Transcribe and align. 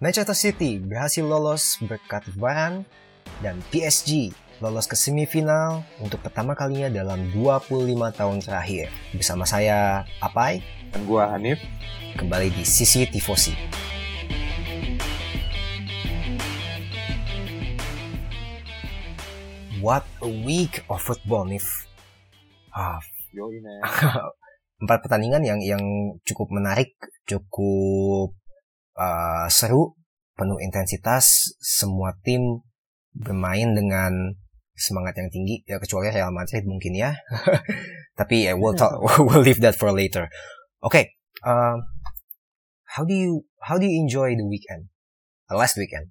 Manchester 0.00 0.32
City 0.32 0.80
berhasil 0.80 1.20
lolos 1.20 1.76
berkat 1.84 2.24
Varane 2.32 2.88
dan 3.44 3.60
PSG 3.68 4.32
lolos 4.64 4.88
ke 4.88 4.96
semifinal 4.96 5.84
untuk 6.00 6.24
pertama 6.24 6.56
kalinya 6.56 6.88
dalam 6.88 7.28
25 7.36 7.68
tahun 8.16 8.40
terakhir. 8.40 8.88
Bersama 9.12 9.44
saya 9.44 10.08
Apai 10.24 10.64
dan 10.88 11.04
gua 11.04 11.36
Hanif 11.36 11.60
kembali 12.16 12.48
di 12.48 12.64
Sisi 12.64 13.04
Tifosi. 13.12 13.52
What 19.84 20.08
a 20.24 20.30
week 20.48 20.80
of 20.88 21.04
football, 21.04 21.44
Nif. 21.44 21.84
Ah, 22.72 23.04
Yo. 23.36 23.52
Empat 24.80 25.04
pertandingan 25.04 25.44
yang 25.44 25.60
yang 25.60 25.84
cukup 26.24 26.48
menarik, 26.48 26.96
cukup 27.28 28.40
uh, 28.96 29.46
seru, 29.52 29.94
penuh 30.34 30.58
intensitas, 30.62 31.54
semua 31.60 32.16
tim 32.24 32.64
bermain 33.12 33.74
dengan 33.74 34.38
semangat 34.80 35.20
yang 35.20 35.28
tinggi 35.28 35.60
ya 35.68 35.76
kecuali 35.76 36.08
Real 36.08 36.32
Madrid 36.32 36.64
mungkin 36.64 36.96
ya. 36.96 37.12
Tapi 38.18 38.48
ya 38.48 38.56
we'll 38.56 38.74
talk 38.74 38.96
we'll 39.26 39.44
leave 39.44 39.60
that 39.60 39.76
for 39.76 39.92
later. 39.92 40.32
Oke 40.80 40.96
okay, 40.96 41.04
uh, 41.44 41.76
how 42.88 43.04
do 43.04 43.12
you 43.12 43.44
how 43.60 43.76
do 43.76 43.84
you 43.84 44.00
enjoy 44.00 44.32
the 44.32 44.46
weekend? 44.46 44.88
The 45.52 45.60
last 45.60 45.76
weekend. 45.76 46.08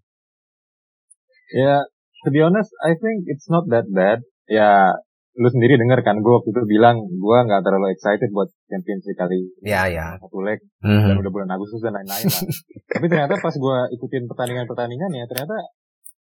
Ya 1.50 1.66
yeah, 1.66 1.82
to 2.24 2.30
be 2.30 2.46
honest 2.46 2.70
I 2.86 2.94
think 2.94 3.26
it's 3.26 3.50
not 3.50 3.66
that 3.74 3.90
bad. 3.90 4.22
Ya 4.46 4.94
lu 5.40 5.48
sendiri 5.48 5.80
denger 5.80 6.04
kan 6.04 6.20
gue 6.20 6.34
waktu 6.36 6.52
itu 6.52 6.62
bilang 6.68 7.00
gue 7.00 7.38
nggak 7.48 7.64
terlalu 7.64 7.96
excited 7.96 8.28
buat 8.36 8.52
Champions 8.68 9.08
League 9.08 9.20
kali 9.24 9.40
ya 9.64 9.88
ya. 9.88 10.20
Satu 10.20 10.44
leg 10.44 10.60
mm-hmm. 10.84 11.08
dan 11.08 11.16
udah 11.16 11.32
bulan 11.32 11.50
Agustus 11.56 11.80
dan 11.80 11.96
lain-lain 11.96 12.28
lah. 12.28 12.44
tapi 13.00 13.06
ternyata 13.08 13.40
pas 13.40 13.56
gue 13.56 13.78
ikutin 13.96 14.28
pertandingan-pertandingan 14.28 15.12
ya 15.16 15.24
ternyata 15.32 15.56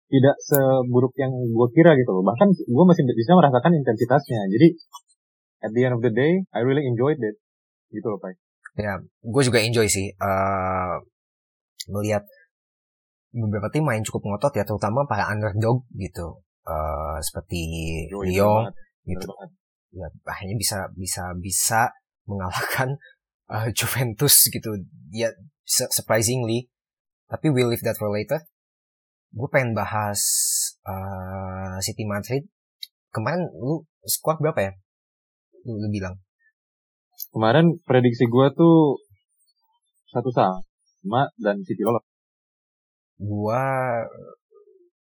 tidak 0.08 0.36
seburuk 0.40 1.12
yang 1.20 1.36
gue 1.36 1.68
kira 1.76 2.00
gitu 2.00 2.16
loh. 2.16 2.24
Bahkan 2.24 2.48
gue 2.56 2.86
masih 2.88 3.04
bisa 3.12 3.36
merasakan 3.36 3.76
intensitasnya. 3.76 4.42
Jadi 4.56 4.68
at 5.68 5.72
the 5.76 5.82
end 5.84 6.00
of 6.00 6.02
the 6.02 6.14
day 6.16 6.40
I 6.56 6.64
really 6.64 6.88
enjoyed 6.88 7.20
it. 7.20 7.36
Gitu 7.92 8.08
loh 8.08 8.24
Pak. 8.24 8.40
Ya 8.80 9.04
gue 9.04 9.44
juga 9.44 9.60
enjoy 9.60 9.92
sih 9.92 10.16
uh, 10.16 10.96
melihat 11.92 12.24
beberapa 13.36 13.68
tim 13.68 13.84
main 13.84 14.08
cukup 14.08 14.24
ngotot 14.32 14.56
ya 14.56 14.64
terutama 14.64 15.04
para 15.12 15.28
underdog 15.28 15.84
gitu. 15.92 16.40
Uh, 16.64 17.20
seperti 17.20 17.68
Lyon 18.08 18.72
gitu. 19.08 19.28
Ya 19.94 20.08
akhirnya 20.26 20.58
bisa 20.58 20.78
bisa 20.98 21.24
bisa 21.38 21.82
mengalahkan 22.26 22.98
uh, 23.52 23.70
Juventus 23.76 24.50
gitu. 24.50 24.70
Ya 25.14 25.32
surprisingly. 25.68 26.72
Tapi 27.30 27.50
we'll 27.50 27.72
leave 27.72 27.84
that 27.86 27.98
for 27.98 28.12
later. 28.14 28.42
Gue 29.34 29.50
pengen 29.50 29.74
bahas 29.74 30.22
uh, 30.86 31.82
City 31.82 32.06
Madrid. 32.06 32.46
Kemarin 33.10 33.50
lu 33.58 33.86
squad 34.06 34.38
berapa 34.38 34.70
ya? 34.70 34.72
Lu, 35.66 35.82
lu 35.82 35.88
bilang. 35.90 36.22
Kemarin 37.34 37.82
prediksi 37.82 38.30
gue 38.30 38.48
tuh 38.54 39.02
satu 40.14 40.30
sama 40.30 41.34
dan 41.42 41.62
City 41.66 41.82
lolos. 41.82 42.06
Gue 43.18 43.66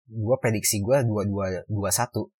gue 0.08 0.36
prediksi 0.40 0.80
gue 0.80 0.96
dua 1.04 1.22
dua 1.28 1.46
dua 1.68 1.90
satu 1.92 2.32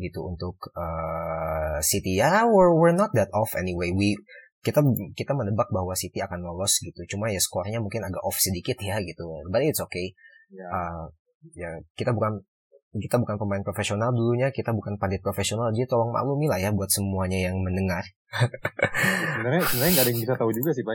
gitu 0.00 0.24
untuk 0.24 0.56
uh, 0.72 1.78
City 1.84 2.16
ya 2.16 2.48
we're, 2.48 2.72
we're 2.72 2.96
not 2.96 3.12
that 3.12 3.28
off 3.36 3.52
anyway. 3.58 3.92
We 3.92 4.16
kita 4.62 4.78
kita 5.18 5.34
menebak 5.34 5.74
bahwa 5.74 5.92
City 5.98 6.22
akan 6.22 6.46
lolos 6.46 6.78
gitu. 6.78 7.02
Cuma 7.10 7.28
ya 7.28 7.42
skornya 7.42 7.82
mungkin 7.82 8.06
agak 8.06 8.22
off 8.22 8.38
sedikit 8.38 8.78
ya 8.78 9.02
gitu. 9.02 9.26
But 9.50 9.66
it's 9.66 9.82
okay. 9.82 10.14
Yeah. 10.54 10.70
Ya. 10.70 10.70
uh, 10.70 11.04
ya 11.52 11.70
kita 11.98 12.14
bukan 12.14 12.46
kita 12.92 13.18
bukan 13.18 13.36
pemain 13.42 13.64
profesional 13.66 14.14
dulunya. 14.14 14.54
Kita 14.54 14.70
bukan 14.70 15.02
pandit 15.02 15.18
profesional. 15.18 15.74
Jadi 15.74 15.90
tolong 15.90 16.14
maklumi 16.14 16.46
lah 16.46 16.62
ya 16.62 16.70
buat 16.70 16.88
semuanya 16.88 17.50
yang 17.50 17.58
mendengar. 17.58 18.06
Sebenarnya 19.34 19.62
sebenarnya 19.66 19.92
nggak 19.98 20.04
ada 20.06 20.10
yang 20.14 20.22
bisa 20.22 20.34
tahu 20.38 20.50
juga 20.54 20.70
sih 20.70 20.84
pak. 20.86 20.94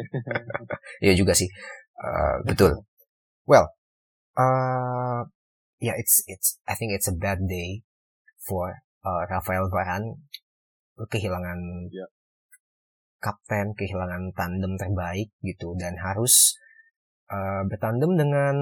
Ya 1.05 1.13
juga 1.13 1.35
sih. 1.35 1.51
Uh, 1.99 2.39
betul. 2.47 2.87
Well 3.43 3.75
uh, 4.39 5.27
yeah 5.83 5.97
it's 5.99 6.23
it's 6.31 6.61
I 6.63 6.79
think 6.79 6.95
it's 6.95 7.09
a 7.11 7.15
bad 7.15 7.43
day 7.49 7.83
for 8.47 8.86
uh, 9.07 9.23
Rafael 9.31 9.71
Varane 9.71 10.19
kehilangan 10.97 11.59
yeah. 11.93 12.09
kapten, 13.21 13.77
kehilangan 13.77 14.33
tandem 14.33 14.73
terbaik 14.75 15.29
gitu 15.45 15.77
dan 15.77 15.95
harus 16.01 16.57
uh, 17.29 17.63
bertandem 17.69 18.17
dengan 18.17 18.55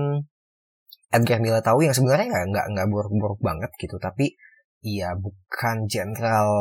Edgar 1.15 1.39
Militao 1.39 1.79
yang 1.79 1.95
sebenarnya 1.95 2.27
nggak 2.27 2.45
nggak 2.51 2.67
nggak 2.75 2.87
buruk-buruk 2.91 3.39
banget 3.39 3.71
gitu 3.79 3.95
tapi 3.95 4.35
ia 4.83 5.15
bukan 5.15 5.87
jenderal 5.87 6.51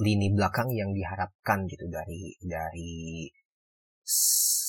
lini 0.00 0.32
belakang 0.32 0.72
yang 0.72 0.92
diharapkan 0.92 1.68
gitu 1.68 1.84
dari 1.88 2.36
dari 2.40 3.28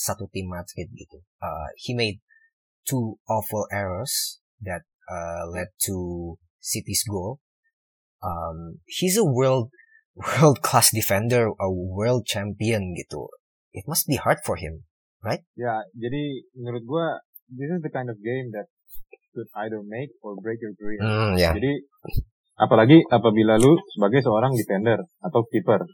satu 0.08 0.28
tim 0.32 0.48
Madrid 0.48 0.88
gitu. 0.96 1.20
Uh, 1.40 1.68
he 1.80 1.96
made 1.96 2.20
two 2.88 3.20
awful 3.28 3.68
errors 3.72 4.40
that 4.64 4.88
uh, 5.12 5.44
led 5.52 5.72
to 5.84 6.36
City's 6.60 7.04
goal 7.08 7.40
um, 8.24 8.82
he's 8.86 9.18
a 9.18 9.26
world 9.26 9.70
world 10.18 10.62
class 10.62 10.90
defender, 10.90 11.54
a 11.60 11.70
world 11.70 12.26
champion 12.26 12.94
gitu. 12.98 13.30
It 13.74 13.86
must 13.86 14.10
be 14.10 14.18
hard 14.18 14.42
for 14.42 14.58
him, 14.58 14.86
right? 15.22 15.46
Ya, 15.54 15.86
jadi 15.94 16.42
menurut 16.58 16.84
gua 16.88 17.06
this 17.54 17.70
is 17.70 17.80
the 17.86 17.94
kind 17.94 18.10
of 18.10 18.18
game 18.20 18.50
that 18.52 18.66
could 19.38 19.50
either 19.66 19.86
make 19.86 20.10
or 20.26 20.34
break 20.42 20.58
your 20.58 20.74
career. 20.74 20.98
Mm, 20.98 21.38
yeah. 21.38 21.54
Jadi 21.54 21.86
apalagi 22.58 23.06
apabila 23.06 23.62
lu 23.62 23.78
sebagai 23.94 24.26
seorang 24.26 24.58
defender 24.58 24.98
atau 25.22 25.46
keeper. 25.46 25.86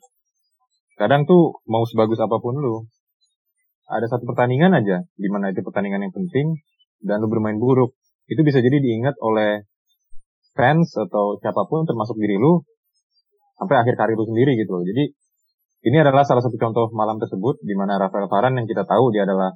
Kadang 0.96 1.28
tuh 1.28 1.60
mau 1.68 1.84
sebagus 1.84 2.22
apa 2.22 2.38
pun 2.40 2.56
lu, 2.56 2.86
ada 3.90 4.06
satu 4.08 4.24
pertandingan 4.30 4.72
aja 4.72 5.04
di 5.18 5.28
mana 5.28 5.52
itu 5.52 5.60
pertandingan 5.66 6.06
yang 6.08 6.16
penting 6.16 6.64
dan 7.04 7.20
lu 7.20 7.28
bermain 7.28 7.60
buruk. 7.60 7.92
Itu 8.30 8.46
bisa 8.48 8.64
jadi 8.64 8.80
diingat 8.80 9.20
oleh 9.20 9.68
fans 10.54 10.94
atau 10.98 11.38
siapa 11.42 11.66
pun 11.66 11.86
termasuk 11.86 12.18
diri 12.18 12.38
lu 12.38 12.62
sampai 13.58 13.82
akhir 13.82 13.94
karir 13.98 14.18
lu 14.18 14.26
sendiri 14.26 14.58
gitu 14.58 14.74
loh. 14.74 14.86
Jadi 14.86 15.04
ini 15.84 15.98
adalah 16.00 16.24
salah 16.24 16.40
satu 16.40 16.56
contoh 16.56 16.88
malam 16.96 17.20
tersebut 17.20 17.60
di 17.60 17.76
mana 17.76 18.00
Rafael 18.00 18.32
Varane 18.32 18.64
yang 18.64 18.68
kita 18.70 18.88
tahu 18.88 19.12
dia 19.12 19.28
adalah 19.28 19.52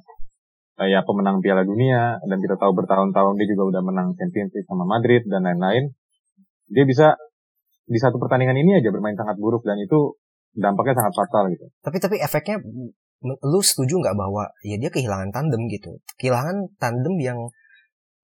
eh, 0.84 0.88
ya 0.92 1.00
pemenang 1.02 1.40
Piala 1.40 1.64
Dunia 1.64 2.20
dan 2.20 2.38
kita 2.38 2.60
tahu 2.60 2.76
bertahun-tahun 2.76 3.34
dia 3.40 3.48
juga 3.48 3.64
udah 3.74 3.82
menang 3.82 4.08
Champions 4.14 4.52
League 4.52 4.68
sama 4.68 4.84
Madrid 4.84 5.24
dan 5.26 5.42
lain-lain. 5.46 5.96
Dia 6.68 6.84
bisa 6.84 7.16
di 7.88 7.96
satu 7.96 8.20
pertandingan 8.20 8.60
ini 8.60 8.76
aja 8.76 8.92
bermain 8.92 9.16
sangat 9.16 9.40
buruk 9.40 9.64
dan 9.64 9.80
itu 9.80 10.20
dampaknya 10.52 11.00
sangat 11.00 11.14
fatal 11.16 11.44
gitu. 11.48 11.66
Tapi 11.80 11.96
tapi 11.96 12.16
efeknya 12.20 12.60
lu 13.24 13.60
setuju 13.64 13.98
nggak 13.98 14.14
bahwa 14.14 14.46
ya 14.62 14.76
dia 14.78 14.92
kehilangan 14.92 15.34
tandem 15.34 15.66
gitu, 15.72 15.98
kehilangan 16.20 16.70
tandem 16.78 17.16
yang 17.18 17.38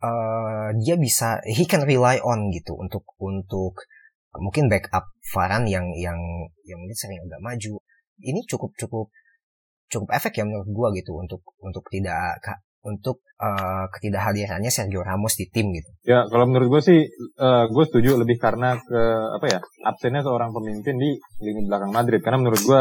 uh, 0.04 0.68
dia 0.76 1.00
bisa 1.00 1.40
he 1.48 1.64
can 1.64 1.88
rely 1.88 2.20
on 2.20 2.52
gitu 2.52 2.76
untuk 2.76 3.08
untuk 3.16 3.80
mungkin 4.36 4.68
backup 4.68 5.08
Varan 5.32 5.64
yang 5.64 5.88
yang 5.96 6.18
yang 6.68 6.78
mungkin 6.78 6.98
sering 6.98 7.22
agak 7.24 7.40
maju 7.40 7.80
ini 8.20 8.44
cukup 8.44 8.76
cukup 8.76 9.08
cukup 9.88 10.08
efek 10.12 10.36
ya 10.36 10.44
menurut 10.44 10.68
gua 10.68 10.88
gitu 10.92 11.16
untuk 11.16 11.40
untuk 11.62 11.86
tidak 11.88 12.36
untuk 12.84 13.24
uh, 13.40 13.88
ketidakhadirannya 13.88 14.68
Sergio 14.68 15.00
Ramos 15.00 15.40
di 15.40 15.48
tim 15.48 15.72
gitu. 15.72 15.88
Ya 16.04 16.28
kalau 16.28 16.44
menurut 16.44 16.68
gue 16.68 16.82
sih 16.84 17.00
uh, 17.40 17.64
gue 17.64 17.84
setuju 17.88 18.20
lebih 18.20 18.36
karena 18.36 18.76
ke 18.76 19.02
apa 19.40 19.46
ya 19.48 19.58
absennya 19.88 20.20
seorang 20.20 20.52
pemimpin 20.52 21.00
di 21.00 21.16
lini 21.40 21.64
belakang 21.64 21.90
Madrid 21.96 22.20
karena 22.20 22.44
menurut 22.44 22.60
gue 22.60 22.80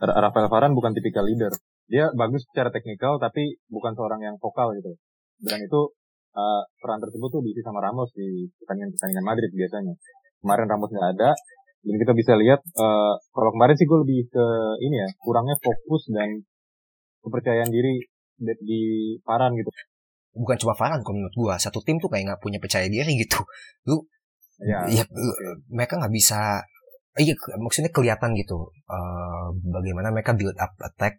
Rafael 0.00 0.48
Varane 0.48 0.72
bukan 0.72 0.96
tipikal 0.96 1.28
leader. 1.28 1.52
Dia 1.92 2.08
bagus 2.16 2.48
secara 2.48 2.72
teknikal 2.72 3.20
tapi 3.20 3.60
bukan 3.68 3.92
seorang 3.92 4.24
yang 4.24 4.36
vokal 4.40 4.72
gitu. 4.80 4.96
Dan 5.44 5.60
itu 5.60 5.92
uh, 6.34 6.62
peran 6.80 7.00
tersebut 7.00 7.28
tuh 7.28 7.40
diisi 7.44 7.62
sama 7.64 7.80
Ramos 7.84 8.10
di 8.12 8.48
pertandingan-pertandingan 8.62 9.24
Madrid 9.24 9.50
biasanya. 9.52 9.94
Kemarin 10.38 10.66
Ramos 10.70 10.90
nggak 10.92 11.08
ada, 11.18 11.30
dan 11.82 11.96
kita 11.98 12.12
bisa 12.14 12.32
lihat 12.38 12.60
uh, 12.78 13.14
kalau 13.32 13.50
kemarin 13.54 13.74
sih 13.78 13.86
gue 13.86 13.98
lebih 14.02 14.20
ke 14.28 14.46
ini 14.82 14.96
ya 15.02 15.08
kurangnya 15.22 15.56
fokus 15.58 16.10
dan 16.10 16.28
kepercayaan 17.22 17.70
diri 17.70 18.02
di, 18.38 18.52
di 18.62 18.82
Paran 19.22 19.54
gitu. 19.54 19.70
Bukan 20.38 20.56
cuma 20.62 20.74
Paran 20.78 21.02
kalau 21.02 21.18
menurut 21.18 21.34
gue, 21.34 21.54
satu 21.58 21.82
tim 21.82 21.98
tuh 21.98 22.10
kayak 22.10 22.34
nggak 22.34 22.40
punya 22.42 22.58
percaya 22.62 22.86
diri 22.86 23.18
gitu. 23.18 23.42
Lu, 23.90 24.06
ya, 24.62 24.86
ya 24.86 25.02
lu, 25.10 25.32
mereka 25.70 25.98
nggak 25.98 26.14
bisa 26.14 26.62
Iya, 27.18 27.34
maksudnya 27.58 27.90
kelihatan 27.90 28.30
gitu 28.38 28.70
uh, 28.70 29.50
bagaimana 29.50 30.14
mereka 30.14 30.38
build 30.38 30.54
up 30.54 30.70
attack 30.78 31.18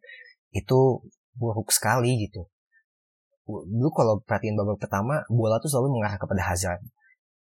itu 0.56 1.04
buruk 1.36 1.76
sekali 1.76 2.16
gitu 2.24 2.48
dulu 3.50 3.90
kalau 3.90 4.22
perhatiin 4.22 4.54
babak 4.54 4.78
pertama 4.78 5.26
bola 5.26 5.58
tuh 5.58 5.74
selalu 5.74 5.98
mengarah 5.98 6.22
kepada 6.22 6.42
Hazard. 6.46 6.82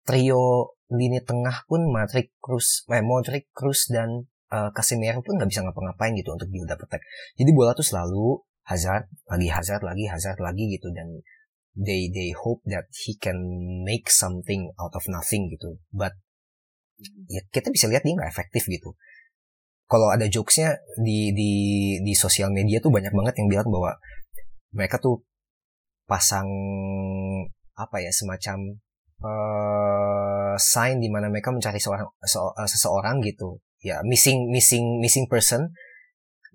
Trio 0.09 0.73
lini 0.89 1.21
tengah 1.21 1.69
pun 1.69 1.85
Modric, 1.85 2.33
Cruz, 2.41 2.89
eh, 2.89 3.05
Modric, 3.05 3.53
Cruz 3.53 3.93
dan 3.93 4.25
uh, 4.49 4.73
Casemiro 4.73 5.21
pun 5.21 5.37
nggak 5.37 5.49
bisa 5.53 5.61
ngapa-ngapain 5.61 6.17
gitu 6.17 6.33
untuk 6.33 6.49
build 6.49 6.73
up 6.73 6.81
attack. 6.81 7.05
Jadi 7.37 7.51
bola 7.53 7.77
tuh 7.77 7.85
selalu 7.85 8.41
Hazard, 8.65 9.09
lagi 9.29 9.49
Hazard, 9.53 9.85
lagi 9.85 10.05
Hazard, 10.09 10.41
lagi 10.41 10.65
gitu 10.73 10.89
dan 10.97 11.09
they 11.77 12.09
they 12.09 12.33
hope 12.33 12.65
that 12.65 12.89
he 13.05 13.17
can 13.21 13.39
make 13.85 14.09
something 14.09 14.73
out 14.81 14.93
of 14.97 15.05
nothing 15.13 15.53
gitu. 15.53 15.77
But 15.93 16.17
ya 17.29 17.45
kita 17.53 17.69
bisa 17.69 17.87
lihat 17.93 18.09
dia 18.09 18.17
nggak 18.17 18.33
efektif 18.33 18.65
gitu. 18.65 18.97
Kalau 19.89 20.13
ada 20.13 20.29
jokesnya 20.29 20.81
di 21.01 21.33
di 21.33 21.53
di 22.05 22.13
sosial 22.13 22.53
media 22.53 22.81
tuh 22.81 22.93
banyak 22.93 23.13
banget 23.13 23.41
yang 23.41 23.49
bilang 23.49 23.69
bahwa 23.73 23.97
mereka 24.73 25.01
tuh 25.01 25.25
pasang 26.09 26.49
apa 27.77 27.97
ya 28.01 28.11
semacam 28.11 28.81
uh, 29.21 30.57
sign 30.57 30.99
di 30.99 31.13
mana 31.13 31.29
mereka 31.29 31.53
mencari 31.53 31.79
seorang 31.79 32.09
se, 32.25 32.41
uh, 32.41 32.69
seseorang 32.69 33.21
gitu. 33.23 33.61
Ya 33.85 34.01
missing 34.03 34.49
missing 34.51 34.99
missing 34.99 35.29
person. 35.29 35.71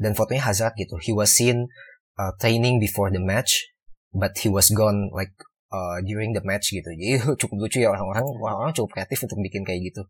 Dan 0.02 0.18
fotonya 0.18 0.50
Hazard 0.50 0.74
gitu. 0.76 0.98
He 1.00 1.14
was 1.14 1.32
seen 1.32 1.70
uh, 2.18 2.34
training 2.42 2.82
before 2.82 3.14
the 3.14 3.22
match 3.22 3.70
but 4.12 4.34
he 4.42 4.50
was 4.50 4.74
gone 4.74 5.14
like 5.14 5.32
uh, 5.70 6.02
during 6.04 6.34
the 6.34 6.42
match 6.44 6.74
gitu. 6.74 6.90
Jadi 6.90 7.22
cukup 7.40 7.70
lucu 7.70 7.78
ya 7.80 7.94
orang-orang 7.94 8.26
orang-orang 8.42 8.74
cukup 8.74 9.00
kreatif 9.00 9.24
untuk 9.30 9.38
bikin 9.40 9.62
kayak 9.64 9.94
gitu. 9.94 10.04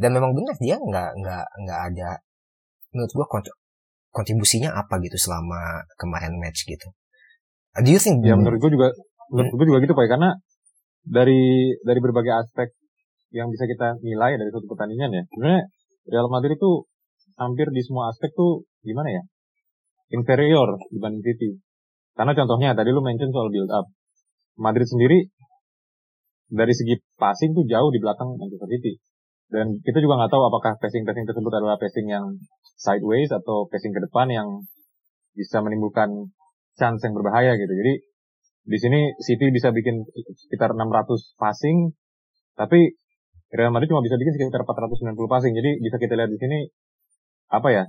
Dan 0.00 0.16
memang 0.16 0.32
benar 0.32 0.56
dia 0.58 0.80
nggak 0.80 1.10
nggak 1.20 1.46
nggak 1.68 1.80
ada 1.92 2.10
menurut 2.94 3.12
gua 3.12 3.26
kontribusinya 4.14 4.72
apa 4.72 4.96
gitu 5.04 5.20
selama 5.20 5.84
kemarin 6.00 6.40
match 6.40 6.64
gitu 6.64 6.88
do 7.76 7.90
you 7.92 8.00
think 8.00 8.24
ya 8.24 8.34
menurut 8.38 8.58
gua 8.62 8.70
juga 8.72 8.88
menurut 9.28 9.52
gue 9.52 9.66
juga 9.68 9.78
gitu 9.84 9.92
pak 9.92 10.08
karena 10.08 10.30
dari 11.04 11.72
dari 11.84 12.00
berbagai 12.00 12.34
aspek 12.44 12.68
yang 13.32 13.52
bisa 13.52 13.68
kita 13.68 14.00
nilai 14.00 14.40
dari 14.40 14.48
suatu 14.48 14.68
pertandingan 14.68 15.12
ya. 15.12 15.22
Sebenarnya 15.32 15.62
Real 16.08 16.28
Madrid 16.32 16.56
itu 16.56 16.88
hampir 17.36 17.68
di 17.72 17.84
semua 17.84 18.08
aspek 18.12 18.32
tuh 18.32 18.64
gimana 18.80 19.12
ya? 19.12 19.22
Inferior 20.16 20.80
dibanding 20.88 21.20
City. 21.20 21.60
Karena 22.16 22.32
contohnya 22.32 22.72
tadi 22.72 22.90
lu 22.90 23.04
mention 23.04 23.28
soal 23.30 23.52
build 23.52 23.68
up. 23.68 23.84
Madrid 24.58 24.88
sendiri 24.88 25.28
dari 26.48 26.72
segi 26.72 26.96
passing 27.20 27.52
tuh 27.52 27.68
jauh 27.68 27.92
di 27.92 28.00
belakang 28.00 28.32
Manchester 28.40 28.68
City. 28.72 28.96
Dan 29.48 29.80
kita 29.80 30.00
juga 30.00 30.24
nggak 30.24 30.32
tahu 30.32 30.42
apakah 30.48 30.76
passing-passing 30.80 31.24
tersebut 31.24 31.52
adalah 31.52 31.80
passing 31.80 32.08
yang 32.08 32.36
sideways 32.76 33.32
atau 33.32 33.64
passing 33.68 33.92
ke 33.96 34.00
depan 34.04 34.28
yang 34.28 34.48
bisa 35.32 35.60
menimbulkan 35.64 36.32
chance 36.78 37.02
yang 37.02 37.18
berbahaya 37.18 37.58
gitu 37.58 37.74
jadi 37.74 37.92
di 38.68 38.76
sini 38.76 39.00
City 39.16 39.48
bisa 39.48 39.72
bikin 39.72 40.04
sekitar 40.12 40.76
600 40.76 41.40
passing, 41.40 41.96
tapi 42.52 43.00
Real 43.48 43.72
Madrid 43.72 43.88
cuma 43.88 44.04
bisa 44.04 44.20
bikin 44.20 44.36
sekitar 44.36 44.68
490 44.68 45.16
passing. 45.24 45.56
Jadi 45.56 45.80
bisa 45.80 45.96
kita 45.96 46.12
lihat 46.20 46.28
di 46.28 46.36
sini 46.36 46.68
apa 47.48 47.68
ya? 47.72 47.84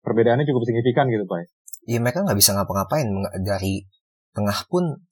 Perbedaannya 0.00 0.48
cukup 0.48 0.64
signifikan 0.64 1.12
gitu, 1.12 1.28
Pak. 1.28 1.52
Iya, 1.84 2.00
mereka 2.00 2.24
nggak 2.24 2.38
bisa 2.40 2.56
ngapa-ngapain 2.56 3.08
dari 3.44 3.84
tengah 4.32 4.64
pun 4.72 5.04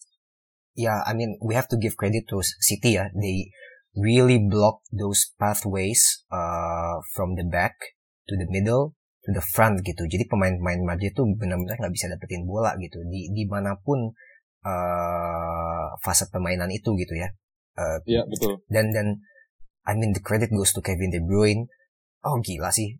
ya 0.72 1.04
I 1.04 1.12
mean 1.12 1.36
we 1.44 1.52
have 1.52 1.68
to 1.68 1.76
give 1.76 2.00
credit 2.00 2.24
to 2.32 2.40
City 2.40 2.96
ya. 2.96 3.12
They 3.12 3.52
really 3.92 4.40
block 4.40 4.80
those 4.88 5.36
pathways 5.36 6.24
uh, 6.32 7.04
from 7.12 7.36
the 7.36 7.44
back 7.44 7.76
to 8.24 8.40
the 8.40 8.48
middle 8.48 8.96
to 9.28 9.36
the 9.36 9.44
front 9.44 9.84
gitu. 9.84 10.08
Jadi 10.08 10.24
pemain-pemain 10.24 10.80
Madrid 10.80 11.12
tuh 11.12 11.28
benar-benar 11.36 11.76
nggak 11.76 11.92
bisa 11.92 12.08
dapetin 12.08 12.48
bola 12.48 12.72
gitu. 12.80 13.04
Di 13.04 13.28
di 13.28 13.44
mana 13.44 13.76
pun 13.76 14.08
uh, 14.64 15.86
fase 16.00 16.32
permainan 16.32 16.72
itu 16.72 16.96
gitu 16.96 17.12
ya. 17.12 17.28
Uh, 17.76 18.00
iya 18.08 18.24
betul. 18.24 18.64
Dan 18.72 18.88
dan 18.96 19.20
I 19.84 19.92
mean 20.00 20.16
the 20.16 20.24
credit 20.24 20.48
goes 20.48 20.72
to 20.72 20.80
Kevin 20.80 21.12
De 21.12 21.20
Bruyne. 21.20 21.68
Oh 22.24 22.40
gila 22.40 22.72
sih, 22.72 22.96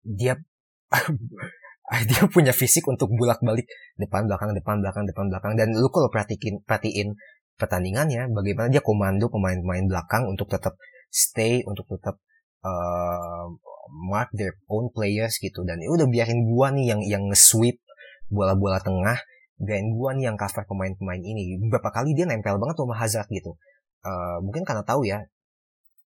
dia 0.00 0.40
dia 2.10 2.24
punya 2.32 2.56
fisik 2.56 2.88
untuk 2.88 3.12
bolak-balik 3.12 3.68
depan 4.00 4.24
belakang 4.26 4.56
depan 4.56 4.80
belakang 4.80 5.04
depan 5.06 5.26
belakang 5.30 5.52
dan 5.54 5.68
lu 5.70 5.86
kalau 5.92 6.10
perhatiin 6.10 6.66
perhatiin 6.66 7.14
pertandingannya 7.54 8.26
bagaimana 8.30 8.72
dia 8.72 8.82
komando 8.82 9.30
pemain-pemain 9.30 9.86
belakang 9.86 10.26
untuk 10.26 10.50
tetap 10.50 10.74
stay 11.10 11.62
untuk 11.66 11.86
tetap 11.90 12.18
uh, 12.66 13.46
mark 13.90 14.30
their 14.32 14.54
own 14.70 14.88
players 14.94 15.36
gitu. 15.42 15.66
Dan 15.66 15.82
ya 15.82 15.90
udah 15.90 16.06
biarin 16.06 16.46
gua 16.46 16.70
nih 16.70 16.94
yang 16.94 17.00
yang 17.04 17.22
nge-sweep 17.28 17.82
bola-bola 18.30 18.78
tengah 18.78 19.18
biarin 19.60 19.92
gua 19.92 20.16
nih 20.16 20.32
yang 20.32 20.36
cover 20.40 20.64
pemain-pemain 20.64 21.20
ini. 21.20 21.60
Beberapa 21.60 21.90
kali 21.92 22.16
dia 22.16 22.24
nempel 22.24 22.56
banget 22.56 22.76
sama 22.80 22.96
Hazard 22.96 23.28
gitu. 23.28 23.58
Uh, 24.00 24.40
mungkin 24.40 24.64
karena 24.64 24.80
tahu 24.80 25.04
ya 25.04 25.28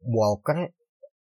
Walker 0.01 0.74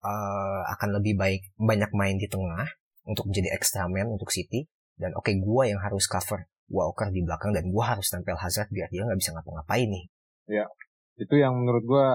uh, 0.04 0.62
akan 0.76 0.88
lebih 1.00 1.16
baik 1.16 1.42
banyak 1.56 1.88
main 1.96 2.20
di 2.20 2.28
tengah 2.28 2.68
untuk 3.08 3.32
menjadi 3.32 3.56
extra 3.56 3.88
man 3.88 4.12
untuk 4.12 4.28
City. 4.28 4.68
Dan 4.98 5.16
oke 5.16 5.32
okay, 5.32 5.40
gua 5.40 5.64
yang 5.64 5.80
harus 5.80 6.04
cover 6.04 6.44
Walker 6.68 7.08
di 7.08 7.24
belakang 7.24 7.56
dan 7.56 7.72
gua 7.72 7.96
harus 7.96 8.12
nempel 8.12 8.36
Hazard 8.36 8.68
biar 8.68 8.92
dia 8.92 9.08
nggak 9.08 9.18
bisa 9.18 9.32
ngapa-ngapain 9.32 9.88
nih. 9.88 10.04
Ya 10.50 10.66
itu 11.16 11.34
yang 11.40 11.56
menurut 11.56 11.84
gua 11.88 12.06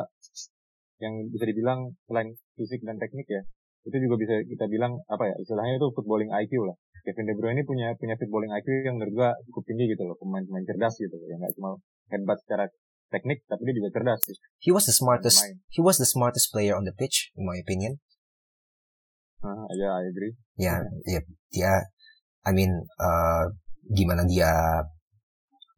yang 0.97 1.29
bisa 1.29 1.45
dibilang 1.45 1.93
selain 2.09 2.33
fisik 2.57 2.81
dan 2.81 2.97
teknik 2.97 3.29
ya 3.29 3.45
itu 3.87 3.97
juga 4.03 4.15
bisa 4.19 4.35
kita 4.43 4.67
bilang 4.67 4.99
apa 5.07 5.31
ya 5.31 5.35
istilahnya 5.39 5.79
itu 5.79 5.87
footballing 5.95 6.27
IQ 6.27 6.67
lah 6.67 6.75
Kevin 7.07 7.23
De 7.23 7.33
Bruyne 7.39 7.55
ini 7.55 7.63
punya 7.63 7.87
punya 7.95 8.19
footballing 8.19 8.51
IQ 8.51 8.67
yang 8.83 8.99
menurut 8.99 9.13
gua 9.15 9.29
cukup 9.47 9.63
tinggi 9.63 9.95
gitu 9.95 10.03
loh 10.03 10.19
pemain-pemain 10.19 10.67
cerdas 10.67 10.93
gitu 10.99 11.15
yang 11.31 11.39
nggak 11.39 11.55
cuma 11.55 11.79
hebat 12.11 12.37
secara 12.43 12.67
teknik 13.07 13.47
tapi 13.47 13.61
dia 13.71 13.75
juga 13.79 13.89
cerdas. 13.95 14.19
He 14.59 14.75
was 14.75 14.83
the 14.83 14.95
smartest 14.95 15.39
he 15.71 15.79
was 15.79 15.95
the 15.95 16.07
smartest 16.07 16.51
player 16.51 16.75
on 16.75 16.83
the 16.83 16.91
pitch 16.91 17.31
in 17.39 17.47
my 17.47 17.55
opinion. 17.55 18.03
Uh, 19.39 19.69
ya, 19.71 19.87
yeah, 19.87 19.91
I 19.95 20.03
agree. 20.09 20.33
Ya, 20.57 20.75
yeah, 21.07 21.23
dia 21.53 21.73
I 22.43 22.51
mean 22.51 22.73
uh, 22.99 23.45
gimana 23.87 24.27
dia 24.27 24.51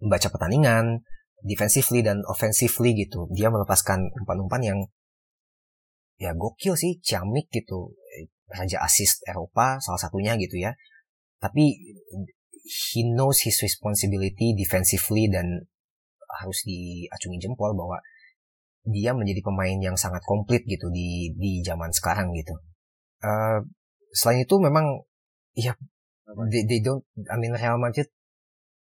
membaca 0.02 0.32
pertandingan 0.32 1.06
defensively 1.44 2.02
dan 2.02 2.24
offensively 2.26 2.96
gitu. 2.98 3.30
Dia 3.36 3.54
melepaskan 3.54 4.10
umpan-umpan 4.24 4.62
yang 4.64 4.80
ya 6.20 6.36
gokil 6.36 6.76
sih, 6.76 7.00
ciamik 7.04 7.52
gitu. 7.52 7.96
Raja 8.50 8.82
assist 8.82 9.22
Eropa 9.30 9.78
salah 9.82 10.02
satunya 10.02 10.34
gitu 10.38 10.58
ya 10.58 10.74
tapi 11.40 11.96
he 12.70 13.02
knows 13.16 13.42
his 13.42 13.58
responsibility 13.66 14.54
defensively 14.54 15.26
dan 15.32 15.66
harus 16.30 16.62
diacungi 16.62 17.42
jempol 17.42 17.74
bahwa 17.74 17.98
dia 18.86 19.12
menjadi 19.18 19.42
pemain 19.42 19.78
yang 19.82 19.98
sangat 19.98 20.22
komplit 20.24 20.64
gitu 20.70 20.88
di 20.94 21.34
di 21.36 21.66
zaman 21.66 21.90
sekarang 21.90 22.32
gitu. 22.38 22.54
Uh, 23.20 23.66
selain 24.14 24.46
itu 24.46 24.56
memang 24.62 25.04
ya 25.58 25.76
they, 26.54 26.64
they 26.70 26.80
don't 26.80 27.04
I 27.28 27.36
mean 27.36 27.52
Real 27.58 27.82
Madrid 27.82 28.08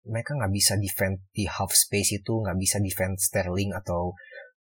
mereka 0.05 0.37
nggak 0.37 0.53
bisa 0.53 0.77
defend 0.77 1.23
di 1.33 1.49
half 1.49 1.73
space 1.73 2.21
itu 2.21 2.33
nggak 2.43 2.57
bisa 2.59 2.77
defend 2.81 3.17
Sterling 3.17 3.73
atau 3.73 4.13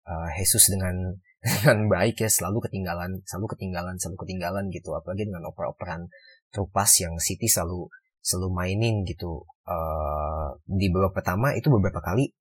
uh, 0.07 0.29
Jesus 0.37 0.73
dengan 0.73 1.19
dengan 1.45 1.93
baik 1.93 2.25
ya 2.25 2.31
selalu 2.33 2.65
ketinggalan 2.65 3.21
selalu 3.29 3.47
ketinggalan 3.53 4.01
selalu 4.01 4.17
ketinggalan 4.25 4.65
gitu. 4.73 4.97
Apalagi 4.97 5.29
dengan 5.29 5.45
oper-operan 5.53 6.09
Trupas 6.49 6.91
yang 7.05 7.21
City 7.21 7.51
selalu 7.51 7.93
selalu 8.25 8.49
mainin 8.57 9.05
gitu. 9.05 9.45
Uh, 9.65 10.57
di 10.65 10.89
babak 10.89 11.21
pertama 11.21 11.53
itu 11.57 11.69
beberapa 11.69 12.01
kali 12.01 12.33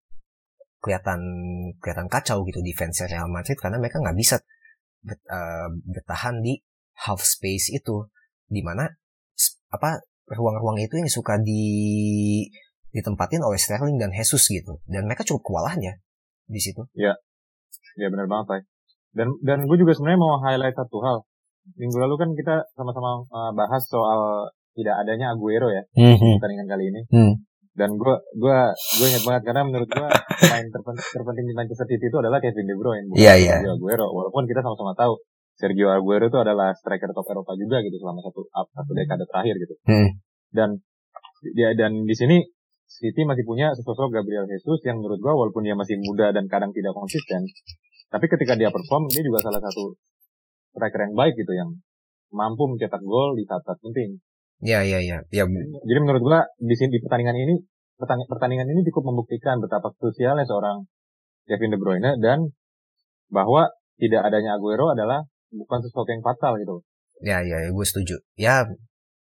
kelihatan 0.83 1.19
kelihatan 1.79 2.11
kacau 2.11 2.43
gitu 2.43 2.59
defense 2.59 3.07
Real 3.07 3.31
Madrid 3.31 3.55
karena 3.55 3.79
mereka 3.79 4.03
nggak 4.03 4.15
bisa 4.19 4.39
bet, 5.03 5.19
uh, 5.27 5.71
bertahan 5.83 6.39
di 6.39 6.63
half 7.03 7.19
space 7.19 7.75
itu. 7.75 8.07
Di 8.47 8.63
mana 8.63 8.87
apa 9.73 9.99
ruang-ruang 10.31 10.79
itu 10.79 10.95
yang 10.95 11.11
suka 11.11 11.41
di 11.43 11.63
ditempatin 12.93 13.41
oleh 13.43 13.59
Sterling 13.59 13.99
dan 13.99 14.15
Jesus 14.15 14.47
gitu. 14.47 14.79
Dan 14.87 15.11
mereka 15.11 15.27
cukup 15.27 15.43
kewalahan 15.51 15.81
ya 15.81 15.93
di 16.47 16.59
situ. 16.61 16.87
Ya, 16.95 17.17
ya 17.99 18.07
benar 18.07 18.29
banget 18.31 18.47
Pak. 18.47 18.72
Dan 19.13 19.37
dan 19.45 19.69
gue 19.69 19.77
juga 19.77 19.93
sebenarnya 19.93 20.19
mau 20.19 20.41
highlight 20.41 20.73
satu 20.73 20.97
hal 21.05 21.17
minggu 21.79 21.95
lalu 21.95 22.15
kan 22.19 22.29
kita 22.35 22.55
sama-sama 22.75 23.23
uh, 23.31 23.51
bahas 23.55 23.83
soal 23.87 24.51
tidak 24.73 24.99
adanya 24.99 25.31
Aguero 25.31 25.69
ya 25.69 25.85
mm-hmm. 25.95 26.41
pertandingan 26.41 26.67
kali 26.67 26.83
ini. 26.89 27.01
Mm. 27.13 27.33
Dan 27.73 27.89
gue 27.97 28.15
gue 28.37 28.57
gue 28.73 29.07
ingat 29.09 29.23
banget 29.25 29.43
karena 29.49 29.61
menurut 29.65 29.89
gue 29.89 30.07
pemain 30.43 30.65
terpenting, 30.69 31.07
terpenting 31.13 31.45
di 31.49 31.55
Manchester 31.55 31.87
City 31.89 32.05
itu 32.09 32.17
adalah 32.19 32.37
Kevin 32.41 32.65
De 32.69 32.75
Bruyne 32.77 33.05
bukan 33.09 33.21
yeah, 33.21 33.37
yeah. 33.37 33.61
Sergio 33.61 33.71
Aguero. 33.77 34.07
Walaupun 34.09 34.43
kita 34.45 34.61
sama-sama 34.61 34.93
tahu 34.97 35.13
Sergio 35.57 35.89
Aguero 35.93 36.25
itu 36.29 36.39
adalah 36.41 36.73
striker 36.73 37.09
top 37.13 37.29
Eropa 37.29 37.53
juga 37.57 37.81
gitu 37.85 37.97
selama 38.01 38.19
satu 38.25 38.41
satu 38.49 38.91
dekade 38.93 39.25
terakhir 39.29 39.55
gitu. 39.61 39.75
Mm. 39.89 40.09
Dan 40.53 40.69
ya 41.53 41.69
dan 41.77 42.05
di 42.05 42.15
sini 42.17 42.37
City 42.93 43.25
masih 43.25 43.41
punya 43.41 43.73
sosok 43.73 44.13
Gabriel 44.13 44.45
Jesus 44.45 44.77
yang 44.85 45.01
menurut 45.01 45.17
gue 45.17 45.33
walaupun 45.33 45.65
dia 45.65 45.73
masih 45.73 45.97
muda 45.97 46.29
dan 46.29 46.45
kadang 46.45 46.69
tidak 46.69 46.93
konsisten, 46.93 47.41
tapi 48.13 48.29
ketika 48.29 48.53
dia 48.53 48.69
perform 48.69 49.09
dia 49.09 49.25
juga 49.25 49.41
salah 49.41 49.57
satu 49.57 49.97
striker 50.77 51.09
yang 51.09 51.17
baik 51.17 51.33
gitu 51.33 51.57
yang 51.57 51.73
mampu 52.29 52.69
mencetak 52.69 53.01
gol 53.01 53.33
di 53.33 53.45
saat-saat 53.49 53.81
penting. 53.81 54.21
Ya, 54.61 54.85
ya, 54.85 55.01
ya, 55.01 55.25
ya. 55.33 55.43
Jadi 55.81 55.99
menurut 56.01 56.21
gua 56.21 56.45
di 56.61 56.77
sini 56.77 56.97
di 56.97 56.99
pertandingan 57.01 57.33
ini 57.33 57.57
pertandingan 58.29 58.69
ini 58.69 58.85
cukup 58.85 59.09
membuktikan 59.09 59.57
betapa 59.57 59.97
krusialnya 59.97 60.45
seorang 60.45 60.85
Kevin 61.49 61.73
De 61.73 61.77
Bruyne 61.81 62.21
dan 62.21 62.53
bahwa 63.33 63.73
tidak 63.97 64.29
adanya 64.29 64.61
Aguero 64.61 64.93
adalah 64.93 65.25
bukan 65.49 65.79
sesuatu 65.81 66.09
yang 66.13 66.21
fatal 66.21 66.57
gitu. 66.61 66.85
Ya, 67.21 67.41
ya, 67.41 67.65
ya 67.65 67.69
gue 67.73 67.85
setuju. 67.85 68.21
Ya, 68.37 68.65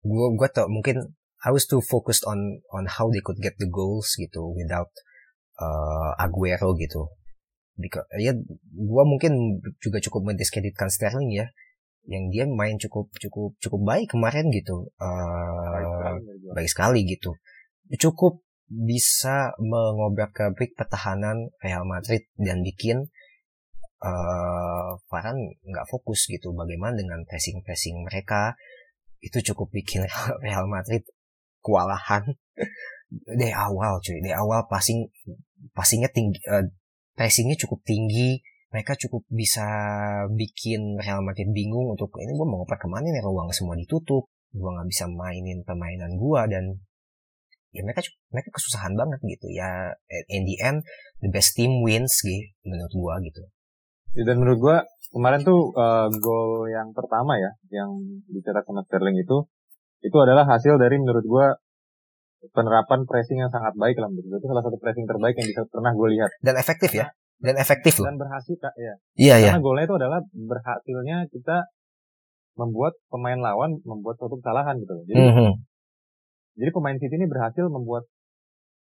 gue 0.06 0.28
gue 0.38 0.48
tau 0.54 0.70
mungkin 0.70 1.18
I 1.46 1.50
was 1.54 1.70
too 1.70 1.82
focused 1.82 2.26
on 2.26 2.62
on 2.74 2.90
how 2.90 3.10
they 3.10 3.22
could 3.22 3.42
get 3.42 3.58
the 3.62 3.70
goals 3.70 4.18
gitu 4.18 4.54
without 4.54 4.90
uh, 5.62 6.18
Aguero 6.18 6.74
gitu. 6.78 7.17
Ya 8.18 8.34
gue 8.74 9.04
mungkin 9.06 9.62
juga 9.78 10.02
cukup 10.02 10.34
mendiskreditkan 10.34 10.90
Sterling 10.90 11.32
ya. 11.32 11.48
Yang 12.08 12.24
dia 12.34 12.44
main 12.50 12.80
cukup 12.82 13.14
cukup 13.20 13.54
cukup 13.62 13.82
baik 13.86 14.18
kemarin 14.18 14.50
gitu. 14.50 14.90
Uh, 14.98 16.18
baik, 16.56 16.72
sekali, 16.72 17.06
gitu. 17.06 17.38
Cukup 18.00 18.42
bisa 18.68 19.56
mengobrak 19.60 20.36
abrik 20.44 20.76
pertahanan 20.76 21.52
Real 21.64 21.88
Madrid 21.88 22.28
dan 22.36 22.60
bikin 22.64 23.08
uh, 24.04 25.00
Varane 25.08 25.60
nggak 25.64 25.88
fokus 25.88 26.28
gitu. 26.28 26.52
Bagaimana 26.56 26.98
dengan 26.98 27.24
pressing 27.24 27.62
pressing 27.64 28.04
mereka? 28.04 28.56
Itu 29.22 29.44
cukup 29.54 29.72
bikin 29.72 30.08
Real 30.46 30.66
Madrid 30.68 31.06
kewalahan. 31.62 32.24
Dari 33.40 33.56
awal 33.56 34.04
cuy. 34.04 34.20
Dari 34.20 34.36
awal 34.36 34.68
passing 34.68 35.08
passingnya 35.72 36.12
tinggi 36.12 36.44
uh, 36.48 36.64
pressingnya 37.18 37.58
cukup 37.58 37.82
tinggi 37.82 38.40
mereka 38.68 39.00
cukup 39.00 39.24
bisa 39.32 39.66
bikin 40.36 41.00
Real 41.00 41.24
Madrid 41.24 41.50
bingung 41.56 41.88
untuk 41.88 42.12
ini 42.20 42.36
gue 42.36 42.46
mau 42.46 42.62
ngoper 42.62 42.78
ke 42.78 42.88
mana 42.92 43.08
nih? 43.08 43.24
Ruang 43.24 43.50
semua 43.56 43.80
ditutup 43.80 44.28
gue 44.52 44.70
nggak 44.70 44.88
bisa 44.88 45.10
mainin 45.10 45.64
permainan 45.64 46.16
gue 46.20 46.42
dan 46.52 46.64
ya 47.76 47.84
mereka 47.84 48.04
mereka 48.32 48.50
kesusahan 48.52 48.94
banget 49.00 49.20
gitu. 49.24 49.48
Ya 49.56 49.96
in 50.28 50.44
the 50.44 50.60
end 50.60 50.84
the 51.24 51.32
best 51.32 51.56
team 51.56 51.80
wins 51.80 52.20
gitu 52.22 52.54
menurut 52.68 52.92
gue 52.92 53.14
gitu. 53.32 53.44
Dan 54.28 54.44
menurut 54.44 54.60
gue 54.60 54.78
kemarin 55.16 55.42
tuh 55.48 55.72
uh, 55.74 56.12
gol 56.20 56.68
yang 56.68 56.92
pertama 56.92 57.40
ya 57.40 57.52
yang 57.72 57.96
dicetak 58.28 58.68
sama 58.68 58.84
Sterling 58.84 59.16
itu 59.24 59.48
itu 60.04 60.18
adalah 60.20 60.44
hasil 60.44 60.76
dari 60.76 61.00
menurut 61.00 61.24
gue 61.24 61.46
penerapan 62.54 63.04
pressing 63.10 63.42
yang 63.42 63.52
sangat 63.52 63.74
baik 63.76 63.98
lah 63.98 64.08
menurut 64.08 64.28
gue 64.30 64.40
itu 64.40 64.48
salah 64.48 64.64
satu 64.64 64.78
pressing 64.78 65.06
terbaik 65.10 65.36
yang 65.38 65.48
bisa 65.50 65.62
pernah 65.68 65.92
gue 65.94 66.08
lihat 66.14 66.32
dan 66.42 66.56
efektif 66.58 66.92
ya 66.94 67.08
dan 67.38 67.56
efektif 67.62 68.02
loh. 68.02 68.10
Dan 68.10 68.18
berhasil 68.18 68.56
kak 68.58 68.74
ya. 68.78 68.94
Iya 69.14 69.36
iya. 69.42 69.52
Karena 69.54 69.62
golnya 69.62 69.86
itu 69.86 69.96
adalah 69.98 70.20
berhasilnya 70.26 71.18
kita 71.30 71.58
membuat 72.58 72.98
pemain 73.14 73.38
lawan 73.38 73.78
membuat 73.86 74.18
suatu 74.18 74.42
kesalahan 74.42 74.82
gitu. 74.82 75.06
Jadi 75.06 75.22
mm 75.22 75.34
-hmm. 75.34 75.52
jadi 76.58 76.72
pemain 76.74 76.98
City 76.98 77.16
ini 77.22 77.30
berhasil 77.30 77.66
membuat 77.70 78.10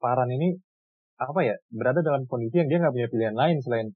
Paran 0.01 0.33
ini 0.33 0.57
apa 1.21 1.45
ya 1.45 1.55
berada 1.69 2.01
dalam 2.01 2.25
kondisi 2.25 2.57
yang 2.57 2.73
dia 2.73 2.81
nggak 2.81 2.95
punya 2.97 3.09
pilihan 3.13 3.37
lain 3.37 3.57
selain 3.61 3.87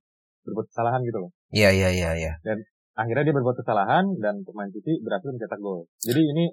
berbuat 0.44 0.68
kesalahan 0.70 1.00
gitu 1.02 1.18
loh. 1.26 1.30
Iya 1.50 1.72
iya 1.72 1.88
iya 1.90 2.10
iya. 2.14 2.32
Dan 2.44 2.62
akhirnya 2.94 3.32
dia 3.32 3.34
berbuat 3.34 3.56
kesalahan 3.58 4.04
dan 4.22 4.44
pemain 4.46 4.70
City 4.70 5.02
berhasil 5.02 5.32
mencetak 5.32 5.58
gol. 5.58 5.88
Jadi 5.98 6.20
ini 6.22 6.44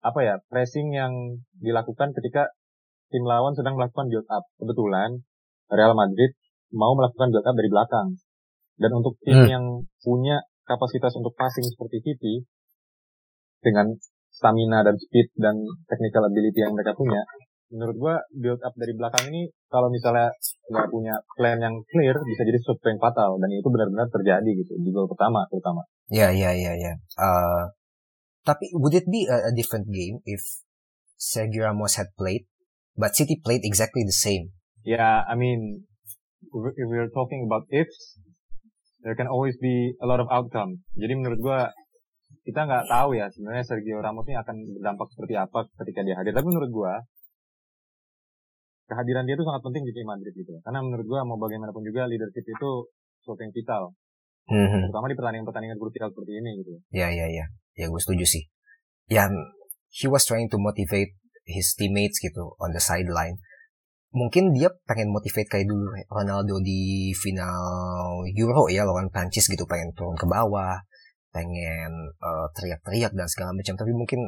apa 0.00 0.20
ya 0.24 0.34
pressing 0.48 0.92
yang 0.96 1.12
dilakukan 1.60 2.16
ketika 2.16 2.48
tim 3.10 3.26
lawan 3.26 3.52
sedang 3.52 3.76
melakukan 3.76 4.08
build 4.08 4.28
up. 4.30 4.46
Kebetulan 4.56 5.20
Real 5.70 5.94
Madrid 5.94 6.34
mau 6.72 6.94
melakukan 6.96 7.30
build 7.34 7.46
up 7.46 7.56
dari 7.56 7.70
belakang. 7.70 8.08
Dan 8.80 8.90
untuk 8.96 9.20
tim 9.20 9.44
hmm. 9.44 9.50
yang 9.50 9.64
punya 10.00 10.40
kapasitas 10.64 11.12
untuk 11.20 11.36
passing 11.36 11.66
seperti 11.68 12.00
City, 12.00 12.48
dengan 13.60 13.92
stamina 14.32 14.80
dan 14.80 14.96
speed 14.96 15.36
dan 15.36 15.60
technical 15.84 16.24
ability 16.24 16.64
yang 16.64 16.72
mereka 16.72 16.96
punya, 16.96 17.20
menurut 17.68 17.96
gua 18.00 18.14
build 18.32 18.60
up 18.64 18.72
dari 18.74 18.96
belakang 18.96 19.30
ini 19.30 19.52
kalau 19.68 19.92
misalnya 19.92 20.32
nggak 20.72 20.88
punya 20.88 21.14
plan 21.36 21.60
yang 21.60 21.76
clear 21.86 22.16
bisa 22.18 22.42
jadi 22.42 22.58
sesuatu 22.58 22.88
yang 22.88 22.98
fatal 22.98 23.36
dan 23.36 23.48
itu 23.52 23.68
benar-benar 23.68 24.08
terjadi 24.10 24.50
gitu 24.64 24.72
di 24.80 24.90
gol 24.90 25.06
pertama 25.06 25.44
terutama. 25.52 25.84
Ya 26.10 26.32
ya 26.32 26.50
ya 26.56 26.72
ya. 26.74 26.92
Uh, 27.20 27.68
tapi 28.44 28.72
would 28.76 28.96
it 28.96 29.04
be 29.08 29.28
a, 29.28 29.50
a 29.50 29.52
different 29.52 29.88
game 29.92 30.24
if 30.24 30.40
Sergio 31.20 31.68
Ramos 31.68 32.00
had 32.00 32.08
played, 32.16 32.48
but 32.96 33.12
City 33.12 33.36
played 33.36 33.60
exactly 33.64 34.02
the 34.04 34.16
same? 34.16 34.56
Yeah, 34.84 35.24
I 35.28 35.36
mean 35.36 35.84
if 36.52 36.86
we're 36.88 37.12
talking 37.12 37.44
about 37.44 37.68
ifs, 37.68 38.16
there 39.04 39.14
can 39.14 39.28
always 39.28 39.56
be 39.60 39.92
a 40.00 40.06
lot 40.08 40.20
of 40.20 40.28
outcome. 40.32 40.80
Jadi 40.96 41.12
menurut 41.16 41.40
gua 41.40 41.58
kita 42.40 42.64
nggak 42.64 42.88
tahu 42.88 43.20
ya 43.20 43.28
sebenarnya 43.28 43.64
Sergio 43.68 44.00
Ramos 44.00 44.24
ini 44.24 44.40
akan 44.40 44.56
berdampak 44.80 45.08
seperti 45.12 45.34
apa 45.36 45.68
ketika 45.84 46.00
dia 46.00 46.16
hadir. 46.16 46.32
Tapi 46.32 46.48
menurut 46.48 46.70
gua 46.72 46.92
kehadiran 48.88 49.28
dia 49.28 49.38
itu 49.38 49.44
sangat 49.46 49.62
penting 49.62 49.84
di 49.84 49.92
tim 49.92 50.08
Madrid 50.08 50.32
gitu. 50.32 50.56
Karena 50.64 50.80
menurut 50.80 51.04
gua 51.04 51.20
mau 51.28 51.36
bagaimanapun 51.36 51.84
juga 51.84 52.08
leadership 52.08 52.42
itu 52.48 52.70
sesuatu 53.20 53.40
yang 53.44 53.52
vital. 53.52 53.82
Mm-hmm. 54.50 54.80
Terutama 54.88 55.06
di 55.06 55.16
pertandingan-pertandingan 55.20 55.78
krusial 55.78 56.08
seperti 56.10 56.32
ini 56.42 56.50
gitu. 56.64 56.72
Ya 56.90 57.12
ya 57.12 57.28
ya. 57.30 57.46
Ya 57.80 57.88
gue 57.88 58.00
setuju 58.00 58.28
sih. 58.28 58.44
Yang 59.08 59.32
he 59.88 60.06
was 60.06 60.28
trying 60.28 60.52
to 60.52 60.60
motivate 60.60 61.16
his 61.48 61.72
teammates 61.72 62.20
gitu 62.20 62.52
on 62.60 62.76
the 62.76 62.82
sideline. 62.82 63.40
Mungkin 64.12 64.52
dia 64.52 64.68
pengen 64.84 65.08
motivate 65.08 65.48
kayak 65.48 65.64
dulu 65.70 65.88
Ronaldo 66.12 66.60
di 66.60 67.14
final 67.16 68.26
Euro 68.36 68.68
ya 68.68 68.84
lawan 68.84 69.08
Prancis 69.08 69.48
gitu 69.48 69.64
pengen 69.64 69.96
turun 69.96 70.18
ke 70.18 70.26
bawah 70.28 70.76
pengen 71.30 72.10
uh, 72.18 72.46
teriak-teriak 72.58 73.14
dan 73.14 73.30
segala 73.30 73.54
macam. 73.54 73.78
Tapi 73.78 73.94
mungkin 73.94 74.20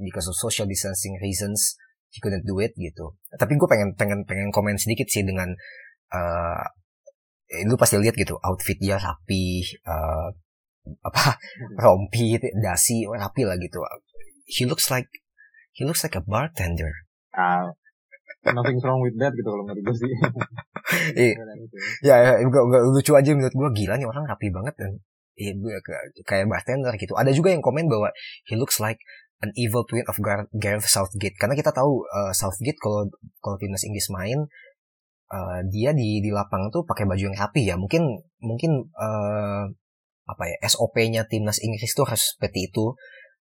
because 0.00 0.30
of 0.30 0.38
social 0.38 0.64
distancing 0.64 1.18
reasons 1.20 1.76
he 2.14 2.22
couldn't 2.22 2.46
do 2.46 2.62
it 2.62 2.72
gitu. 2.78 3.18
Tapi 3.34 3.58
gue 3.58 3.68
pengen 3.68 3.98
pengen 3.98 4.22
pengen 4.22 4.54
komen 4.54 4.78
sedikit 4.78 5.10
sih 5.10 5.26
dengan 5.26 5.50
uh, 6.14 6.64
lu 7.66 7.74
pasti 7.74 8.00
lihat 8.00 8.14
gitu 8.14 8.38
outfit 8.40 8.78
dia 8.80 8.96
rapi 8.96 9.62
uh, 9.84 10.30
apa 11.00 11.40
rompi 11.80 12.36
dasi 12.60 13.08
rapi 13.08 13.42
lah 13.48 13.56
gitu 13.56 13.80
he 14.44 14.68
looks 14.68 14.92
like 14.92 15.08
he 15.72 15.82
looks 15.88 16.04
like 16.04 16.16
a 16.16 16.22
bartender 16.22 16.92
uh, 17.32 17.72
nothing 18.52 18.76
wrong 18.84 19.00
with 19.00 19.16
that 19.16 19.32
gitu 19.32 19.48
kalau 19.48 19.64
menurut 19.64 19.80
gue 19.80 19.96
sih. 20.04 20.12
Iya, 21.16 21.32
ya, 22.04 22.36
enggak, 22.44 22.60
enggak 22.60 22.82
lucu 22.92 23.16
aja 23.16 23.32
menurut 23.32 23.56
gue 23.56 23.68
gila 23.82 23.96
nih 23.96 24.04
orang 24.04 24.28
rapi 24.28 24.52
banget 24.52 24.76
dan 24.76 25.00
ya, 25.32 25.80
kayak 26.28 26.44
bartender 26.44 26.92
gitu. 27.00 27.16
Ada 27.16 27.32
juga 27.32 27.56
yang 27.56 27.64
komen 27.64 27.88
bahwa 27.88 28.12
he 28.44 28.54
looks 28.54 28.78
like 28.84 29.00
an 29.40 29.50
evil 29.56 29.88
twin 29.88 30.04
of 30.06 30.20
Gareth 30.52 30.86
Southgate 30.86 31.40
karena 31.40 31.56
kita 31.56 31.72
tahu 31.72 32.04
uh, 32.04 32.36
Southgate 32.36 32.76
kalau 32.78 33.08
kalau 33.40 33.56
timnas 33.56 33.82
Inggris 33.88 34.12
main 34.12 34.44
uh, 35.32 35.60
dia 35.72 35.96
di 35.96 36.20
di 36.20 36.30
lapangan 36.30 36.68
tuh 36.68 36.84
pakai 36.84 37.08
baju 37.08 37.32
yang 37.32 37.36
rapi 37.36 37.64
ya. 37.64 37.80
Mungkin 37.80 38.04
mungkin 38.44 38.92
uh, 38.94 39.64
apa 40.24 40.42
ya 40.48 40.56
SOP-nya 40.68 41.28
timnas 41.28 41.60
Inggris 41.60 41.92
tuh 41.92 42.08
harus 42.08 42.36
seperti 42.36 42.72
itu. 42.72 42.96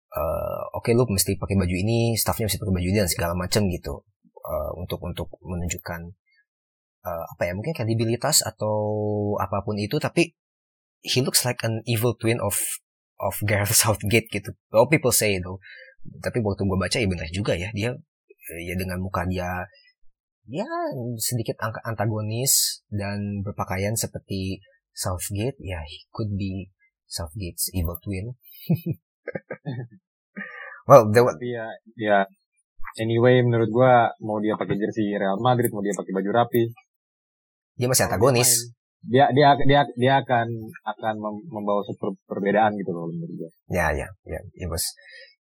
Uh, 0.09 0.63
Oke 0.73 0.91
okay, 0.91 0.93
lu 0.97 1.05
mesti 1.05 1.37
pakai 1.37 1.59
baju 1.59 1.75
ini, 1.75 2.17
staffnya 2.17 2.49
mesti 2.49 2.59
pakai 2.59 2.75
baju 2.81 2.89
ini 2.89 2.99
dan 2.99 3.11
segala 3.11 3.35
macam 3.37 3.69
gitu 3.69 4.09
uh, 4.49 4.71
untuk 4.81 5.05
untuk 5.05 5.29
menunjukkan 5.45 6.01
uh, 7.05 7.25
apa 7.37 7.43
ya 7.45 7.53
mungkin 7.53 7.77
kredibilitas 7.77 8.41
atau 8.41 8.77
apa 9.37 9.61
pun 9.63 9.77
itu 9.77 10.01
tapi 10.01 10.33
he 11.05 11.21
looks 11.21 11.45
like 11.45 11.61
an 11.63 11.85
evil 11.85 12.17
twin 12.17 12.41
of 12.41 12.57
of 13.21 13.37
Gareth 13.45 13.75
Southgate 13.83 14.31
gitu. 14.33 14.55
Oh 14.73 14.89
people 14.89 15.13
say 15.13 15.37
itu. 15.37 15.61
Tapi 16.23 16.41
waktu 16.41 16.65
gue 16.65 16.79
baca 16.79 16.97
ya 16.97 17.09
benar 17.11 17.29
juga 17.29 17.53
ya 17.59 17.69
dia 17.75 17.93
ya 18.65 18.75
dengan 18.81 18.97
muka 19.03 19.29
dia 19.29 19.69
ya 20.49 20.65
sedikit 21.21 21.61
antagonis 21.85 22.81
dan 22.89 23.45
berpakaian 23.45 23.93
seperti 23.93 24.65
Southgate 24.99 25.55
ya 25.63 25.79
he 25.87 26.03
could 26.11 26.35
be 26.35 26.75
Southgate's 27.07 27.71
evil 27.71 27.95
twin. 28.03 28.35
well, 30.91 31.07
there 31.15 31.23
was, 31.23 31.39
ya, 31.39 31.71
ya 31.95 32.27
anyway 32.99 33.39
menurut 33.47 33.71
gua 33.71 34.11
mau 34.19 34.43
dia 34.43 34.59
pakai 34.59 34.75
jersey 34.75 35.15
Real 35.15 35.39
Madrid 35.39 35.71
mau 35.71 35.87
dia 35.87 35.95
pakai 35.95 36.11
baju 36.11 36.31
rapi 36.35 36.75
dia 37.79 37.87
masih 37.87 38.11
antagonis. 38.11 38.75
dia 39.07 39.31
dia 39.31 39.55
dia 39.63 39.87
dia 39.95 40.15
akan 40.19 40.51
akan 40.83 41.15
membawa 41.47 41.87
super 41.87 42.19
perbedaan 42.27 42.75
gitu 42.75 42.91
loh 42.91 43.07
menurut 43.07 43.47
gua. 43.47 43.51
Ya 43.71 43.95
ya 43.95 44.11
ya 44.27 44.43
it 44.59 44.67
was 44.67 44.83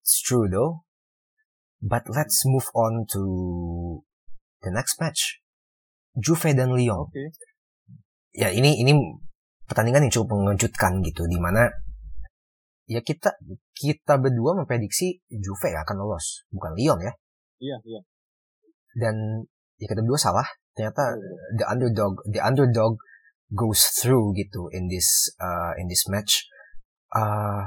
it's 0.04 0.20
true 0.20 0.44
though. 0.52 0.84
But 1.80 2.04
let's 2.12 2.44
move 2.44 2.68
on 2.76 3.08
to 3.16 3.22
the 4.60 4.68
next 4.68 5.00
match. 5.00 5.40
Juve 6.12 6.52
dan 6.52 6.76
Lyon. 6.76 7.08
Okay. 7.08 7.32
ya 8.36 8.52
ini 8.54 8.78
ini 8.78 8.92
pertandingan 9.70 10.10
yang 10.10 10.12
cukup 10.18 10.34
mengejutkan 10.34 10.98
gitu 11.06 11.30
di 11.30 11.38
mana 11.38 11.70
ya 12.90 12.98
kita 13.06 13.38
kita 13.70 14.18
berdua 14.18 14.58
memprediksi 14.58 15.22
Juve 15.30 15.70
akan 15.70 15.96
lolos, 16.02 16.42
bukan 16.50 16.74
Lyon 16.74 16.98
ya. 16.98 17.14
Iya, 17.62 17.76
iya. 17.86 18.00
Dan 18.98 19.46
ya 19.78 19.86
kita 19.86 20.02
berdua 20.02 20.18
salah. 20.18 20.46
Ternyata 20.74 21.14
the 21.54 21.64
underdog 21.70 22.18
the 22.26 22.42
underdog 22.42 22.98
goes 23.54 23.94
through 23.94 24.34
gitu 24.34 24.66
in 24.74 24.90
this 24.90 25.30
uh, 25.38 25.78
in 25.78 25.86
this 25.86 26.10
match. 26.10 26.50
Uh, 27.14 27.62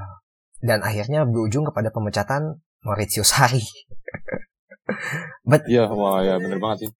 dan 0.59 0.83
akhirnya 0.83 1.23
berujung 1.23 1.63
kepada 1.71 1.87
pemecatan 1.95 2.59
Maurizio 2.83 3.23
Sarri. 3.23 3.63
But 5.47 5.63
Iya, 5.71 5.87
wah 5.87 6.19
ya 6.19 6.35
bener 6.35 6.59
banget 6.59 6.87
sih. 6.87 6.91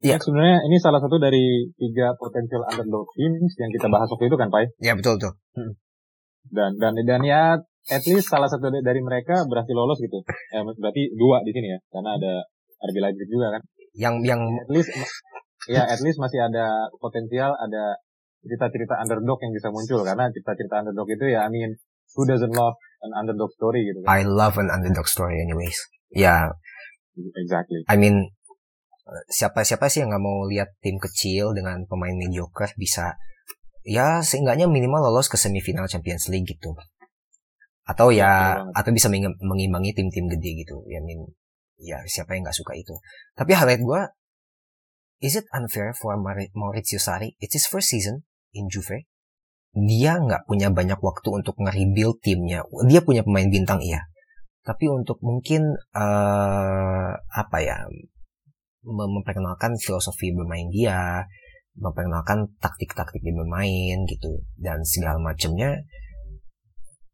Ya. 0.00 0.16
sebenarnya 0.16 0.64
ini 0.64 0.80
salah 0.80 0.96
satu 0.96 1.20
dari 1.20 1.68
tiga 1.76 2.16
potensial 2.16 2.64
underdog 2.64 3.04
teams 3.12 3.52
yang 3.60 3.68
kita 3.68 3.86
bahas 3.92 4.08
waktu 4.08 4.32
itu 4.32 4.36
kan, 4.40 4.48
Pai? 4.48 4.64
Ya, 4.80 4.96
betul 4.96 5.20
tuh. 5.20 5.36
Hmm 5.52 5.76
dan 6.48 6.72
dan 6.80 6.96
dan 7.04 7.20
ya 7.20 7.60
at 7.90 8.04
least 8.08 8.32
salah 8.32 8.48
satu 8.48 8.72
dari 8.72 9.00
mereka 9.04 9.44
berhasil 9.44 9.74
lolos 9.76 10.00
gitu 10.00 10.24
eh, 10.56 10.62
berarti 10.64 11.02
dua 11.12 11.44
di 11.44 11.52
sini 11.52 11.76
ya 11.76 11.78
karena 11.92 12.16
ada 12.16 12.32
RB 12.90 12.96
Leipzig 12.96 13.28
juga 13.28 13.52
kan 13.52 13.62
yang 13.92 14.14
yang 14.24 14.40
at 14.40 14.70
least 14.72 14.88
ya 15.68 15.84
at 15.84 16.00
least 16.00 16.16
masih 16.16 16.40
ada 16.40 16.88
potensial 16.96 17.52
ada 17.52 18.00
cerita-cerita 18.40 18.96
underdog 18.96 19.36
yang 19.44 19.52
bisa 19.52 19.68
muncul 19.68 20.00
karena 20.00 20.32
cerita-cerita 20.32 20.80
underdog 20.80 21.08
itu 21.12 21.24
ya 21.28 21.44
I 21.44 21.50
mean 21.52 21.76
who 22.16 22.24
doesn't 22.24 22.56
love 22.56 22.76
an 23.04 23.12
underdog 23.16 23.52
story 23.56 23.84
gitu 23.84 24.00
kan. 24.04 24.08
I 24.08 24.24
love 24.24 24.56
an 24.56 24.72
underdog 24.72 25.08
story 25.08 25.40
anyways. 25.40 25.76
Ya, 26.12 26.52
Exactly. 27.16 27.84
I 27.84 28.00
mean 28.00 28.32
siapa 29.28 29.66
siapa 29.66 29.90
sih 29.90 30.04
yang 30.04 30.14
nggak 30.14 30.24
mau 30.24 30.46
lihat 30.46 30.74
tim 30.80 30.96
kecil 30.96 31.52
dengan 31.56 31.84
pemain 31.86 32.14
mediocre 32.14 32.72
bisa 32.78 33.18
ya 33.82 34.20
seenggaknya 34.20 34.68
minimal 34.68 35.10
lolos 35.10 35.26
ke 35.26 35.36
semifinal 35.40 35.88
Champions 35.88 36.28
League 36.28 36.46
gitu. 36.46 36.74
Atau 37.88 38.14
ya 38.14 38.62
atau 38.70 38.90
bisa 38.94 39.10
mengim- 39.10 39.36
mengimbangi 39.42 39.90
tim-tim 39.96 40.30
gede 40.30 40.62
gitu. 40.62 40.84
Ya 40.86 41.02
mean 41.02 41.26
ya 41.80 41.98
siapa 42.06 42.36
yang 42.36 42.46
nggak 42.46 42.56
suka 42.56 42.76
itu. 42.76 42.94
Tapi 43.34 43.56
highlight 43.56 43.82
gue 43.82 44.00
is 45.20 45.36
it 45.36 45.46
unfair 45.52 45.92
for 45.96 46.16
Maurizio 46.54 47.00
Sarri? 47.00 47.36
It's 47.40 47.56
his 47.56 47.66
first 47.68 47.90
season 47.92 48.24
in 48.52 48.68
Juve. 48.70 49.08
Dia 49.70 50.18
nggak 50.18 50.50
punya 50.50 50.68
banyak 50.74 50.98
waktu 50.98 51.28
untuk 51.30 51.54
nge-rebuild 51.62 52.18
timnya. 52.22 52.66
Dia 52.90 53.00
punya 53.06 53.22
pemain 53.22 53.46
bintang 53.46 53.78
iya. 53.82 54.06
Tapi 54.60 54.90
untuk 54.90 55.22
mungkin 55.22 55.78
eh 55.94 57.12
apa 57.16 57.58
ya 57.62 57.86
memperkenalkan 58.84 59.76
filosofi 59.76 60.32
bermain 60.32 60.68
dia, 60.72 61.24
memperkenalkan 61.76 62.48
taktik-taktik 62.58 63.20
dia 63.22 63.34
bermain 63.36 63.96
gitu 64.08 64.42
dan 64.58 64.82
segala 64.82 65.20
macamnya 65.20 65.78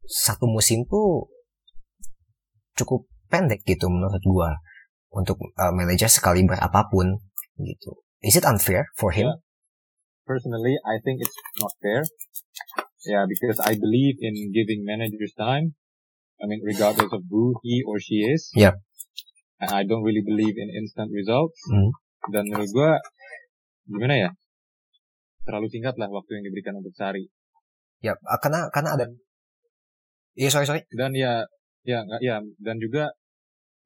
satu 0.07 0.47
musim 0.47 0.87
tuh 0.87 1.27
cukup 2.79 3.03
pendek 3.27 3.59
gitu 3.67 3.91
menurut 3.91 4.23
gua 4.23 4.55
untuk 5.11 5.35
uh, 5.59 5.73
manajer 5.75 6.07
sekali 6.07 6.47
berapapun 6.47 7.19
gitu. 7.59 7.91
Is 8.23 8.39
it 8.39 8.47
unfair 8.47 8.87
for 8.95 9.11
him? 9.11 9.27
Yeah. 9.27 9.39
Personally, 10.27 10.75
I 10.83 10.99
think 11.03 11.23
it's 11.23 11.35
not 11.59 11.71
fair. 11.79 12.03
Yeah, 13.07 13.23
because 13.23 13.63
I 13.63 13.79
believe 13.79 14.19
in 14.19 14.51
giving 14.51 14.83
managers 14.83 15.31
time. 15.39 15.79
I 16.43 16.45
mean, 16.45 16.59
regardless 16.61 17.07
of 17.07 17.23
who 17.31 17.55
he 17.63 17.81
or 17.87 17.97
she 18.03 18.27
is. 18.27 18.51
Yeah. 18.51 18.75
And 19.57 19.69
I 19.73 19.81
don't 19.89 20.05
really 20.05 20.21
believe 20.21 20.53
in 20.53 20.69
instant 20.69 21.09
results. 21.09 21.57
Hmm. 21.69 21.89
Dan 22.29 22.43
menurut 22.51 22.69
gua, 22.73 22.91
gimana 23.89 24.15
ya? 24.15 24.29
Terlalu 25.47 25.67
singkat 25.71 25.95
lah 25.97 26.11
waktu 26.11 26.37
yang 26.37 26.45
diberikan 26.45 26.77
untuk 26.77 26.93
Sari. 26.93 27.25
Ya, 28.03 28.13
uh, 28.13 28.39
karena 28.41 28.69
karena 28.69 28.93
ada 28.93 29.05
Iya, 30.37 30.53
sorry 30.53 30.69
sorry. 30.69 30.85
Dan 30.93 31.17
ya, 31.17 31.49
ya, 31.81 32.05
ya, 32.21 32.37
dan 32.61 32.77
juga 32.77 33.09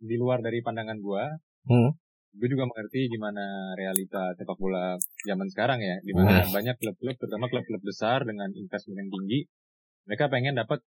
di 0.04 0.20
luar 0.20 0.44
dari 0.44 0.60
pandangan 0.60 1.00
gua, 1.00 1.24
Hmm. 1.63 1.96
gue 2.36 2.48
juga 2.51 2.68
mengerti 2.68 3.08
gimana 3.08 3.72
realita 3.80 4.36
sepak 4.36 4.60
bola 4.60 5.00
zaman 5.24 5.48
sekarang 5.48 5.80
ya, 5.80 5.96
di 6.04 6.12
mana 6.12 6.44
Hmm. 6.44 6.51
banyak 6.51 6.75
klub-klub, 6.75 7.16
terutama 7.16 7.48
klub-klub 7.48 7.80
besar 7.86 8.28
dengan 8.28 8.51
investment 8.51 9.00
yang 9.00 9.12
tinggi, 9.13 9.40
mereka 10.10 10.28
pengen 10.28 10.60
dapat 10.60 10.84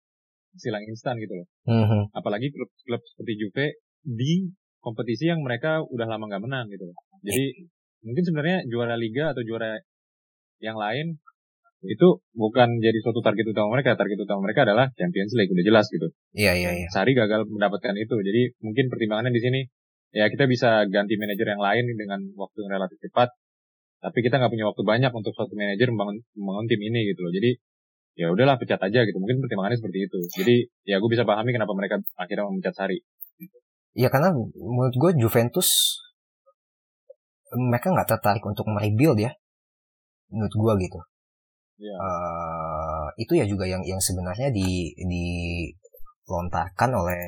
silang 0.59 0.83
instan 0.83 1.15
gitu 1.21 1.31
loh. 1.31 1.47
Mhm. 1.63 2.11
Apalagi 2.11 2.51
klub-klub 2.51 3.01
seperti 3.05 3.33
Juve 3.39 3.65
di 4.03 4.51
kompetisi 4.83 5.31
yang 5.31 5.39
mereka 5.39 5.79
udah 5.87 6.05
lama 6.05 6.27
nggak 6.27 6.43
menang 6.43 6.67
gitu. 6.67 6.91
Jadi 7.23 7.71
mungkin 8.03 8.23
sebenarnya 8.27 8.57
juara 8.67 8.99
liga 8.99 9.31
atau 9.31 9.41
juara 9.47 9.79
yang 10.59 10.75
lain 10.75 11.23
itu 11.83 12.07
bukan 12.35 12.79
jadi 12.79 12.95
suatu 13.03 13.19
target 13.19 13.47
utama 13.47 13.79
mereka. 13.79 13.95
Target 13.95 14.19
utama 14.19 14.47
mereka 14.47 14.67
adalah 14.67 14.91
Champions 14.95 15.35
League 15.35 15.51
udah 15.51 15.65
jelas 15.67 15.85
gitu. 15.87 16.07
Iya 16.35 16.55
iya 16.55 16.71
iya. 16.83 16.87
Sari 16.91 17.15
gagal 17.15 17.47
mendapatkan 17.47 17.95
itu. 17.95 18.15
Jadi 18.19 18.41
mungkin 18.63 18.87
pertimbangannya 18.87 19.31
di 19.35 19.41
sini 19.43 19.59
ya 20.15 20.27
kita 20.31 20.47
bisa 20.47 20.87
ganti 20.87 21.15
manajer 21.19 21.47
yang 21.47 21.63
lain 21.63 21.83
dengan 21.95 22.19
waktu 22.35 22.57
yang 22.67 22.71
relatif 22.79 22.99
cepat. 23.03 23.31
Tapi 24.03 24.19
kita 24.19 24.35
nggak 24.35 24.51
punya 24.51 24.67
waktu 24.67 24.83
banyak 24.83 25.11
untuk 25.15 25.31
suatu 25.31 25.55
manajer 25.55 25.87
membangun, 25.91 26.19
membangun 26.35 26.65
tim 26.67 26.81
ini 26.83 26.99
gitu 27.07 27.23
loh. 27.23 27.31
Jadi 27.31 27.51
ya 28.19 28.27
udahlah 28.31 28.55
pecat 28.59 28.79
aja 28.79 29.03
gitu. 29.03 29.17
Mungkin 29.19 29.43
pertimbangannya 29.43 29.79
seperti 29.79 29.99
itu. 30.07 30.17
Jadi 30.39 30.55
ya 30.87 30.99
gue 30.99 31.09
bisa 31.11 31.27
pahami 31.27 31.51
kenapa 31.51 31.71
mereka 31.75 31.99
akhirnya 32.15 32.47
memecat 32.47 32.75
Sari. 32.75 32.99
Ya 33.93 34.09
karena 34.09 34.33
menurut 34.57 34.95
gue 34.97 35.11
Juventus 35.21 36.01
mereka 37.53 37.93
nggak 37.93 38.09
tertarik 38.09 38.43
untuk 38.45 38.65
merebuild 38.69 39.21
ya. 39.21 39.31
Menurut 40.33 40.53
gue 40.53 40.73
gitu. 40.89 40.99
Iya. 41.81 41.95
Eh, 41.97 43.07
itu 43.21 43.33
ya 43.37 43.45
juga 43.45 43.65
yang 43.69 43.85
yang 43.85 44.01
sebenarnya 44.01 44.49
di 44.49 44.93
dilontarkan 44.97 46.89
oleh 46.93 47.21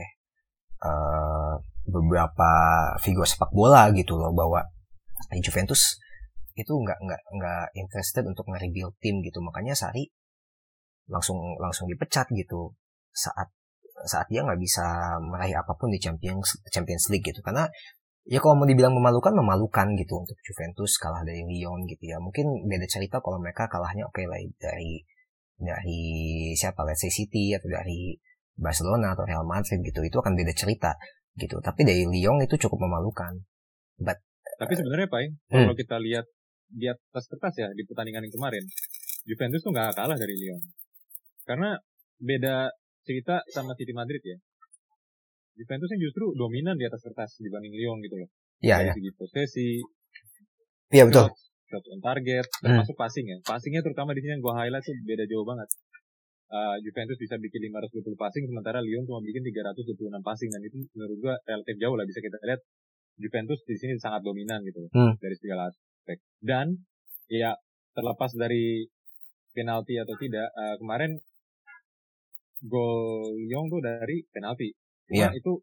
eh, 0.81 1.53
beberapa 1.85 2.51
figur 2.97 3.29
sepak 3.29 3.53
bola 3.53 3.93
gitu 3.93 4.17
loh 4.17 4.33
bahwa 4.33 4.65
di 5.29 5.41
Juventus 5.41 6.01
itu 6.55 6.71
nggak 6.71 6.97
nggak 7.03 7.21
nggak 7.35 7.65
interested 7.75 8.23
untuk 8.25 8.47
nge-rebuild 8.47 8.95
tim 9.03 9.19
gitu 9.21 9.43
makanya 9.43 9.75
Sari 9.75 10.07
langsung 11.11 11.37
langsung 11.61 11.85
dipecat 11.91 12.31
gitu 12.31 12.73
saat 13.11 13.51
saat 14.05 14.29
dia 14.29 14.45
nggak 14.45 14.59
bisa 14.61 14.85
meraih 15.19 15.57
apa 15.57 15.73
pun 15.75 15.89
di 15.89 15.99
Champions 15.99 16.61
Champions 16.69 17.09
League 17.11 17.25
gitu. 17.25 17.41
Karena 17.41 17.65
ya 18.25 18.41
kalau 18.41 18.57
mau 18.57 18.65
dibilang 18.69 18.93
memalukan 18.93 19.33
memalukan 19.33 19.93
gitu 19.97 20.21
untuk 20.21 20.37
Juventus 20.41 20.97
kalah 20.97 21.21
dari 21.25 21.41
Lyon 21.45 21.85
gitu 21.89 22.09
ya. 22.09 22.17
Mungkin 22.21 22.65
beda 22.69 22.85
cerita 22.89 23.19
kalau 23.19 23.41
mereka 23.41 23.65
kalahnya 23.69 24.05
oke 24.07 24.21
lah 24.25 24.39
dari 24.61 25.01
dari 25.57 26.01
siapa? 26.55 26.85
Let's 26.85 27.01
say 27.01 27.11
City 27.11 27.53
atau 27.57 27.69
dari 27.69 28.17
Barcelona 28.55 29.13
atau 29.13 29.27
Real 29.27 29.43
Madrid 29.43 29.83
gitu. 29.83 29.99
Itu 30.05 30.21
akan 30.23 30.33
beda 30.37 30.53
cerita 30.55 30.95
gitu. 31.35 31.59
Tapi 31.59 31.83
dari 31.83 32.07
Lyon 32.07 32.39
itu 32.45 32.55
cukup 32.55 32.87
memalukan. 32.87 33.35
Tapi 34.55 34.71
sebenarnya 34.71 35.07
Pak, 35.11 35.19
Hmm. 35.51 35.67
kalau 35.67 35.75
kita 35.75 35.95
lihat 35.99 36.25
di 36.71 36.87
atas 36.87 37.27
kertas 37.27 37.53
ya 37.59 37.67
di 37.75 37.83
pertandingan 37.83 38.23
yang 38.23 38.35
kemarin, 38.35 38.63
Juventus 39.27 39.61
tuh 39.61 39.71
nggak 39.75 39.95
kalah 39.95 40.15
dari 40.15 40.35
Lyon. 40.35 40.61
Karena 41.43 41.75
beda 42.19 42.71
cerita 43.05 43.45
sama 43.47 43.71
City 43.73 43.93
Madrid 43.93 44.19
ya. 44.19 44.37
Juventusnya 45.55 45.99
justru 46.01 46.35
dominan 46.35 46.75
di 46.75 46.83
atas 46.83 46.99
kertas 46.99 47.39
dibanding 47.39 47.71
Lyon 47.71 48.03
gitu 48.03 48.17
loh. 48.17 48.29
ya 48.59 48.79
dari 48.79 48.87
ya 48.87 48.93
segi 48.95 49.11
posisi, 49.13 49.69
iya 50.89 51.03
betul 51.03 51.27
shots 51.65 51.87
on 51.91 51.99
target, 51.99 52.45
Hmm. 52.61 52.77
termasuk 52.77 52.95
passing 52.95 53.25
ya. 53.25 53.37
Passingnya 53.41 53.81
terutama 53.81 54.13
di 54.13 54.21
sini 54.21 54.37
yang 54.37 54.43
gua 54.43 54.55
highlight 54.57 54.79
tuh 54.79 54.95
beda 55.01 55.25
jauh 55.25 55.43
banget. 55.43 55.67
Uh, 56.45 56.77
Juventus 56.79 57.17
bisa 57.17 57.35
bikin 57.35 57.67
520 57.67 58.15
passing, 58.15 58.45
sementara 58.45 58.79
Lyon 58.79 59.03
cuma 59.03 59.19
bikin 59.19 59.41
326 59.43 60.21
passing 60.21 60.49
dan 60.49 60.61
itu 60.61 60.77
menurut 60.93 61.17
gua 61.19 61.33
relatif 61.43 61.75
jauh 61.75 61.95
lah 61.95 62.05
bisa 62.05 62.19
kita 62.21 62.37
lihat 62.37 62.61
Juventus 63.17 63.59
di 63.65 63.75
sini 63.75 63.93
sangat 63.97 64.21
dominan 64.21 64.61
gitu 64.61 64.87
Hmm. 64.93 65.17
dari 65.17 65.35
segala 65.35 65.67
aspek. 65.67 66.17
Dan 66.39 66.85
ya 67.27 67.57
terlepas 67.91 68.31
dari 68.35 68.85
penalti 69.51 69.97
atau 69.97 70.15
tidak, 70.15 70.47
uh, 70.53 70.75
kemarin 70.77 71.17
gol 72.63 73.35
Lyon 73.35 73.67
tuh 73.67 73.81
dari 73.83 74.23
penalti. 74.31 74.71
Iya. 75.11 75.29
Cuma 75.29 75.35
itu 75.35 75.53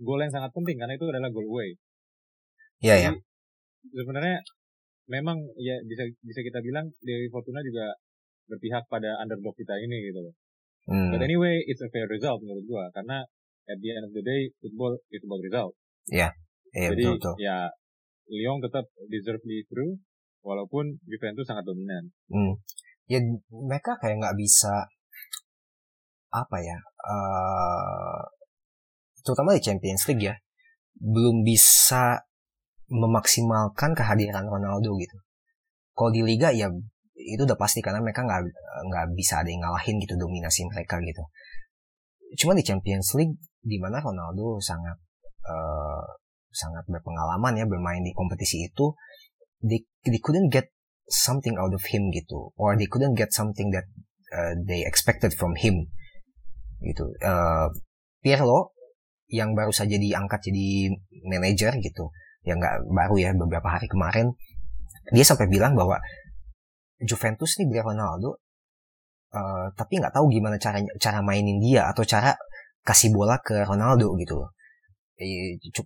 gol 0.00 0.20
yang 0.20 0.32
sangat 0.32 0.50
penting 0.52 0.76
karena 0.80 0.94
itu 0.96 1.06
adalah 1.08 1.30
gol 1.32 1.48
away. 1.48 1.76
iya 2.80 2.96
ya 2.96 3.12
sebenarnya 3.88 4.40
memang 5.08 5.36
ya 5.58 5.76
bisa 5.84 6.04
bisa 6.24 6.40
kita 6.44 6.60
bilang 6.60 6.88
Dewi 7.00 7.28
Fortuna 7.32 7.60
juga 7.64 7.96
berpihak 8.46 8.86
pada 8.90 9.20
underdog 9.20 9.54
kita 9.56 9.74
ini 9.80 10.10
gitu 10.10 10.20
loh. 10.20 10.34
Hmm. 10.88 11.12
But 11.12 11.22
anyway, 11.22 11.60
it's 11.68 11.84
a 11.84 11.88
fair 11.92 12.08
result 12.08 12.40
menurut 12.42 12.64
gua 12.66 12.84
karena 12.96 13.22
at 13.68 13.78
the 13.78 13.90
end 13.94 14.04
of 14.08 14.12
the 14.16 14.24
day 14.24 14.50
football 14.58 14.96
is 15.12 15.22
about 15.22 15.42
result. 15.44 15.72
iya 16.10 16.32
Jadi 16.70 17.02
betul 17.02 17.14
betul 17.18 17.34
ya 17.42 17.68
Lyon 18.30 18.62
tetap 18.62 18.86
deservedly 19.10 19.66
through 19.66 19.98
walaupun 20.40 20.98
Juventus 21.04 21.46
sangat 21.46 21.66
dominan. 21.66 22.10
Hmm. 22.30 22.56
Ya 23.10 23.18
mereka 23.50 23.98
kayak 23.98 24.22
nggak 24.22 24.38
bisa 24.38 24.86
apa 26.30 26.56
ya, 26.62 26.78
eh 26.80 28.22
terutama 29.20 29.52
di 29.54 29.62
Champions 29.62 30.06
League 30.08 30.24
ya, 30.24 30.34
belum 30.96 31.44
bisa 31.44 32.24
memaksimalkan 32.90 33.94
kehadiran 33.94 34.46
Ronaldo 34.46 34.96
gitu. 34.98 35.18
Kalau 35.94 36.10
di 36.10 36.22
Liga 36.26 36.50
ya 36.50 36.70
itu 37.14 37.42
udah 37.44 37.58
pasti 37.58 37.84
karena 37.84 38.00
mereka 38.00 38.24
nggak 38.24 38.40
nggak 38.88 39.06
bisa 39.14 39.44
ada 39.44 39.48
yang 39.52 39.62
ngalahin 39.62 40.00
gitu 40.00 40.16
dominasi 40.16 40.66
mereka 40.66 40.98
gitu. 41.04 41.22
Cuma 42.40 42.56
di 42.56 42.64
Champions 42.64 43.14
League 43.18 43.36
di 43.60 43.76
mana 43.76 44.00
Ronaldo 44.00 44.58
sangat 44.58 44.96
eh, 45.44 46.04
sangat 46.50 46.82
berpengalaman 46.90 47.62
ya 47.62 47.64
bermain 47.66 48.02
di 48.02 48.10
kompetisi 48.10 48.66
itu, 48.66 48.90
they, 49.62 49.86
they 50.02 50.18
couldn't 50.18 50.50
get 50.50 50.74
something 51.10 51.54
out 51.58 51.70
of 51.74 51.82
him 51.90 52.10
gitu 52.10 52.54
or 52.58 52.74
they 52.78 52.86
couldn't 52.86 53.18
get 53.18 53.34
something 53.34 53.70
that 53.74 53.86
uh, 54.34 54.54
they 54.66 54.86
expected 54.86 55.34
from 55.34 55.58
him 55.58 55.90
gitu. 56.84 57.12
Uh, 57.20 57.68
Pirlo 58.20 58.76
yang 59.30 59.54
baru 59.54 59.70
saja 59.70 59.96
diangkat 59.96 60.50
jadi 60.50 60.90
manajer 61.24 61.78
gitu 61.80 62.10
yang 62.42 62.58
nggak 62.58 62.88
baru 62.90 63.16
ya 63.20 63.30
beberapa 63.36 63.68
hari 63.68 63.86
kemarin 63.86 64.32
dia 65.12 65.22
sampai 65.22 65.46
bilang 65.46 65.76
bahwa 65.76 66.00
Juventus 67.00 67.56
nih 67.60 67.68
beli 67.70 67.80
Ronaldo 67.80 68.42
uh, 69.32 69.70
tapi 69.76 70.02
nggak 70.02 70.12
tahu 70.12 70.26
gimana 70.34 70.58
caranya 70.58 70.90
cara 70.98 71.22
mainin 71.22 71.62
dia 71.62 71.88
atau 71.88 72.02
cara 72.02 72.34
kasih 72.82 73.14
bola 73.14 73.38
ke 73.38 73.62
Ronaldo 73.64 74.18
gitu 74.18 74.40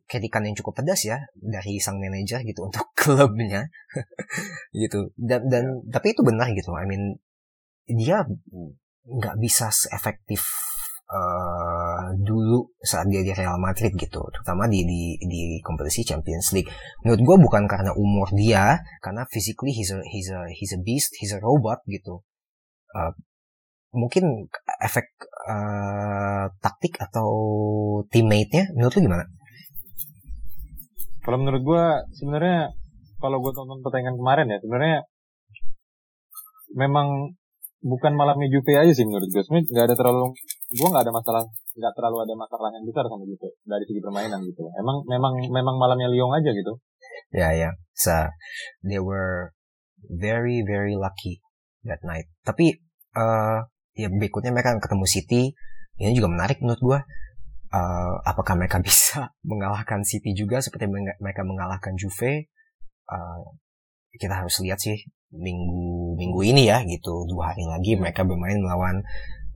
kritikan 0.07 0.47
yang 0.47 0.55
cukup 0.55 0.83
pedas 0.83 1.03
ya 1.03 1.19
dari 1.35 1.83
sang 1.83 1.99
manajer 1.99 2.47
gitu 2.47 2.65
untuk 2.69 2.87
klubnya. 2.95 3.67
Gitu. 4.75 5.11
Dan 5.19 5.47
dan 5.51 5.65
tapi 5.91 6.15
itu 6.15 6.23
benar 6.23 6.51
gitu. 6.55 6.75
I 6.75 6.87
mean 6.87 7.19
dia 7.87 8.27
nggak 9.05 9.37
bisa 9.39 9.71
seefektif 9.71 10.47
eh, 11.09 12.07
dulu 12.21 12.73
saat 12.81 13.09
dia 13.09 13.21
di 13.21 13.33
Real 13.33 13.61
Madrid 13.61 13.93
gitu 13.97 14.23
terutama 14.33 14.69
di 14.69 14.85
di 14.85 15.17
di 15.25 15.43
kompetisi 15.61 16.07
Champions 16.07 16.53
League 16.57 16.71
menurut 17.05 17.21
gue 17.21 17.37
bukan 17.49 17.65
karena 17.69 17.93
umur 17.97 18.33
dia 18.33 18.81
karena 19.05 19.29
physically 19.29 19.73
he's 19.75 19.93
a 19.93 20.01
he's 20.09 20.29
a 20.33 20.41
he's 20.55 20.73
a 20.73 20.81
beast 20.81 21.13
he's 21.21 21.35
a 21.35 21.41
robot 21.41 21.81
gitu 21.89 22.25
Eh, 22.95 23.13
mungkin 23.95 24.47
efek 24.83 25.07
eh, 25.51 26.45
taktik 26.63 26.95
atau 27.03 27.29
teammate-nya 28.11 28.71
menurut 28.75 28.95
lu 28.99 29.07
gimana? 29.11 29.25
Kalau 31.27 31.39
menurut 31.43 31.63
gue 31.63 31.85
sebenarnya 32.21 32.71
kalau 33.19 33.39
gue 33.43 33.53
tonton 33.57 33.81
pertandingan 33.83 34.19
kemarin 34.21 34.47
ya 34.53 34.59
sebenarnya 34.63 34.99
memang 36.75 37.39
bukan 37.85 38.17
malamnya 38.17 38.49
Juve 38.49 38.81
aja 38.81 38.93
sih 38.97 39.05
menurut 39.05 39.29
gue. 39.29 39.43
Sebenarnya 39.45 39.69
nggak 39.69 39.87
ada 39.93 39.97
terlalu 39.97 40.33
gue 40.73 40.89
nggak 40.89 41.05
ada 41.05 41.13
masalah 41.13 41.43
nggak 41.77 41.93
terlalu 41.93 42.17
ada 42.25 42.35
masalah 42.35 42.69
yang 42.73 42.85
besar 42.89 43.05
sama 43.05 43.25
Juve 43.29 43.49
dari 43.69 43.85
segi 43.85 44.01
permainan 44.01 44.41
gitu. 44.49 44.65
Emang 44.81 44.97
memang 45.05 45.33
memang 45.53 45.77
malamnya 45.77 46.09
Lyon 46.09 46.33
aja 46.33 46.51
gitu. 46.51 46.81
Ya 47.37 47.53
ya, 47.53 47.71
so 47.93 48.15
they 48.81 48.97
were 48.97 49.53
very 50.09 50.65
very 50.65 50.97
lucky 50.97 51.45
that 51.85 52.01
night. 52.03 52.33
Tapi 52.43 52.81
eh 53.15 53.59
ya 53.95 54.09
berikutnya 54.09 54.51
mereka 54.51 54.81
ketemu 54.81 55.05
City. 55.05 55.43
Ini 55.95 56.11
juga 56.17 56.33
menarik 56.33 56.59
menurut 56.65 56.83
gua. 56.83 57.01
Eh, 57.75 58.15
apakah 58.25 58.57
mereka 58.57 58.81
bisa 58.87 59.29
mengalahkan 59.45 60.01
City 60.03 60.33
juga 60.33 60.65
seperti 60.65 60.89
mereka 61.21 61.43
mengalahkan 61.45 61.95
Juve? 62.01 62.49
Eh, 63.05 63.43
kita 64.15 64.41
harus 64.41 64.63
lihat 64.63 64.79
sih 64.79 64.95
minggu 65.35 66.15
minggu 66.15 66.41
ini 66.47 66.71
ya 66.71 66.87
gitu 66.87 67.27
dua 67.27 67.51
hari 67.53 67.67
lagi 67.67 67.99
mereka 67.99 68.23
bermain 68.23 68.59
melawan 68.63 69.03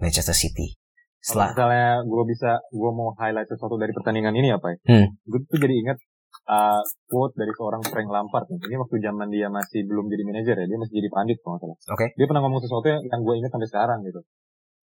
Manchester 0.03 0.35
City. 0.35 0.75
Kalau 1.19 1.45
Setelah 1.45 1.49
misalnya 1.51 1.91
gue 2.07 2.25
bisa 2.31 2.51
gue 2.71 2.91
mau 2.95 3.11
highlight 3.19 3.51
sesuatu 3.51 3.75
dari 3.79 3.91
pertandingan 3.95 4.35
ini 4.39 4.55
apa 4.55 4.75
ya? 4.75 4.77
Hmm. 4.87 5.07
Gue 5.27 5.43
tuh 5.47 5.59
jadi 5.59 5.75
ingat 5.75 5.99
uh, 6.47 6.83
quote 7.11 7.35
dari 7.35 7.53
seorang 7.53 7.83
Frank 7.85 8.09
Lampard. 8.09 8.47
nih. 8.49 8.59
Ini 8.71 8.77
waktu 8.79 8.97
zaman 9.03 9.29
dia 9.29 9.47
masih 9.51 9.85
belum 9.85 10.07
jadi 10.09 10.23
manajer 10.25 10.55
ya, 10.57 10.67
dia 10.67 10.79
masih 10.79 10.95
jadi 11.03 11.09
pandit 11.11 11.39
kalau 11.43 11.59
salah. 11.59 11.79
Oke. 11.95 12.07
Dia 12.15 12.27
pernah 12.31 12.43
ngomong 12.47 12.63
sesuatu 12.63 12.87
yang, 12.87 13.03
yang 13.03 13.21
gue 13.27 13.35
ingat 13.35 13.51
sampai 13.51 13.69
sekarang 13.69 13.99
gitu. 14.07 14.21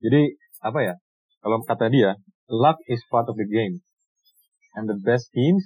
Jadi 0.03 0.23
apa 0.67 0.79
ya? 0.83 0.95
Kalau 1.41 1.57
kata 1.63 1.87
dia, 1.89 2.11
luck 2.51 2.79
is 2.91 3.01
part 3.07 3.31
of 3.31 3.39
the 3.39 3.47
game, 3.47 3.79
and 4.75 4.91
the 4.91 4.99
best 5.07 5.31
teams 5.31 5.63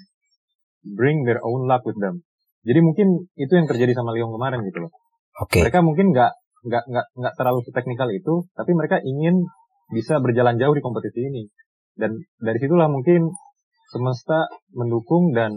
bring 0.84 1.24
their 1.24 1.40
own 1.40 1.64
luck 1.64 1.80
with 1.88 1.96
them. 1.98 2.20
Jadi 2.68 2.80
mungkin 2.84 3.32
itu 3.40 3.52
yang 3.56 3.64
terjadi 3.64 3.96
sama 3.96 4.12
Lyon 4.12 4.28
kemarin 4.28 4.60
gitu 4.68 4.84
loh. 4.84 4.92
Oke 5.38 5.60
Mereka 5.62 5.80
mungkin 5.86 6.10
nggak 6.10 6.32
nggak 6.60 6.84
nggak 6.90 7.06
nggak 7.16 7.34
terlalu 7.38 7.60
seteknikal 7.64 8.08
itu, 8.12 8.44
tapi 8.52 8.72
mereka 8.76 9.00
ingin 9.00 9.48
bisa 9.90 10.20
berjalan 10.20 10.60
jauh 10.60 10.74
di 10.76 10.82
kompetisi 10.84 11.20
ini. 11.24 11.48
Dan 11.96 12.20
dari 12.40 12.58
situlah 12.60 12.86
mungkin 12.88 13.32
semesta 13.90 14.46
mendukung 14.70 15.34
dan 15.34 15.56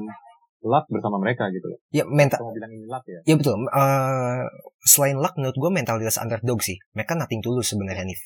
luck 0.64 0.88
bersama 0.88 1.20
mereka 1.20 1.52
gitu 1.52 1.76
ya 1.92 2.08
mental 2.08 2.40
Kalau 2.40 2.56
bilang 2.56 2.72
ini 2.72 2.88
luck 2.88 3.04
ya. 3.06 3.20
Ya 3.28 3.36
betul. 3.36 3.60
Eh, 3.68 4.44
selain 4.88 5.20
luck, 5.20 5.36
menurut 5.36 5.60
gue 5.60 5.70
mentalitas 5.70 6.16
underdog 6.16 6.64
sih. 6.64 6.80
Mereka 6.96 7.20
nothing 7.20 7.44
to 7.44 7.52
lose 7.52 7.76
sebenarnya 7.76 8.08
nih. 8.08 8.20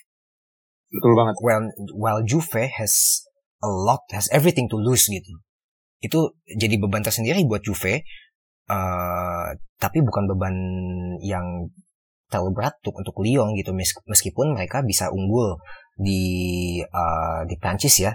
Betul 0.94 1.14
banget. 1.18 1.36
While 1.42 1.66
while 1.98 2.22
Juve 2.24 2.70
has 2.78 3.26
a 3.60 3.68
lot, 3.68 4.06
has 4.14 4.30
everything 4.30 4.70
to 4.72 4.78
lose 4.78 5.10
gitu. 5.10 5.42
Itu 6.00 6.38
jadi 6.46 6.78
beban 6.78 7.02
tersendiri 7.02 7.42
buat 7.50 7.66
Juve. 7.66 8.06
Eh 8.68 9.48
tapi 9.80 10.04
bukan 10.04 10.24
beban 10.32 10.56
yang 11.24 11.72
terlalu 12.28 12.52
berat 12.60 12.76
untuk 12.84 12.96
untuk 13.00 13.16
Lyon 13.24 13.56
gitu. 13.56 13.72
Mes- 13.72 14.04
Meskipun 14.08 14.56
mereka 14.56 14.84
bisa 14.84 15.08
unggul 15.12 15.56
di 15.96 16.24
eh, 16.84 17.42
di 17.48 17.56
Prancis 17.58 17.96
ya. 18.04 18.14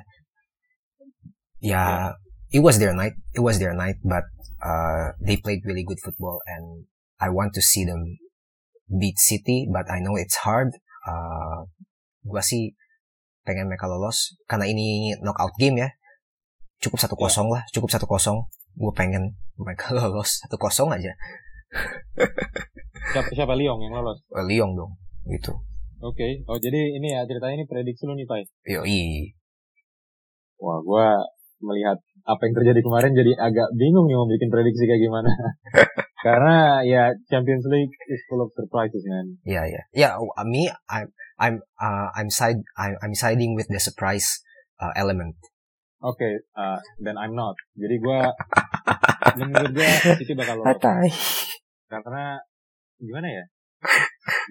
Ya, 1.63 2.11
it 2.51 2.59
was 2.59 2.83
their 2.83 2.91
night. 2.91 3.15
It 3.31 3.39
was 3.39 3.63
their 3.63 3.71
night, 3.71 4.03
but 4.03 4.27
uh, 4.59 5.15
they 5.23 5.39
played 5.39 5.63
really 5.63 5.87
good 5.87 6.03
football, 6.03 6.43
and 6.43 6.91
I 7.23 7.31
want 7.31 7.55
to 7.55 7.63
see 7.63 7.87
them 7.87 8.19
beat 8.91 9.15
City, 9.23 9.71
but 9.71 9.87
I 9.87 10.03
know 10.03 10.19
it's 10.19 10.43
hard. 10.43 10.75
Uh, 11.07 11.71
gua 12.27 12.43
sih 12.43 12.75
pengen 13.47 13.71
mereka 13.71 13.87
lolos 13.87 14.35
karena 14.51 14.67
ini 14.71 15.15
knockout 15.23 15.55
game 15.55 15.87
ya. 15.87 15.89
Cukup 16.83 16.99
satu 16.99 17.15
kosong 17.15 17.47
lah, 17.47 17.63
cukup 17.71 17.95
satu 17.95 18.11
kosong. 18.11 18.43
Gue 18.75 18.91
pengen 18.91 19.39
mereka 19.61 19.93
lolos 19.97 20.41
satu 20.45 20.57
kosong 20.57 20.93
aja. 20.93 21.13
Siapa, 23.13 23.29
siapa 23.33 23.53
Lyon 23.57 23.81
yang 23.81 23.93
lolos? 23.97 24.25
Eh, 24.33 24.45
Lyon 24.45 24.77
dong, 24.77 24.97
gitu. 25.29 25.53
Oke. 26.03 26.43
Oh 26.51 26.59
jadi 26.59 26.99
ini 26.99 27.15
ya 27.15 27.23
ceritanya 27.31 27.63
ini 27.63 27.67
prediksi 27.71 28.11
lu 28.11 28.19
nih 28.19 28.27
Pai. 28.27 28.43
Yoi. 28.67 29.31
Wah 30.59 30.83
gua 30.83 31.23
melihat 31.63 32.03
apa 32.27 32.43
yang 32.43 32.55
terjadi 32.59 32.81
kemarin 32.83 33.15
jadi 33.15 33.39
agak 33.39 33.71
bingung 33.79 34.11
nih 34.11 34.19
mau 34.19 34.27
bikin 34.27 34.51
prediksi 34.51 34.83
kayak 34.83 34.99
gimana. 34.99 35.31
Karena 36.27 36.83
ya 36.83 37.15
Champions 37.31 37.67
League 37.71 37.95
is 38.11 38.19
full 38.27 38.43
of 38.43 38.51
surprises 38.55 39.03
man. 39.07 39.39
Ya 39.47 39.63
ya. 39.67 39.83
Ya, 39.95 40.09
uh, 40.19 40.47
me 40.47 40.71
I'm 40.91 41.15
I'm 41.39 41.63
uh, 41.79 42.11
I'm 42.19 42.31
side 42.35 42.59
I'm, 42.75 42.99
I'm 42.99 43.15
siding 43.15 43.55
with 43.55 43.71
the 43.71 43.79
surprise 43.79 44.43
uh, 44.83 44.91
element. 44.99 45.39
Oke, 46.03 46.51
uh, 46.59 46.83
dan 46.99 47.15
I'm 47.15 47.39
not. 47.39 47.55
Jadi 47.79 48.03
gua 48.03 48.27
menurut 49.37 49.71
gua 49.73 49.87
City 50.21 50.33
bakal 50.33 50.55
lolos. 50.59 50.79
karena 51.87 52.25
gimana 52.97 53.29
ya 53.29 53.45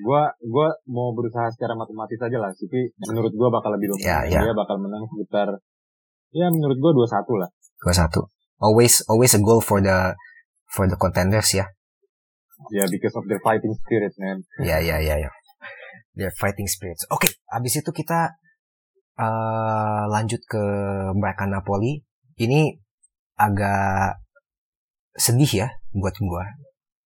gua 0.03 0.29
gua 0.43 0.67
mau 0.85 1.11
berusaha 1.11 1.47
secara 1.49 1.73
matematis 1.73 2.19
aja 2.19 2.37
lah 2.37 2.51
City 2.53 2.91
menurut 3.01 3.31
gua 3.33 3.49
bakal 3.49 3.73
lebih 3.73 3.95
Ya, 3.97 4.21
dominan 4.21 4.29
ya. 4.29 4.41
dia 4.45 4.53
bakal 4.53 4.75
menang 4.77 5.03
sekitar 5.07 5.47
ya 6.31 6.47
menurut 6.47 6.77
gua 6.77 6.91
2-1 6.95 7.41
lah 7.41 7.49
Dua 7.81 7.93
satu. 7.97 8.21
Always 8.61 9.01
always 9.09 9.33
a 9.33 9.41
goal 9.41 9.57
for 9.57 9.81
the 9.81 10.13
for 10.69 10.85
the 10.85 10.93
contenders 10.93 11.49
ya. 11.49 11.65
ya 12.69 12.85
because 12.85 13.17
of 13.17 13.25
their 13.25 13.41
fighting 13.41 13.73
spirit 13.73 14.13
man 14.21 14.37
Ya 14.61 14.77
ya 14.77 15.01
ya 15.01 15.17
ya. 15.17 15.33
Their 16.13 16.29
fighting 16.29 16.69
spirits. 16.69 17.09
Oke, 17.09 17.25
habis 17.49 17.73
itu 17.73 17.89
kita 17.89 18.37
uh, 19.17 20.03
lanjut 20.13 20.45
ke 20.45 20.61
Barca 21.17 21.49
Napoli. 21.49 22.05
Ini 22.37 22.77
agak 23.33 24.20
sedih 25.15 25.51
ya 25.65 25.67
buat 25.91 26.15
gua. 26.23 26.45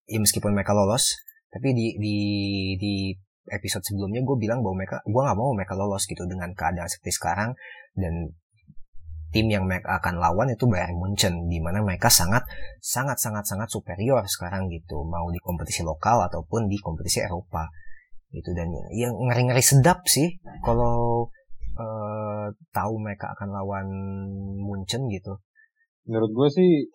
Ya 0.05 0.21
meskipun 0.21 0.53
mereka 0.53 0.77
lolos, 0.77 1.17
tapi 1.49 1.73
di 1.73 1.97
di 1.97 2.17
di 2.77 2.93
episode 3.49 3.85
sebelumnya 3.85 4.25
gue 4.25 4.37
bilang 4.41 4.65
bahwa 4.65 4.81
mereka 4.81 4.97
gue 5.05 5.21
nggak 5.21 5.37
mau 5.37 5.53
mereka 5.53 5.77
lolos 5.77 6.09
gitu 6.09 6.25
dengan 6.25 6.53
keadaan 6.53 6.89
seperti 6.89 7.13
sekarang. 7.13 7.53
Dan 7.93 8.33
tim 9.29 9.51
yang 9.51 9.67
mereka 9.67 9.99
akan 9.99 10.15
lawan 10.17 10.47
itu 10.47 10.63
Bayern 10.65 10.95
Munchen 10.95 11.51
di 11.51 11.59
mana 11.59 11.83
mereka 11.83 12.07
sangat 12.07 12.47
sangat 12.79 13.19
sangat 13.19 13.43
sangat 13.43 13.69
superior 13.69 14.23
sekarang 14.29 14.71
gitu. 14.71 15.05
Mau 15.05 15.29
di 15.33 15.41
kompetisi 15.41 15.81
lokal 15.81 16.25
ataupun 16.29 16.71
di 16.71 16.77
kompetisi 16.79 17.21
Eropa 17.21 17.69
gitu. 18.33 18.53
Dan 18.55 18.71
yang 18.95 19.13
ngeri-ngeri 19.15 19.61
sedap 19.61 20.05
sih 20.07 20.39
kalau 20.63 21.27
eh, 21.75 22.47
tahu 22.73 22.93
mereka 23.01 23.33
akan 23.35 23.49
lawan 23.51 23.87
Munchen 24.61 25.09
gitu. 25.11 25.41
Menurut 26.05 26.31
gua 26.31 26.47
sih 26.53 26.89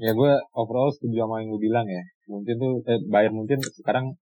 ya 0.00 0.16
gua 0.16 0.40
overall 0.56 0.88
setuju 0.96 1.28
sama 1.28 1.44
yang 1.44 1.52
lu 1.52 1.60
bilang 1.60 1.84
ya 1.84 2.02
mungkin 2.32 2.56
tuh 2.56 2.72
eh, 2.88 3.00
Bayern 3.12 3.36
mungkin 3.36 3.60
sekarang 3.60 4.16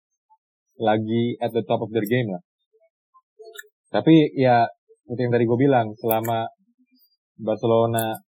lagi 0.78 1.38
at 1.38 1.54
the 1.54 1.62
top 1.62 1.86
of 1.86 1.90
their 1.94 2.06
game 2.06 2.28
lah 2.34 2.42
tapi 3.88 4.34
ya 4.36 4.68
seperti 5.08 5.24
yang 5.24 5.32
tadi 5.32 5.44
gue 5.48 5.58
bilang 5.58 5.86
selama 5.96 6.44
Barcelona 7.40 8.20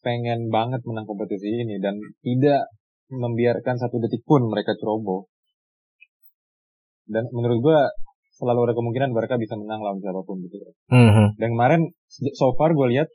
pengen 0.00 0.48
banget 0.48 0.80
menang 0.86 1.10
kompetisi 1.10 1.50
ini 1.50 1.82
dan 1.82 1.98
tidak 2.22 2.70
membiarkan 3.10 3.76
satu 3.76 3.98
detik 3.98 4.22
pun 4.22 4.46
mereka 4.46 4.72
ceroboh. 4.78 5.26
Dan 7.10 7.26
menurut 7.34 7.58
gua 7.58 7.90
selalu 8.38 8.70
ada 8.70 8.74
kemungkinan 8.78 9.10
mereka 9.10 9.36
bisa 9.36 9.58
menang 9.58 9.82
lawan 9.82 9.98
siapa 9.98 10.22
pun 10.22 10.38
gitu. 10.40 10.56
Mhm. 10.94 11.36
Dan 11.36 11.48
kemarin 11.52 11.82
so 12.38 12.54
far 12.54 12.72
gue 12.72 12.86
lihat 12.94 13.10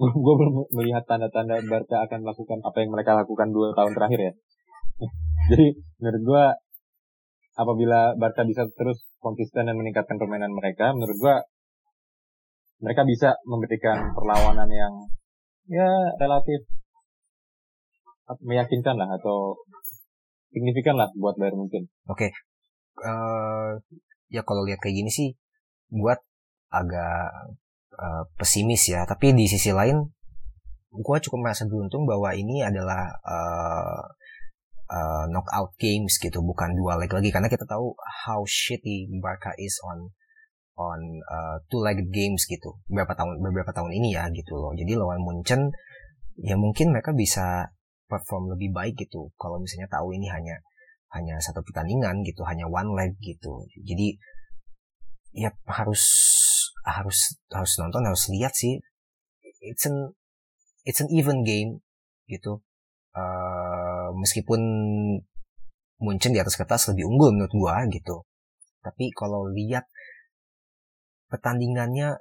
gue 0.00 0.34
belum 0.40 0.54
melihat 0.72 1.04
tanda-tanda 1.04 1.60
Barca 1.68 2.08
akan 2.08 2.24
melakukan 2.24 2.58
apa 2.64 2.76
yang 2.80 2.90
mereka 2.96 3.12
lakukan 3.12 3.52
dua 3.52 3.76
tahun 3.76 3.92
terakhir 3.92 4.20
ya. 4.20 4.32
Jadi 5.50 5.66
menurut 6.00 6.22
gua 6.24 6.44
apabila 7.58 8.16
Barca 8.16 8.46
bisa 8.48 8.64
terus 8.72 9.04
konsisten 9.20 9.68
dan 9.68 9.76
meningkatkan 9.76 10.16
permainan 10.16 10.52
mereka, 10.56 10.92
menurut 10.96 11.16
gua 11.20 11.34
mereka 12.80 13.04
bisa 13.04 13.36
memberikan 13.44 14.16
perlawanan 14.16 14.68
yang 14.72 14.94
ya 15.68 15.88
relatif 16.16 16.64
meyakinkan 18.40 18.96
lah 18.96 19.10
atau 19.20 19.58
signifikan 20.54 20.96
lah 20.96 21.12
buat 21.18 21.36
Bayern 21.36 21.60
mungkin. 21.60 21.90
Eh, 23.00 23.70
ya 24.30 24.42
kalau 24.46 24.62
lihat 24.64 24.80
kayak 24.80 24.96
gini 25.02 25.10
sih 25.10 25.28
buat 25.90 26.22
agak 26.70 27.58
uh, 27.96 28.24
pesimis 28.38 28.86
ya. 28.90 29.06
Tapi 29.08 29.32
di 29.34 29.46
sisi 29.50 29.70
lain, 29.74 29.98
gue 30.90 31.16
cukup 31.22 31.38
merasa 31.38 31.66
beruntung 31.66 32.06
bahwa 32.06 32.34
ini 32.34 32.62
adalah 32.62 33.10
uh, 33.22 34.02
uh, 34.90 35.24
knockout 35.30 35.74
games 35.78 36.18
gitu, 36.18 36.38
bukan 36.42 36.74
dua 36.78 36.98
leg 36.98 37.10
lagi. 37.10 37.30
Karena 37.34 37.50
kita 37.50 37.66
tahu 37.66 37.94
how 38.26 38.42
shitty 38.46 39.10
Barca 39.18 39.54
is 39.58 39.78
on 39.86 40.10
on 40.80 41.00
uh, 41.28 41.60
two-legged 41.68 42.08
games 42.08 42.48
gitu 42.48 42.80
beberapa 42.88 43.12
tahun 43.12 43.36
beberapa 43.44 43.68
tahun 43.76 43.92
ini 43.92 44.16
ya 44.16 44.32
gitu 44.32 44.56
loh. 44.56 44.72
Jadi 44.72 44.96
lawan 44.96 45.20
Munchen 45.20 45.68
ya 46.40 46.56
mungkin 46.56 46.96
mereka 46.96 47.12
bisa 47.12 47.68
perform 48.08 48.56
lebih 48.56 48.72
baik 48.72 48.96
gitu 48.96 49.28
kalau 49.36 49.60
misalnya 49.60 49.92
tahu 49.92 50.16
ini 50.16 50.26
hanya 50.32 50.56
hanya 51.12 51.36
satu 51.42 51.60
pertandingan 51.66 52.22
gitu, 52.24 52.46
hanya 52.48 52.64
one 52.70 52.96
leg 52.96 53.12
gitu. 53.20 53.66
Jadi 53.82 54.16
ya 55.36 55.52
harus 55.68 56.02
harus 56.84 57.36
harus 57.52 57.72
nonton 57.80 58.04
harus 58.06 58.28
lihat 58.32 58.56
sih. 58.56 58.80
It's 59.60 59.84
an 59.84 60.16
it's 60.84 61.00
an 61.04 61.08
even 61.12 61.44
game 61.44 61.84
gitu. 62.30 62.64
Uh, 63.10 64.14
meskipun 64.16 64.60
Munchen 66.00 66.32
di 66.32 66.40
atas 66.40 66.56
kertas 66.56 66.88
lebih 66.88 67.04
unggul 67.04 67.36
menurut 67.36 67.52
gua 67.52 67.84
gitu. 67.92 68.24
Tapi 68.80 69.12
kalau 69.12 69.52
lihat 69.52 69.84
pertandingannya 71.28 72.16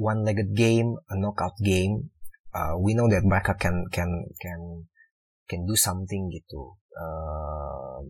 one 0.00 0.24
legged 0.24 0.56
game 0.56 0.96
a 1.12 1.14
knockout 1.20 1.54
game 1.60 2.08
uh, 2.56 2.74
we 2.80 2.96
know 2.96 3.06
that 3.12 3.26
mereka 3.26 3.52
can 3.60 3.84
can 3.92 4.08
can 4.40 4.88
can 5.44 5.68
do 5.68 5.76
something 5.76 6.32
gitu. 6.32 6.72
Uh, 6.96 8.00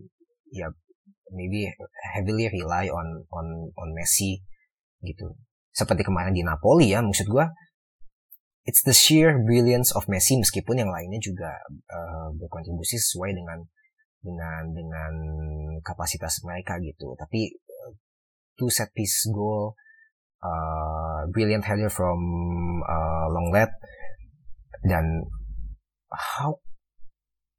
ya 0.55 0.71
maybe 1.35 1.67
heavily 2.15 2.47
rely 2.47 2.87
on 2.87 3.27
on 3.31 3.47
on 3.75 3.89
Messi 3.91 4.39
gitu 5.01 5.33
seperti 5.71 6.03
kemarin 6.03 6.35
di 6.35 6.43
Napoli 6.43 6.91
ya 6.91 6.99
maksud 6.99 7.31
gue 7.31 7.45
it's 8.65 8.83
the 8.85 8.93
sheer 8.93 9.37
brilliance 9.41 9.89
of 9.95 10.05
Messi 10.05 10.37
meskipun 10.37 10.77
yang 10.77 10.91
lainnya 10.93 11.17
juga 11.17 11.49
uh, 11.89 12.29
berkontribusi 12.37 12.97
sesuai 13.01 13.33
dengan 13.33 13.59
dengan 14.21 14.69
dengan 14.69 15.13
kapasitas 15.81 16.45
mereka 16.45 16.77
gitu. 16.77 17.17
Tapi 17.17 17.57
uh, 17.57 17.91
two 18.57 18.69
set 18.69 18.93
piece 18.93 19.25
goal 19.33 19.73
uh, 20.45 21.25
brilliant 21.33 21.65
header 21.65 21.89
from 21.89 22.21
uh, 22.85 23.27
Longlet 23.33 23.73
dan 24.85 25.25
how 26.13 26.61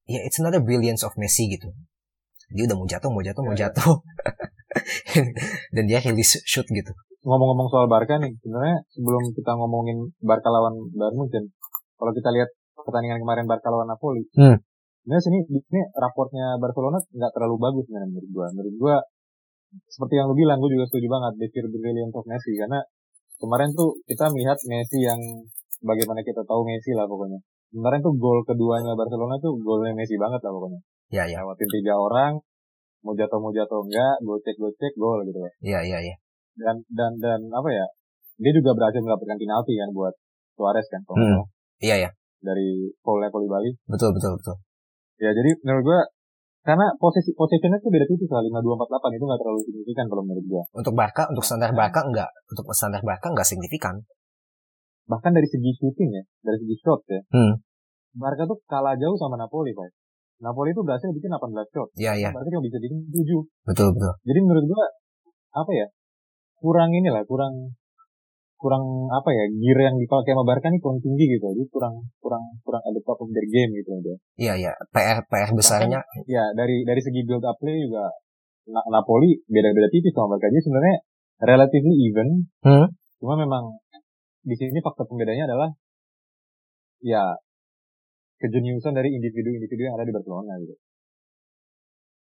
ya 0.06 0.18
yeah, 0.18 0.22
it's 0.26 0.38
another 0.38 0.62
brilliance 0.62 1.02
of 1.02 1.18
Messi 1.18 1.50
gitu. 1.50 1.74
Dia 2.52 2.68
udah 2.70 2.76
mau 2.78 2.86
jatuh 2.86 3.10
mau 3.10 3.24
jatuh 3.24 3.42
mau 3.42 3.56
iya, 3.56 3.68
jatuh. 3.68 3.96
Dan 5.76 5.84
dia 5.84 6.00
release 6.00 6.40
shoot 6.48 6.64
gitu 6.64 6.92
ngomong-ngomong 7.22 7.68
soal 7.70 7.86
Barca 7.86 8.18
nih, 8.18 8.34
sebenarnya 8.42 8.82
sebelum 8.90 9.30
kita 9.30 9.54
ngomongin 9.54 10.10
Barca 10.18 10.50
lawan 10.50 10.74
Bayern 10.90 11.14
Munchen, 11.14 11.44
kalau 11.94 12.10
kita 12.10 12.34
lihat 12.34 12.50
pertandingan 12.74 13.22
kemarin 13.22 13.46
Barca 13.46 13.70
lawan 13.70 13.86
Napoli, 13.86 14.26
hmm. 14.34 14.58
sebenarnya 15.06 15.22
sini 15.22 15.38
ini 15.46 15.80
raportnya 15.94 16.58
Barcelona 16.58 16.98
nggak 16.98 17.32
terlalu 17.34 17.56
bagus 17.62 17.84
sebenarnya 17.86 18.10
menurut 18.10 18.30
gua. 18.34 18.46
Menurut 18.50 18.74
gua 18.74 18.96
seperti 19.88 20.14
yang 20.20 20.28
lu 20.28 20.36
bilang, 20.36 20.60
gue 20.60 20.68
juga 20.68 20.84
setuju 20.84 21.08
banget 21.08 21.48
pure 21.48 21.68
brilliance 21.72 22.12
of 22.12 22.28
Messi 22.28 22.52
karena 22.60 22.76
kemarin 23.40 23.72
tuh 23.72 23.96
kita 24.04 24.28
melihat 24.28 24.58
Messi 24.68 24.98
yang 25.00 25.20
bagaimana 25.80 26.20
kita 26.20 26.44
tahu 26.44 26.60
Messi 26.68 26.92
lah 26.92 27.08
pokoknya. 27.08 27.40
Kemarin 27.72 28.04
tuh 28.04 28.12
gol 28.20 28.44
keduanya 28.44 28.92
Barcelona 28.92 29.40
tuh 29.40 29.56
golnya 29.64 29.96
Messi 29.96 30.20
banget 30.20 30.44
lah 30.44 30.52
pokoknya. 30.52 30.80
Iya, 31.08 31.22
iya. 31.24 31.38
Lewatin 31.40 31.68
tiga 31.72 31.94
orang, 31.96 32.32
mau 33.00 33.16
jatuh 33.16 33.38
mau 33.40 33.52
jatuh 33.54 33.80
enggak, 33.80 34.14
gocek 34.20 34.56
gocek 34.60 34.92
gol 35.00 35.24
gitu. 35.24 35.40
Iya, 35.64 35.80
iya, 35.88 35.98
iya 36.04 36.16
dan 36.56 36.76
dan 36.92 37.12
dan 37.18 37.40
apa 37.52 37.68
ya 37.72 37.86
dia 38.40 38.52
juga 38.52 38.74
berhasil 38.76 39.00
mendapatkan 39.00 39.38
penalti 39.38 39.72
kan 39.78 39.88
buat 39.94 40.14
Suarez 40.56 40.86
kan 40.88 41.00
kalau 41.08 41.16
hmm. 41.18 41.42
iya 41.80 41.96
ya 42.08 42.10
dari 42.42 42.90
Paul 43.00 43.22
Bali 43.22 43.70
betul 43.88 44.10
betul 44.12 44.36
betul 44.36 44.56
ya 45.22 45.30
jadi 45.30 45.50
menurut 45.62 45.84
gua 45.86 46.00
karena 46.62 46.94
posisi 46.94 47.34
posisinya 47.34 47.78
tuh 47.82 47.90
beda 47.90 48.06
tipis 48.06 48.30
lah 48.30 48.42
lima 48.42 48.62
dua 48.62 48.78
empat 48.78 48.88
delapan 48.90 49.10
itu 49.18 49.24
nggak 49.26 49.40
terlalu 49.42 49.60
signifikan 49.66 50.06
kalau 50.06 50.22
menurut 50.22 50.44
gua 50.46 50.62
untuk 50.74 50.94
Barca 50.94 51.22
untuk 51.30 51.44
standar 51.46 51.70
Barca 51.74 52.00
enggak 52.06 52.30
untuk 52.50 52.64
standar 52.74 53.02
Barca 53.02 53.26
enggak 53.30 53.46
signifikan 53.46 53.98
bahkan 55.10 55.34
dari 55.34 55.48
segi 55.50 55.70
shooting 55.78 56.10
ya 56.14 56.22
dari 56.46 56.58
segi 56.62 56.76
shot 56.78 57.00
ya 57.10 57.20
hmm. 57.34 57.54
Barca 58.18 58.46
tuh 58.46 58.58
kalah 58.70 58.94
jauh 58.94 59.18
sama 59.18 59.34
Napoli 59.34 59.74
pak 59.74 59.90
Napoli 60.42 60.74
itu 60.74 60.82
berhasil 60.82 61.06
bikin 61.14 61.30
18 61.30 61.54
shot. 61.70 61.88
Iya, 61.94 62.12
iya. 62.18 62.30
Barca 62.34 62.50
cuma 62.50 62.66
bisa 62.66 62.82
bikin 62.82 62.98
7. 63.14 63.46
Betul, 63.62 63.88
betul. 63.94 64.12
Jadi 64.26 64.38
menurut 64.42 64.64
gua 64.66 64.84
apa 65.54 65.70
ya? 65.70 65.86
Kurang 66.62 66.94
ini 66.94 67.10
lah 67.10 67.26
kurang 67.26 67.74
kurang 68.62 69.10
apa 69.10 69.34
ya 69.34 69.44
gear 69.50 69.90
yang 69.90 69.98
dipakai 69.98 70.38
sama 70.38 70.46
Barca 70.46 70.70
nih 70.70 70.78
kurang 70.78 71.02
tinggi 71.02 71.26
gitu. 71.34 71.50
Jadi 71.50 71.66
kurang 71.74 72.06
kurang 72.22 72.62
kurang 72.62 72.82
ada 72.86 73.00
top 73.02 73.18
of 73.26 73.28
their 73.34 73.42
game 73.50 73.74
gitu 73.74 73.90
aja. 73.90 74.14
Iya 74.38 74.52
iya. 74.54 74.72
PR 74.94 75.26
PR 75.26 75.50
besarnya. 75.50 75.98
Bahkan, 75.98 76.30
ya 76.30 76.44
dari 76.54 76.86
dari 76.86 77.00
segi 77.02 77.26
build 77.26 77.42
up 77.42 77.58
play 77.58 77.82
juga 77.82 78.06
Napoli 78.70 79.42
beda-beda 79.50 79.90
tipis 79.90 80.14
sama 80.14 80.38
Barca. 80.38 80.46
Jadi 80.46 80.62
sebenarnya 80.62 80.96
relatively 81.42 81.94
even. 82.06 82.28
Hmm? 82.62 82.88
cuma 83.22 83.38
memang 83.38 83.78
di 84.42 84.58
sini 84.58 84.82
faktor 84.82 85.06
pembedanya 85.06 85.46
adalah 85.46 85.70
ya 86.98 87.38
kejeniusan 88.42 88.98
dari 88.98 89.14
individu-individu 89.14 89.86
yang 89.86 89.94
ada 89.94 90.02
di 90.02 90.10
Barcelona 90.10 90.58
gitu. 90.58 90.74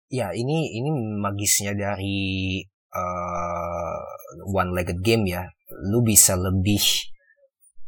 Ya 0.08 0.32
ini 0.32 0.72
ini 0.72 0.88
magisnya 1.20 1.76
dari 1.76 2.64
uh, 2.96 4.00
one-legged 4.48 5.04
game 5.04 5.28
ya, 5.28 5.44
lu 5.92 6.00
bisa 6.00 6.32
lebih 6.40 6.80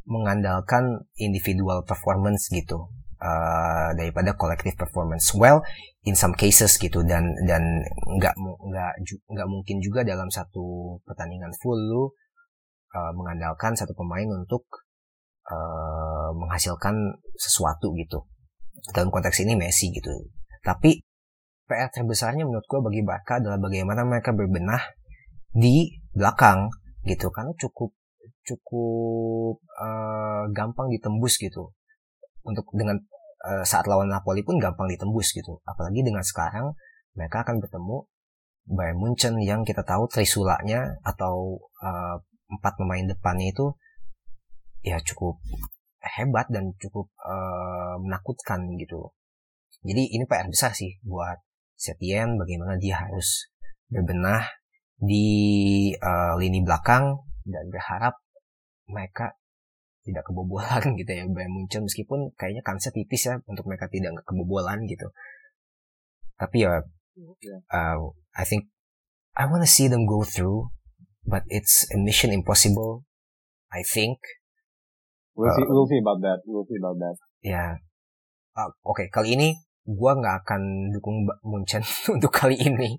mengandalkan 0.08 1.04
individual 1.20 1.84
performance 1.84 2.48
gitu 2.48 2.88
uh, 3.20 3.88
daripada 3.96 4.36
collective 4.36 4.76
performance. 4.76 5.32
Well, 5.36 5.64
in 6.08 6.16
some 6.16 6.32
cases 6.32 6.80
gitu 6.80 7.04
dan 7.04 7.36
dan 7.44 7.84
nggak 8.16 8.34
nggak 8.40 8.92
nggak 9.04 9.48
mungkin 9.48 9.76
juga 9.84 10.04
dalam 10.06 10.32
satu 10.32 10.96
pertandingan 11.04 11.52
full 11.60 11.76
lu 11.76 12.02
uh, 12.96 13.12
mengandalkan 13.12 13.76
satu 13.76 13.92
pemain 13.92 14.26
untuk 14.32 14.64
uh, 15.52 16.32
menghasilkan 16.32 17.20
sesuatu 17.36 17.92
gitu. 18.00 18.24
Dalam 18.94 19.12
konteks 19.12 19.44
ini 19.44 19.58
Messi 19.58 19.92
gitu. 19.92 20.10
Tapi 20.64 21.02
PR 21.68 21.92
terbesarnya 21.92 22.48
menurut 22.48 22.64
gue 22.64 22.80
bagi 22.80 23.02
Barca 23.04 23.36
adalah 23.36 23.60
bagaimana 23.60 24.08
mereka 24.08 24.32
berbenah 24.32 24.80
di 25.52 25.96
belakang 26.12 26.68
gitu. 27.04 27.28
Karena 27.32 27.52
cukup 27.56 27.94
cukup 28.44 29.60
uh, 29.76 30.48
gampang 30.52 30.88
ditembus 30.92 31.36
gitu. 31.40 31.72
Untuk 32.44 32.64
dengan 32.72 32.96
uh, 33.44 33.64
saat 33.64 33.84
lawan 33.84 34.08
Napoli 34.08 34.40
pun 34.42 34.56
gampang 34.56 34.88
ditembus 34.88 35.36
gitu. 35.36 35.60
Apalagi 35.68 36.00
dengan 36.00 36.24
sekarang 36.24 36.72
mereka 37.12 37.44
akan 37.44 37.60
bertemu 37.60 38.06
Bayern 38.68 39.00
Munchen 39.00 39.40
yang 39.40 39.64
kita 39.64 39.80
tahu 39.80 40.04
trisulanya 40.12 41.00
atau 41.00 41.56
uh, 41.80 42.16
empat 42.52 42.76
pemain 42.76 43.04
depannya 43.04 43.48
itu 43.52 43.72
ya 44.84 45.00
cukup 45.00 45.40
hebat 46.04 46.46
dan 46.52 46.76
cukup 46.76 47.08
uh, 47.24 47.96
menakutkan 48.00 48.76
gitu. 48.76 49.12
Jadi 49.84 50.10
ini 50.12 50.24
PR 50.28 50.48
besar 50.50 50.74
sih 50.74 50.98
buat 51.06 51.38
Setien 51.78 52.34
bagaimana 52.34 52.74
dia 52.76 52.98
harus 52.98 53.46
berbenah 53.86 54.57
di 54.98 55.26
uh, 55.94 56.34
lini 56.34 56.66
belakang 56.66 57.22
dan 57.46 57.64
berharap 57.70 58.18
mereka 58.90 59.38
tidak 60.02 60.26
kebobolan 60.26 60.82
gitu 61.00 61.10
ya 61.10 61.24
Bayern 61.30 61.54
Munchen. 61.54 61.86
Meskipun 61.86 62.34
kayaknya 62.34 62.66
kansnya 62.66 62.90
tipis 62.90 63.30
ya 63.30 63.38
untuk 63.46 63.68
mereka 63.70 63.86
tidak 63.86 64.18
kebobolan 64.26 64.82
gitu. 64.90 65.06
Tapi 66.38 66.66
ya 66.66 66.82
uh, 66.82 67.96
I 68.34 68.44
think 68.46 68.70
I 69.38 69.46
wanna 69.46 69.70
see 69.70 69.86
them 69.86 70.06
go 70.08 70.26
through 70.26 70.74
but 71.22 71.46
it's 71.52 71.86
a 71.94 71.98
mission 71.98 72.34
impossible 72.34 73.06
I 73.70 73.86
think. 73.86 74.18
We'll 75.38 75.54
see 75.54 75.66
we'll 75.70 75.86
see 75.86 76.02
about 76.02 76.18
that 76.26 76.42
we'll 76.50 76.66
see 76.66 76.78
about 76.82 76.98
that. 76.98 77.16
ya. 77.46 77.54
Yeah. 77.54 77.70
uh, 78.58 78.74
oke 78.82 78.98
okay, 78.98 79.06
kali 79.06 79.38
ini 79.38 79.54
gua 79.86 80.18
nggak 80.18 80.42
akan 80.42 80.90
dukung 80.90 81.22
Munchen 81.46 81.86
untuk 82.14 82.34
kali 82.34 82.58
ini 82.58 82.98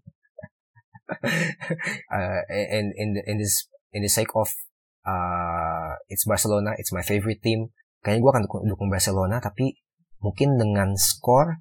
uh, 2.16 2.42
in 2.50 2.94
in 2.94 3.08
the, 3.18 3.22
in 3.26 3.36
this 3.42 3.68
in 3.94 4.02
the 4.06 4.12
sake 4.12 4.30
of 4.38 4.50
uh, 5.06 5.94
it's 6.08 6.26
Barcelona, 6.26 6.78
it's 6.78 6.94
my 6.94 7.02
favorite 7.02 7.42
team. 7.42 7.74
Kayaknya 8.00 8.22
gue 8.24 8.32
akan 8.32 8.44
dukung, 8.48 8.64
dukung 8.70 8.90
Barcelona, 8.94 9.44
tapi 9.44 9.76
mungkin 10.24 10.56
dengan 10.56 10.96
skor 10.96 11.60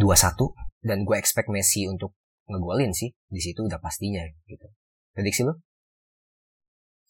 2-1 0.00 0.84
dan 0.84 1.04
gue 1.04 1.16
expect 1.16 1.48
Messi 1.48 1.88
untuk 1.88 2.14
ngegolin 2.48 2.92
sih 2.92 3.12
di 3.28 3.40
situ 3.40 3.64
udah 3.64 3.80
pastinya 3.80 4.24
gitu. 4.48 4.68
Prediksi 5.12 5.44
lo? 5.44 5.60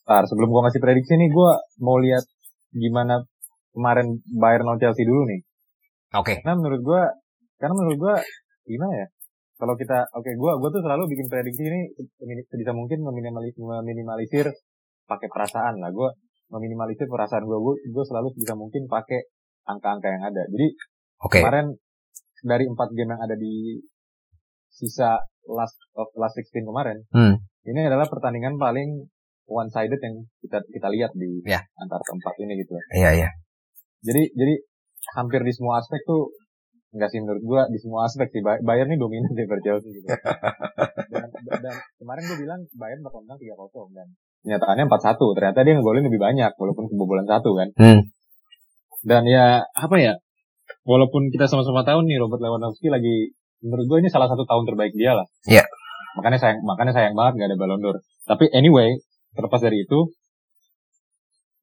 Ntar 0.08 0.24
sebelum 0.24 0.48
gue 0.48 0.62
ngasih 0.64 0.82
prediksi 0.82 1.14
nih, 1.20 1.28
gue 1.28 1.50
mau 1.84 2.00
lihat 2.00 2.24
gimana 2.72 3.26
kemarin 3.76 4.24
Bayern 4.24 4.64
lawan 4.66 4.80
Chelsea 4.80 5.04
dulu 5.04 5.28
nih. 5.28 5.40
Oke. 6.16 6.32
Okay. 6.32 6.36
Karena 6.40 6.56
menurut 6.56 6.80
gue, 6.80 7.02
karena 7.60 7.74
menurut 7.76 7.98
gue 8.00 8.14
gimana 8.66 8.92
ya? 9.04 9.06
Kalau 9.58 9.74
kita 9.74 10.06
oke 10.14 10.22
okay, 10.22 10.34
gua 10.38 10.54
gua 10.56 10.70
tuh 10.70 10.82
selalu 10.86 11.10
bikin 11.10 11.26
prediksi 11.26 11.62
ini 11.66 11.80
sebisa 12.46 12.70
mungkin 12.70 13.02
meminimalisir, 13.02 13.58
meminimalisir 13.58 14.46
pakai 15.08 15.28
perasaan 15.32 15.80
lah. 15.82 15.90
Gue 15.90 16.12
meminimalisir 16.52 17.08
perasaan 17.08 17.44
gue. 17.48 17.58
Gue 17.58 17.74
gue 17.80 18.04
selalu 18.04 18.32
bisa 18.36 18.54
mungkin 18.54 18.84
pakai 18.86 19.24
angka-angka 19.68 20.08
yang 20.08 20.24
ada. 20.28 20.42
Jadi 20.48 20.66
Oke. 21.24 21.40
kemarin 21.42 21.74
dari 22.44 22.64
empat 22.68 22.88
game 22.94 23.10
yang 23.12 23.22
ada 23.24 23.34
di 23.34 23.82
sisa 24.68 25.18
last 25.48 25.76
of 25.98 26.08
last 26.14 26.36
16 26.38 26.68
kemarin, 26.68 27.02
Hmm. 27.10 27.34
ini 27.66 27.80
adalah 27.88 28.06
pertandingan 28.06 28.60
paling 28.60 29.08
one 29.48 29.72
sided 29.72 29.98
yang 29.98 30.22
kita 30.44 30.60
kita 30.70 30.88
lihat 30.92 31.10
di 31.16 31.40
Ya. 31.48 31.64
antara 31.80 32.04
keempat 32.04 32.36
ini 32.38 32.52
gitu. 32.62 32.76
Iya 32.94 33.10
iya. 33.16 33.28
Jadi 34.04 34.30
jadi 34.36 34.54
hampir 35.18 35.40
di 35.42 35.52
semua 35.56 35.80
aspek 35.80 35.98
tuh 36.04 36.30
enggak 36.94 37.08
sih 37.12 37.20
menurut 37.20 37.42
gua 37.44 37.60
di 37.68 37.78
semua 37.80 38.08
aspek 38.08 38.28
sih 38.32 38.40
Bay- 38.40 38.64
Bayern 38.64 38.88
nih 38.88 38.98
dominan 39.00 39.32
daripada 39.36 39.60
Chelsea 39.60 39.92
gitu. 39.92 40.08
dan, 41.12 41.28
dan 41.60 41.74
kemarin 42.00 42.22
gue 42.24 42.38
bilang 42.40 42.60
Bayern 42.76 43.00
bakal 43.04 43.20
menang 43.24 43.40
3-0 43.40 43.96
dan 43.96 44.06
kenyataannya 44.44 44.84
4-1. 44.88 45.36
Ternyata 45.36 45.58
dia 45.64 45.72
ngegolin 45.76 46.04
lebih 46.08 46.20
banyak 46.20 46.52
walaupun 46.56 46.84
kebobolan 46.88 47.26
satu 47.28 47.50
kan. 47.52 47.68
Hmm. 47.76 48.00
Dan 49.04 49.22
ya 49.28 49.62
apa 49.64 49.96
ya? 50.00 50.16
Walaupun 50.84 51.28
kita 51.28 51.48
sama-sama 51.48 51.84
tahu 51.84 52.04
nih 52.08 52.16
Robert 52.20 52.40
Lewandowski 52.40 52.88
lagi 52.88 53.36
menurut 53.60 53.84
gue 53.90 53.98
ini 54.06 54.08
salah 54.08 54.28
satu 54.30 54.48
tahun 54.48 54.64
terbaik 54.64 54.94
dia 54.96 55.12
lah. 55.12 55.26
Iya. 55.44 55.64
Makanya 56.16 56.38
sayang 56.40 56.58
makanya 56.64 56.92
sayang 56.96 57.14
banget 57.14 57.44
gak 57.44 57.48
ada 57.52 57.58
Ballon 57.58 57.80
d'Or. 57.84 57.96
Tapi 58.24 58.48
anyway, 58.52 58.96
terlepas 59.36 59.60
dari 59.60 59.84
itu 59.84 60.08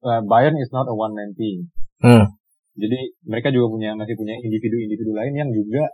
uh, 0.06 0.22
Bayern 0.24 0.56
is 0.58 0.70
not 0.70 0.86
a 0.86 0.94
one 0.94 1.12
man 1.12 1.34
team. 1.34 1.70
Hmm. 2.00 2.36
Jadi 2.76 3.00
mereka 3.24 3.48
juga 3.50 3.72
punya 3.72 3.90
masih 3.96 4.14
punya 4.20 4.36
individu-individu 4.36 5.12
lain 5.16 5.32
yang 5.32 5.50
juga 5.50 5.88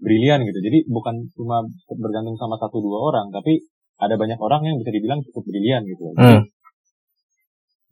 brilian 0.00 0.44
gitu. 0.44 0.58
Jadi 0.60 0.78
bukan 0.88 1.28
cuma 1.36 1.64
bergantung 1.96 2.36
sama 2.36 2.56
satu 2.60 2.80
dua 2.80 3.12
orang, 3.12 3.28
tapi 3.32 3.64
ada 3.96 4.16
banyak 4.20 4.36
orang 4.36 4.60
yang 4.64 4.76
bisa 4.80 4.92
dibilang 4.92 5.20
cukup 5.24 5.44
brilian 5.48 5.84
gitu. 5.88 6.12
Jadi, 6.12 6.20
Hmm. 6.20 6.42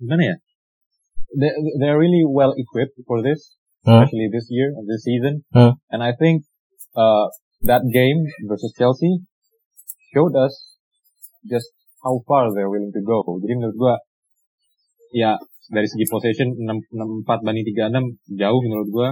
gimana 0.05 0.23
ya? 0.25 0.37
They, 1.35 1.51
they're 1.81 1.99
really 1.99 2.23
well 2.29 2.53
equipped 2.55 2.97
for 3.09 3.25
this, 3.25 3.57
Hmm. 3.85 4.05
especially 4.05 4.29
this 4.33 4.49
year, 4.53 4.73
this 4.85 5.05
season. 5.05 5.45
Hmm. 5.53 5.81
And 5.93 6.01
I 6.05 6.13
think 6.17 6.45
uh, 6.97 7.29
that 7.65 7.85
game 7.89 8.25
versus 8.49 8.73
Chelsea 8.77 9.25
showed 10.13 10.37
us 10.37 10.53
just 11.49 11.73
how 12.05 12.21
far 12.29 12.53
they're 12.53 12.69
willing 12.69 12.93
to 12.93 13.03
go. 13.05 13.25
Jadi 13.41 13.53
menurut 13.57 13.77
gua, 13.81 13.95
ya 15.13 15.41
dari 15.73 15.89
segi 15.89 16.05
possession 16.09 16.49
6, 16.53 17.25
64 17.25 17.45
banding 17.45 17.67
36 17.73 18.37
jauh 18.37 18.61
menurut 18.65 18.89
gua. 18.93 19.09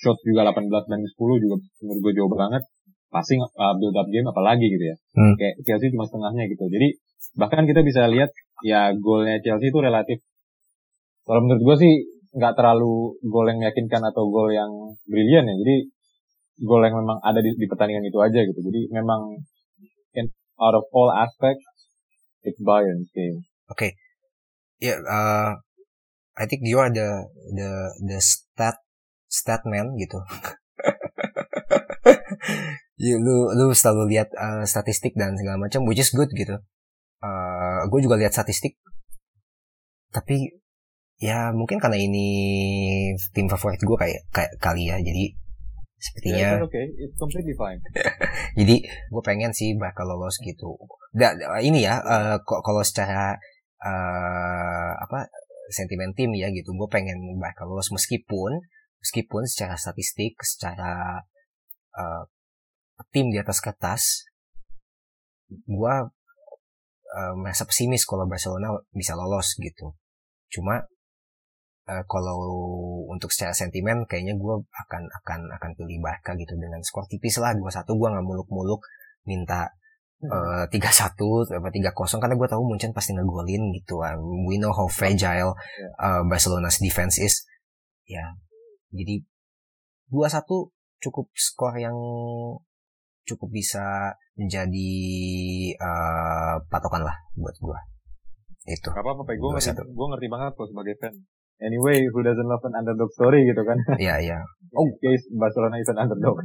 Shot 0.00 0.16
juga 0.24 0.48
18 0.48 0.70
banding 0.70 1.10
10 1.12 1.44
juga 1.44 1.56
menurut 1.84 2.00
gua 2.00 2.12
jauh 2.16 2.30
banget. 2.32 2.62
Passing 3.10 3.40
uh, 3.42 3.74
build 3.76 3.96
up 3.98 4.08
game 4.08 4.28
apalagi 4.30 4.66
gitu 4.70 4.84
ya. 4.86 4.96
Hmm. 5.18 5.34
Kayak 5.36 5.54
Chelsea 5.66 5.92
cuma 5.92 6.06
setengahnya 6.06 6.46
gitu. 6.48 6.64
Jadi 6.70 6.88
bahkan 7.36 7.66
kita 7.68 7.82
bisa 7.84 8.06
lihat 8.08 8.30
ya 8.64 8.94
golnya 8.96 9.42
Chelsea 9.42 9.68
itu 9.68 9.78
relatif. 9.82 10.18
Kalau 11.26 11.40
menurut 11.44 11.62
gua 11.62 11.76
sih 11.76 11.92
nggak 12.30 12.54
terlalu 12.54 13.18
gol 13.26 13.46
yang 13.50 13.58
meyakinkan 13.58 14.02
atau 14.06 14.30
gol 14.30 14.48
yang 14.54 14.70
brilian 15.04 15.44
ya. 15.44 15.54
Jadi 15.58 15.76
gol 16.62 16.86
yang 16.86 16.96
memang 17.02 17.18
ada 17.20 17.42
di, 17.42 17.52
di 17.58 17.66
pertandingan 17.66 18.06
itu 18.06 18.18
aja 18.22 18.40
gitu. 18.46 18.60
Jadi 18.62 18.94
memang 18.94 19.36
in, 20.14 20.26
out 20.62 20.78
of 20.78 20.86
all 20.94 21.10
aspects 21.10 21.66
it's 22.46 22.60
Bayern's 22.62 23.10
game. 23.12 23.44
Yeah, 24.80 24.98
uh, 25.04 25.60
I 26.40 26.44
think 26.48 26.64
you 26.64 26.80
are 26.80 26.88
the 26.88 27.28
the 27.52 27.70
the 28.00 28.18
stat 28.24 28.80
stat 29.28 29.62
man 29.68 29.92
gitu. 30.00 30.16
you, 32.96 33.20
lu 33.20 33.52
lu 33.52 33.76
selalu 33.76 34.16
lihat 34.16 34.32
uh, 34.32 34.64
statistik 34.64 35.12
dan 35.20 35.36
segala 35.36 35.60
macam, 35.60 35.84
which 35.84 36.00
is 36.00 36.08
good 36.16 36.32
gitu. 36.32 36.56
Uh, 37.20 37.84
gue 37.92 38.00
juga 38.00 38.16
lihat 38.16 38.32
statistik, 38.32 38.80
tapi 40.08 40.56
ya 41.20 41.52
mungkin 41.52 41.76
karena 41.76 42.00
ini 42.00 42.26
tim 43.36 43.44
favorit 43.52 43.76
gue 43.84 43.98
kayak 44.00 44.24
kayak 44.32 44.52
kali 44.56 44.88
ya, 44.88 44.96
jadi 44.96 45.36
sepertinya 46.00 46.40
Yeah, 46.40 46.64
okay, 46.64 46.84
it's 46.96 47.16
completely 47.20 47.52
fine. 47.52 47.84
jadi 48.58 48.88
gue 48.88 49.22
pengen 49.22 49.52
sih 49.52 49.76
bakal 49.76 50.08
lolos 50.08 50.40
gitu. 50.40 50.80
Da, 51.12 51.36
da- 51.36 51.60
ini 51.60 51.84
ya, 51.84 52.00
eh, 52.00 52.36
kok 52.40 52.64
kalau 52.64 52.80
secara 52.80 53.36
eh, 53.80 54.92
apa 55.00 55.28
sentimen 55.70 56.12
tim 56.12 56.34
ya 56.34 56.50
gitu, 56.52 56.74
gue 56.74 56.88
pengen 56.90 57.38
bakal 57.38 57.70
lolos 57.70 57.94
meskipun 57.94 58.60
meskipun 59.00 59.42
secara 59.48 59.74
statistik, 59.80 60.36
secara 60.44 61.24
eh, 61.96 62.22
tim 63.10 63.32
di 63.32 63.38
atas 63.40 63.58
kertas, 63.64 64.28
gue 65.50 65.94
eh, 67.16 67.34
merasa 67.36 67.64
pesimis 67.64 68.04
kalau 68.04 68.28
Barcelona 68.28 68.76
bisa 68.92 69.16
lolos 69.16 69.56
gitu. 69.56 69.96
Cuma 70.52 70.84
eh, 71.88 72.04
kalau 72.06 72.38
untuk 73.08 73.32
secara 73.32 73.56
sentimen 73.56 74.04
kayaknya 74.04 74.36
gue 74.36 74.54
akan 74.68 75.02
akan 75.24 75.40
akan 75.56 75.70
pilih 75.74 75.98
Barca 76.04 76.36
gitu 76.36 76.54
dengan 76.60 76.80
skor 76.84 77.08
tipis 77.10 77.40
lah 77.40 77.56
2-1 77.56 77.88
gue 77.88 78.08
nggak 78.12 78.26
muluk-muluk 78.26 78.80
minta 79.24 79.72
tiga 80.68 80.92
satu 80.92 81.48
apa 81.48 81.72
tiga 81.72 81.96
kosong 81.96 82.20
karena 82.20 82.36
gue 82.36 82.44
tahu 82.44 82.60
Munchen 82.60 82.92
pasti 82.92 83.16
ngegolin 83.16 83.72
gitu 83.72 84.04
Ah, 84.04 84.12
we 84.20 84.60
know 84.60 84.68
how 84.68 84.84
fragile 84.84 85.56
uh, 85.96 86.20
Barcelona's 86.28 86.76
defense 86.76 87.16
is 87.16 87.40
ya 88.04 88.36
jadi 88.92 89.24
2-1 90.12 90.44
cukup 91.00 91.26
skor 91.32 91.78
yang 91.78 91.96
cukup 93.22 93.48
bisa 93.48 94.12
menjadi 94.36 94.92
eh, 95.72 96.54
patokan 96.66 97.00
lah 97.00 97.16
buat 97.32 97.56
gue 97.56 97.78
itu 98.68 98.88
Gak 98.92 99.00
apa-apa. 99.00 99.24
Gue 99.24 99.50
ngerti, 99.56 99.72
2-1. 99.72 99.88
gue 99.88 100.06
ngerti 100.12 100.26
banget 100.28 100.52
kok 100.52 100.68
sebagai 100.68 100.94
fan. 101.00 101.14
Anyway, 101.60 101.96
who 102.12 102.20
doesn't 102.20 102.44
love 102.44 102.60
an 102.64 102.76
underdog 102.76 103.08
story 103.12 103.44
gitu 103.44 103.64
kan? 103.64 103.76
iya 103.96 104.20
iya 104.20 104.38
Oh, 104.76 104.84
case 105.00 105.24
Barcelona 105.32 105.80
is 105.80 105.88
an 105.88 105.96
underdog. 105.98 106.36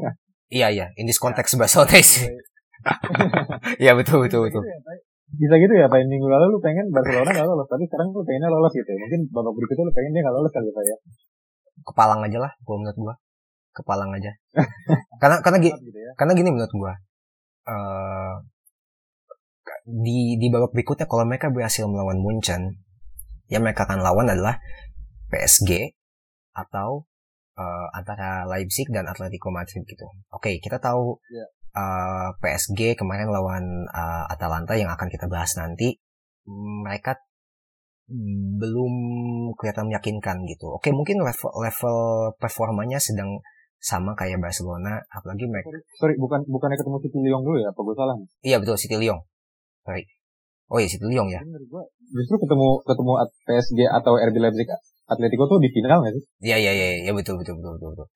iya 0.47 0.67
iya 0.69 0.88
in 0.95 1.05
this 1.05 1.19
context 1.19 1.57
Barcelona 1.61 1.97
is 1.97 2.23
iya 3.83 3.91
betul 3.93 4.23
betul 4.23 4.45
betul 4.45 4.63
Bisa 5.35 5.55
gitu 5.57 5.73
ya, 5.73 5.89
Pak. 5.89 5.99
Minggu 6.05 6.29
lalu 6.29 6.53
lu 6.53 6.59
pengen 6.61 6.85
Barcelona 6.93 7.27
gak 7.33 7.43
lolos, 7.43 7.67
tapi 7.67 7.83
sekarang 7.89 8.13
lu 8.13 8.21
pengennya 8.23 8.47
lolos 8.47 8.71
gitu 8.71 8.88
ya. 8.88 8.97
Mungkin 9.03 9.19
babak 9.33 9.53
berikutnya 9.57 9.83
lu 9.89 9.93
pengen 9.93 10.11
dia 10.13 10.21
gak 10.23 10.35
lolos 10.38 10.51
kali 10.53 10.67
ya, 10.69 10.73
Pak 10.73 10.83
ya. 10.85 10.97
kepalang 11.75 12.21
aja 12.23 12.38
lah 12.39 12.51
gua 12.63 12.75
menurut 12.79 12.95
gua 12.95 13.13
kepalang 13.75 14.09
aja 14.15 14.31
karena 15.21 15.43
karena 15.43 15.57
gi- 15.59 15.75
Gitu 15.75 15.99
ya. 15.99 16.11
karena 16.15 16.31
gini 16.33 16.49
menurut 16.55 16.71
gua 16.71 16.93
eh 17.67 18.33
di 19.85 20.39
di 20.39 20.47
babak 20.49 20.71
berikutnya 20.71 21.05
kalau 21.05 21.25
mereka 21.25 21.49
berhasil 21.51 21.85
melawan 21.85 22.17
Munchen 22.17 22.79
yang 23.49 23.61
mereka 23.61 23.85
akan 23.85 24.01
lawan 24.01 24.29
adalah 24.29 24.57
PSG 25.29 25.93
atau 26.55 27.05
eh, 27.57 27.88
antara 27.93 28.45
Leipzig 28.47 28.89
dan 28.89 29.05
Atletico 29.05 29.51
Madrid 29.51 29.83
gitu. 29.85 30.05
Oke, 30.31 30.57
kita 30.57 30.77
tahu 30.79 31.17
Iya. 31.29 31.45
Eh, 31.75 32.29
PSG 32.39 32.95
kemarin 32.95 33.27
lawan 33.29 33.63
eh, 33.91 34.25
Atalanta 34.31 34.73
yang 34.79 34.89
akan 34.89 35.07
kita 35.11 35.27
bahas 35.27 35.51
nanti 35.59 35.99
mereka 36.85 37.19
belum 38.61 38.93
kelihatan 39.57 39.89
meyakinkan 39.89 40.45
gitu. 40.45 40.77
Oke, 40.77 40.93
mungkin 40.93 41.25
level 41.25 41.49
level 41.57 41.97
performanya 42.38 43.01
sedang 43.01 43.41
sama 43.81 44.17
kayak 44.17 44.41
Barcelona, 44.41 44.97
apalagi 45.13 45.45
mereka 45.45 45.69
Sorry, 46.01 46.17
bukan 46.17 46.41
bukannya 46.49 46.77
ketemu 46.77 46.97
City 47.05 47.19
Lyon 47.21 47.41
dulu 47.45 47.57
ya? 47.61 47.69
Apa 47.69 47.81
gue 47.85 47.95
salah? 47.97 48.15
Iya 48.41 48.57
betul 48.61 48.77
City 48.77 48.97
Lyon. 48.97 49.21
Right. 49.85 50.09
Oh 50.69 50.81
iya 50.81 50.89
City 50.89 51.05
Lyon 51.05 51.29
ya. 51.29 51.41
Gua 51.69 51.85
justru 52.13 52.35
ketemu 52.41 52.81
ketemu 52.85 53.13
at- 53.21 53.38
PSG 53.45 53.79
atau 53.85 54.17
RB 54.17 54.38
Leipzig 54.41 54.69
Atletico 55.05 55.45
tuh 55.45 55.61
di 55.61 55.69
final 55.69 56.01
gak 56.01 56.13
sih? 56.17 56.23
Iya 56.41 56.57
iya 56.57 56.71
iya 56.73 56.88
iya 57.09 57.11
betul 57.13 57.38
betul 57.38 57.61
betul 57.61 57.77
betul. 57.77 57.89
betul. 57.93 58.07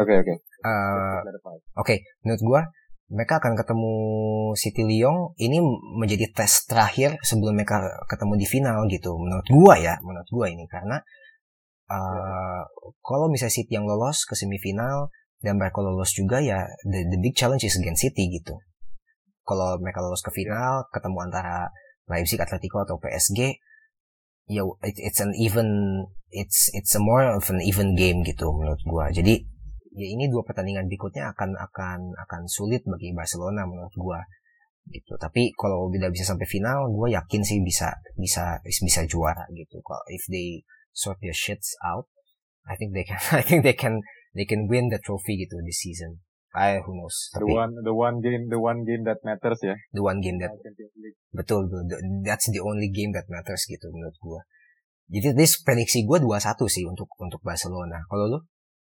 Oke 0.00 0.12
oke. 0.24 0.34
Eh, 0.60 1.20
Oke, 1.76 1.94
menurut 2.24 2.42
gua 2.44 2.60
mereka 3.10 3.42
akan 3.42 3.58
ketemu 3.58 3.94
City 4.54 4.86
Lyon 4.86 5.34
ini 5.34 5.58
menjadi 5.98 6.30
tes 6.30 6.62
terakhir 6.70 7.18
sebelum 7.26 7.58
mereka 7.58 7.82
ketemu 8.06 8.38
di 8.38 8.46
final 8.46 8.86
gitu. 8.86 9.18
Menurut 9.18 9.46
gua 9.50 9.74
ya, 9.82 9.98
menurut 10.06 10.30
gua 10.30 10.46
ini 10.46 10.64
karena 10.70 11.02
eh 11.90 12.62
kalau 13.02 13.26
misalnya 13.26 13.50
City 13.50 13.74
yang 13.74 13.90
lolos 13.90 14.22
ke 14.22 14.38
semifinal 14.38 15.10
dan 15.42 15.58
mereka 15.58 15.82
lolos 15.82 16.14
juga 16.14 16.38
ya 16.38 16.62
the, 16.86 17.02
the 17.10 17.18
big 17.18 17.34
challenge 17.34 17.66
is 17.66 17.74
against 17.74 18.06
City 18.06 18.30
gitu. 18.30 18.54
Kalau 19.42 19.74
mereka 19.82 19.98
lolos 19.98 20.22
ke 20.22 20.30
final 20.30 20.86
ketemu 20.94 21.18
antara 21.26 21.74
Leipzig, 22.06 22.38
Atletico 22.38 22.86
atau 22.86 22.98
PSG, 23.02 23.58
ya 24.50 24.62
it, 24.86 24.96
it's 25.02 25.18
an 25.18 25.34
even 25.34 25.66
it's 26.30 26.70
it's 26.78 26.94
a 26.94 27.02
more 27.02 27.26
of 27.26 27.42
an 27.50 27.58
even 27.58 27.98
game 27.98 28.22
gitu 28.22 28.54
menurut 28.54 28.78
gua. 28.86 29.10
Jadi 29.10 29.42
ya 29.90 30.06
ini 30.06 30.30
dua 30.30 30.46
pertandingan 30.46 30.86
berikutnya 30.86 31.34
akan 31.34 31.58
akan 31.58 31.98
akan 32.14 32.42
sulit 32.46 32.86
bagi 32.86 33.10
Barcelona 33.14 33.66
menurut 33.66 33.94
gua 33.98 34.20
gitu. 34.90 35.14
Tapi 35.20 35.54
kalau 35.54 35.90
tidak 35.92 36.10
bisa 36.14 36.24
sampai 36.26 36.46
final, 36.46 36.90
gua 36.90 37.10
yakin 37.10 37.42
sih 37.42 37.58
bisa 37.62 37.94
bisa 38.16 38.58
bisa 38.64 39.00
juara 39.06 39.46
gitu. 39.54 39.82
Kalau 39.82 40.02
if 40.10 40.24
they 40.30 40.62
sort 40.94 41.18
their 41.22 41.34
shits 41.34 41.74
out, 41.82 42.06
I 42.66 42.78
think 42.78 42.94
they 42.94 43.06
can 43.06 43.18
I 43.40 43.42
think 43.42 43.66
they 43.66 43.74
can 43.74 44.02
they 44.34 44.46
can 44.46 44.70
win 44.70 44.90
the 44.90 45.02
trophy 45.02 45.38
gitu 45.42 45.58
this 45.66 45.82
season. 45.82 46.22
I 46.50 46.82
who 46.82 46.98
knows. 46.98 47.30
The 47.30 47.46
Tapi 47.46 47.54
one 47.54 47.74
the 47.86 47.94
one 47.94 48.16
game 48.18 48.50
the 48.50 48.58
one 48.58 48.82
game 48.82 49.06
that 49.06 49.22
matters 49.22 49.62
ya. 49.62 49.78
the 49.94 50.02
one 50.02 50.18
game 50.18 50.42
that 50.42 50.50
betul, 51.30 51.70
betul. 51.70 51.86
That's 52.26 52.50
the 52.50 52.58
only 52.58 52.90
game 52.90 53.14
that 53.14 53.30
matters 53.30 53.70
gitu 53.70 53.86
menurut 53.94 54.18
gue. 54.18 54.40
Jadi 55.10 55.38
this 55.38 55.62
prediksi 55.62 56.02
gue 56.06 56.18
2-1 56.22 56.58
sih 56.70 56.86
untuk 56.86 57.06
untuk 57.22 57.38
Barcelona. 57.42 58.02
Kalau 58.10 58.26
lu? 58.26 58.38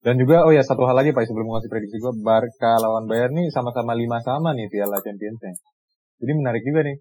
Dan 0.03 0.19
juga, 0.19 0.43
oh 0.43 0.51
ya 0.51 0.59
satu 0.59 0.83
hal 0.83 0.99
lagi 0.99 1.15
Pak, 1.15 1.23
sebelum 1.23 1.47
ngasih 1.47 1.71
prediksi 1.71 1.95
gue, 1.95 2.11
Barca 2.19 2.75
lawan 2.75 3.07
Bayern 3.07 3.31
nih 3.31 3.47
sama-sama 3.55 3.95
lima 3.95 4.19
sama 4.19 4.51
nih 4.51 4.67
Piala 4.67 4.99
Champions-nya. 4.99 5.55
Jadi 6.19 6.31
menarik 6.35 6.59
juga 6.67 6.83
nih. 6.83 6.99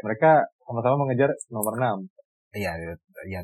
Mereka 0.00 0.48
sama-sama 0.64 1.04
mengejar 1.04 1.36
nomor 1.52 1.76
6. 1.76 2.08
Iya, 2.56 2.72
ya. 3.28 3.40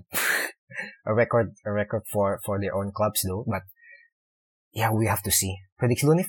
a 1.08 1.12
record 1.12 1.52
a 1.64 1.72
record 1.72 2.04
for 2.12 2.36
for 2.44 2.60
their 2.60 2.72
own 2.76 2.92
clubs 2.92 3.24
though, 3.24 3.44
but 3.48 3.64
yeah, 4.72 4.92
we 4.92 5.08
have 5.08 5.20
to 5.24 5.32
see. 5.32 5.52
Prediksi 5.76 6.08
lu 6.08 6.16
nih? 6.16 6.28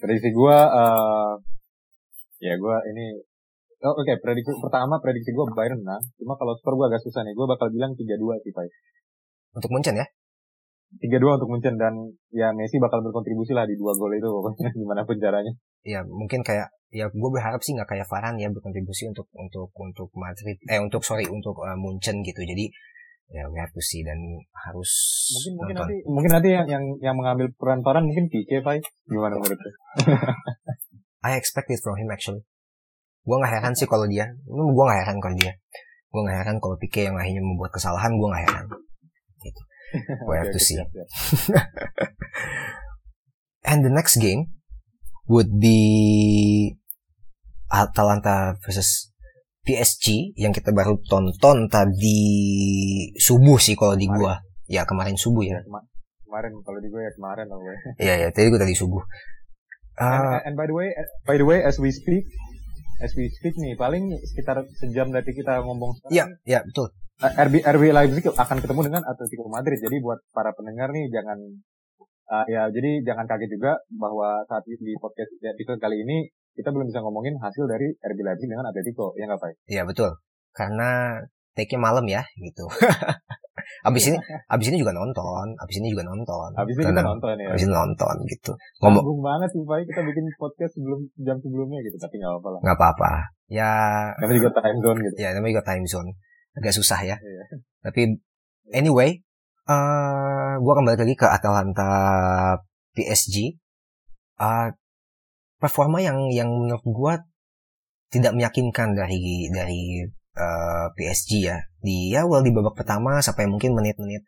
Prediksi 0.00 0.32
gue, 0.32 0.58
uh, 0.58 1.32
ya 2.40 2.54
gue 2.56 2.76
ini 2.96 3.06
Oh, 3.78 3.94
Oke, 3.94 4.10
okay. 4.10 4.16
prediksi 4.18 4.50
pertama 4.58 4.98
prediksi 4.98 5.30
gue 5.30 5.44
Bayern 5.54 5.78
menang. 5.78 6.02
Cuma 6.18 6.34
kalau 6.34 6.58
skor 6.58 6.74
gue 6.74 6.90
agak 6.90 6.98
susah 6.98 7.22
nih. 7.22 7.30
Gue 7.30 7.46
bakal 7.46 7.70
bilang 7.70 7.94
3-2 7.94 8.42
sih, 8.42 8.50
Pak. 8.50 8.66
Untuk 9.54 9.70
Munchen 9.70 9.94
ya? 9.94 10.02
3-2 10.96 11.36
untuk 11.36 11.48
Munchen 11.52 11.76
dan 11.76 11.92
ya 12.32 12.48
Messi 12.56 12.80
bakal 12.80 13.04
berkontribusi 13.04 13.52
lah 13.52 13.68
di 13.68 13.76
dua 13.76 13.92
gol 13.92 14.08
itu 14.16 14.24
pokoknya 14.24 14.72
gimana 14.80 15.04
pun 15.04 15.20
caranya. 15.20 15.52
Ya 15.84 16.00
mungkin 16.08 16.40
kayak 16.40 16.72
ya 16.88 17.12
gue 17.12 17.30
berharap 17.30 17.60
sih 17.60 17.76
nggak 17.76 17.88
kayak 17.92 18.08
Varane 18.08 18.40
ya 18.40 18.48
berkontribusi 18.48 19.12
untuk 19.12 19.28
untuk 19.36 19.68
untuk 19.76 20.08
Madrid 20.16 20.56
eh 20.64 20.80
untuk 20.80 21.04
sorry 21.04 21.28
untuk 21.28 21.60
uh, 21.60 21.76
Munchen 21.76 22.24
gitu. 22.24 22.40
Jadi 22.40 22.72
ya 23.28 23.44
we 23.52 23.60
have 23.60 23.72
to 23.76 23.84
see 23.84 24.00
dan 24.00 24.16
harus 24.56 24.88
mungkin 25.36 25.52
mungkin 25.60 25.74
nanti 25.76 25.96
mungkin 26.08 26.30
nanti 26.32 26.48
yang 26.56 26.66
yang 26.66 26.84
yang 27.04 27.14
mengambil 27.20 27.52
peran 27.60 27.84
Varane 27.84 28.08
mungkin 28.08 28.32
Pique, 28.32 28.64
Pak. 28.64 28.80
Gimana 29.04 29.36
menurut 29.36 29.60
I 31.28 31.36
expect 31.36 31.68
it 31.68 31.84
from 31.84 32.00
him 32.00 32.08
actually. 32.08 32.40
Gue 33.28 33.36
gak 33.36 33.60
heran 33.60 33.76
sih 33.76 33.84
kalau 33.84 34.08
dia. 34.08 34.24
Gue 34.48 34.84
gak 34.88 35.04
heran 35.04 35.20
kalau 35.20 35.36
dia. 35.36 35.52
Gue 36.08 36.20
gak 36.24 36.38
heran 36.40 36.56
kalau 36.56 36.80
Pique 36.80 37.04
yang 37.04 37.16
akhirnya 37.20 37.44
membuat 37.44 37.76
kesalahan. 37.76 38.16
Gue 38.16 38.28
gak 38.32 38.44
heran. 38.48 38.66
We 40.28 40.36
have 40.36 40.52
to 40.52 40.60
see. 40.60 40.76
And 43.68 43.84
the 43.84 43.92
next 43.92 44.16
game 44.16 44.58
would 45.28 45.60
be 45.60 46.76
Atalanta 47.68 48.56
versus 48.64 49.12
PSG 49.68 50.32
yang 50.40 50.56
kita 50.56 50.72
baru 50.72 50.96
tonton 51.04 51.68
tadi 51.68 52.20
subuh 53.20 53.60
sih 53.60 53.76
kalau 53.76 53.92
di 54.00 54.08
gua. 54.08 54.40
Ya 54.64 54.88
kemarin 54.88 55.20
subuh 55.20 55.44
ya. 55.44 55.60
Kemarin 56.24 56.52
kalau 56.64 56.80
di 56.80 56.88
gua 56.88 57.04
ya 57.04 57.12
kemarin 57.12 57.44
lah 57.48 57.58
gue. 57.60 57.76
Iya 58.00 58.14
ya, 58.24 58.28
tadi 58.32 58.48
gua 58.48 58.60
tadi 58.64 58.72
subuh. 58.72 59.04
Uh, 59.98 60.04
and, 60.04 60.24
ah. 60.24 60.40
and 60.48 60.54
by 60.56 60.64
the 60.64 60.76
way, 60.76 60.88
by 61.28 61.36
the 61.36 61.44
way, 61.44 61.60
as 61.60 61.76
we 61.76 61.92
speak, 61.92 62.24
as 63.04 63.12
we 63.18 63.28
speak 63.28 63.52
nih, 63.60 63.74
paling 63.76 64.14
sekitar 64.32 64.64
sejam 64.78 65.10
dari 65.12 65.34
kita 65.36 65.60
ngomong 65.60 66.00
Iya, 66.08 66.32
iya 66.48 66.64
betul. 66.64 66.94
RB 67.18 67.66
RB 67.66 67.82
Leipzig 67.90 68.30
akan 68.30 68.62
ketemu 68.62 68.80
dengan 68.86 69.02
Atletico 69.02 69.50
Madrid. 69.50 69.74
Jadi 69.82 69.98
buat 69.98 70.22
para 70.30 70.54
pendengar 70.54 70.94
nih 70.94 71.10
jangan 71.10 71.38
uh, 72.30 72.46
ya 72.46 72.70
jadi 72.70 73.02
jangan 73.02 73.26
kaget 73.26 73.58
juga 73.58 73.74
bahwa 73.90 74.46
saat 74.46 74.62
di 74.62 74.94
podcast 75.02 75.34
episode 75.42 75.82
kali 75.82 75.98
ini 75.98 76.30
kita 76.54 76.70
belum 76.70 76.86
bisa 76.86 77.02
ngomongin 77.02 77.34
hasil 77.42 77.66
dari 77.66 77.90
RB 77.98 78.18
Leipzig 78.22 78.46
dengan 78.46 78.70
Atletico, 78.70 79.18
ya 79.18 79.26
nggak 79.26 79.38
Pak? 79.42 79.50
Iya 79.66 79.82
betul. 79.82 80.10
Karena 80.54 81.18
take-nya 81.58 81.78
malam 81.82 82.06
ya 82.06 82.22
gitu. 82.38 82.70
abis 83.88 84.14
ini 84.14 84.18
abis 84.48 84.66
ini 84.70 84.78
juga 84.78 84.94
nonton, 84.94 85.58
abis 85.58 85.76
ini 85.82 85.90
juga 85.90 86.06
nonton. 86.06 86.54
Abis 86.54 86.74
ini 86.78 86.86
kita 86.86 87.02
nonton 87.02 87.34
ya. 87.34 87.50
Abis 87.50 87.62
ini 87.66 87.74
nonton 87.74 88.14
gitu. 88.30 88.52
Ngomong 88.78 89.02
Sambung 89.02 89.20
banget 89.26 89.48
sih 89.50 89.62
Pak, 89.66 89.76
kita 89.90 90.00
bikin 90.06 90.24
podcast 90.38 90.72
sebelum 90.78 91.00
jam 91.18 91.36
sebelumnya 91.42 91.82
gitu, 91.82 91.98
tapi 91.98 92.14
nggak 92.22 92.30
apa-apa 92.30 92.48
lah. 92.54 92.60
Nggak 92.62 92.78
apa-apa. 92.78 93.10
Ya. 93.50 93.72
Namanya 94.22 94.38
juga 94.38 94.50
time 94.62 94.78
zone 94.86 94.98
gitu. 95.02 95.16
Ya, 95.18 95.28
namanya 95.34 95.52
juga 95.58 95.66
time 95.66 95.86
zone. 95.90 96.10
Agak 96.58 96.74
susah 96.74 97.00
ya. 97.06 97.16
Iya. 97.22 97.44
Tapi 97.86 98.18
anyway, 98.74 99.22
uh, 99.68 99.72
eh, 99.72 100.52
gue 100.58 100.72
kembali 100.74 100.98
lagi 100.98 101.14
ke 101.14 101.26
Atalanta 101.28 101.90
PSG. 102.96 103.54
Uh, 104.38 104.70
performa 105.58 105.98
yang 105.98 106.30
yang 106.30 106.50
menurut 106.50 106.86
gue 106.86 107.12
tidak 108.08 108.32
meyakinkan 108.34 108.94
dari 108.96 109.50
dari 109.52 110.02
uh, 110.38 110.42
eh, 110.42 110.86
PSG 110.96 111.30
ya. 111.44 111.58
Di 111.78 112.10
ya 112.10 112.24
well 112.26 112.42
di 112.42 112.50
babak 112.50 112.74
pertama 112.74 113.20
sampai 113.22 113.46
mungkin 113.46 113.76
menit-menit 113.76 114.24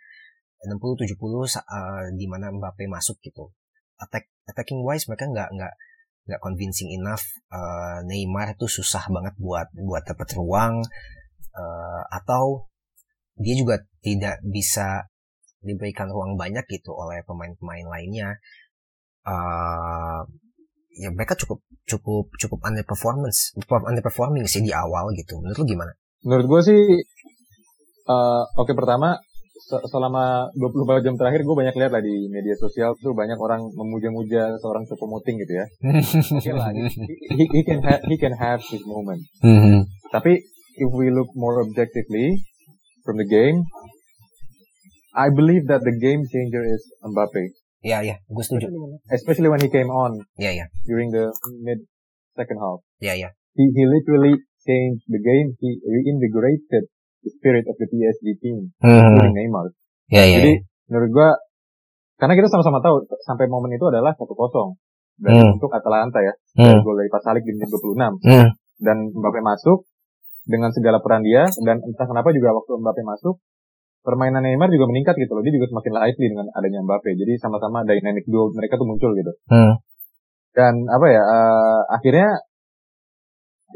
60 0.61 0.77
70 0.77 1.17
uh, 1.17 2.05
di 2.15 2.27
mana 2.29 2.53
Mbappe 2.53 2.85
masuk 2.87 3.19
gitu. 3.25 3.51
Attack 4.01 4.29
attacking 4.49 4.85
wise 4.85 5.09
mereka 5.09 5.29
nggak 5.29 5.49
nggak 5.57 5.75
nggak 6.29 6.41
convincing 6.45 6.93
enough. 6.93 7.25
Uh, 7.49 8.05
Neymar 8.05 8.55
itu 8.55 8.69
susah 8.69 9.09
banget 9.09 9.35
buat 9.41 9.73
buat 9.75 10.05
dapat 10.05 10.29
ruang 10.37 10.85
uh, 11.55 12.03
atau 12.11 12.69
dia 13.41 13.55
juga 13.57 13.81
tidak 14.05 14.41
bisa 14.45 15.09
diberikan 15.61 16.09
ruang 16.09 16.41
banyak 16.41 16.65
gitu 16.69 16.93
oleh 16.93 17.21
pemain-pemain 17.25 17.87
lainnya. 17.89 18.37
Uh, 19.21 20.25
ya 20.97 21.09
mereka 21.15 21.39
cukup 21.39 21.63
cukup 21.87 22.29
cukup 22.35 22.59
underperformance 22.67 23.55
underperforming 23.63 24.45
sih 24.51 24.65
di 24.65 24.75
awal 24.75 25.15
gitu 25.15 25.39
menurut 25.39 25.63
lu 25.63 25.67
gimana 25.69 25.93
menurut 26.27 26.47
gue 26.51 26.61
sih 26.67 26.83
uh, 28.11 28.43
oke 28.59 28.69
okay, 28.69 28.75
pertama 28.75 29.15
selama 29.71 30.51
24 30.59 31.05
jam 31.07 31.15
terakhir 31.15 31.47
gue 31.47 31.57
banyak 31.57 31.77
lihat 31.79 31.93
lah 31.95 32.03
di 32.03 32.27
media 32.27 32.59
sosial 32.59 32.99
tuh 32.99 33.15
banyak 33.15 33.39
orang 33.39 33.71
memuja-muja 33.71 34.59
seorang 34.59 34.83
Choupo-Moting 34.89 35.37
gitu 35.47 35.53
ya. 35.63 35.67
okay 36.43 36.55
lah, 36.57 36.75
he, 36.75 37.45
he, 37.47 37.63
can 37.63 37.79
have, 37.85 38.03
he 38.03 38.17
can 38.19 38.35
have 38.35 38.59
his 38.67 38.83
moment. 38.83 39.23
Mm-hmm. 39.45 39.87
Tapi 40.11 40.43
if 40.81 40.91
we 40.97 41.13
look 41.13 41.29
more 41.37 41.61
objectively 41.61 42.41
from 43.05 43.21
the 43.21 43.29
game, 43.29 43.69
I 45.13 45.29
believe 45.29 45.69
that 45.69 45.85
the 45.85 45.95
game 46.01 46.25
changer 46.33 46.65
is 46.65 46.83
Mbappe. 47.05 47.53
Iya, 47.81 47.99
iya, 48.05 48.17
gue 48.29 48.45
setuju. 48.45 48.69
Especially 49.09 49.49
when 49.49 49.61
he 49.61 49.73
came 49.73 49.89
on. 49.89 50.21
Iya, 50.37 50.53
iya. 50.53 50.67
During 50.85 51.09
the 51.13 51.33
mid 51.65 51.81
second 52.37 52.61
half. 52.61 52.85
Iya, 53.01 53.13
iya. 53.17 53.29
He 53.57 53.65
he 53.73 53.85
literally 53.89 54.37
changed 54.65 55.05
the 55.09 55.21
game. 55.21 55.57
He 55.61 55.81
reinvigorated 55.81 56.93
the 57.25 57.31
spirit 57.41 57.65
of 57.69 57.77
the 57.81 57.89
PSG 57.89 58.37
team, 58.41 58.73
mm-hmm. 58.85 59.33
Neymar. 59.33 59.73
Iya, 60.13 60.25
iya. 60.29 60.37
Jadi 60.41 60.53
menurut 60.93 61.11
gue, 61.13 61.31
karena 62.21 62.37
kita 62.37 62.49
sama-sama 62.53 62.85
tahu 62.85 63.09
sampai 63.25 63.49
momen 63.49 63.73
itu 63.73 63.85
adalah 63.89 64.13
satu 64.13 64.37
kosong 64.37 64.77
dan 65.21 65.37
mm. 65.37 65.57
untuk 65.61 65.73
Atalanta 65.73 66.21
ya, 66.25 66.33
mm. 66.57 66.81
gol 66.81 66.97
dari 66.97 67.13
Pasalik 67.13 67.45
di 67.45 67.53
menit 67.53 67.69
26 67.69 68.25
mm. 68.25 68.47
dan 68.81 68.97
Mbappe 69.13 69.41
masuk 69.45 69.90
dengan 70.51 70.75
segala 70.75 70.99
peran 70.99 71.23
dia 71.23 71.47
dan 71.63 71.79
entah 71.79 72.07
kenapa 72.11 72.35
juga 72.35 72.51
waktu 72.59 72.83
Mbappe 72.83 73.03
masuk 73.07 73.39
permainan 74.03 74.43
Neymar 74.43 74.73
juga 74.73 74.89
meningkat 74.91 75.15
gitu 75.17 75.33
loh. 75.37 75.45
Dia 75.45 75.55
juga 75.55 75.71
semakin 75.71 75.93
lively 75.95 76.27
dengan 76.33 76.47
adanya 76.57 76.81
Mbappe. 76.83 77.11
Jadi 77.15 77.39
sama-sama 77.39 77.87
dynamic 77.87 78.27
duo 78.27 78.51
mereka 78.51 78.81
tuh 78.81 78.89
muncul 78.89 79.13
gitu. 79.15 79.33
Hmm. 79.53 79.79
Dan 80.51 80.75
apa 80.91 81.07
ya, 81.07 81.23
uh, 81.23 81.83
akhirnya 81.95 82.29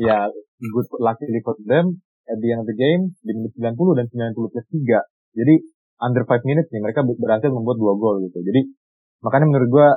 ya 0.03 0.27
good 0.59 0.89
luckily 0.99 1.39
for 1.47 1.55
them 1.63 2.03
at 2.27 2.41
the 2.41 2.49
end 2.51 2.65
of 2.65 2.69
the 2.69 2.75
game 2.75 3.15
di 3.23 3.33
menit 3.37 3.55
90 3.55 3.79
dan 4.01 4.07
90 4.11 4.53
plus 4.53 4.67
3. 4.73 5.39
Jadi 5.39 5.55
under 6.03 6.23
5 6.27 6.43
minutes 6.49 6.69
nih 6.73 6.83
mereka 6.83 7.05
berhasil 7.05 7.51
membuat 7.53 7.79
dua 7.79 7.95
gol 7.95 8.17
gitu. 8.27 8.43
Jadi 8.43 8.75
makanya 9.23 9.47
menurut 9.49 9.69
gua 9.71 9.89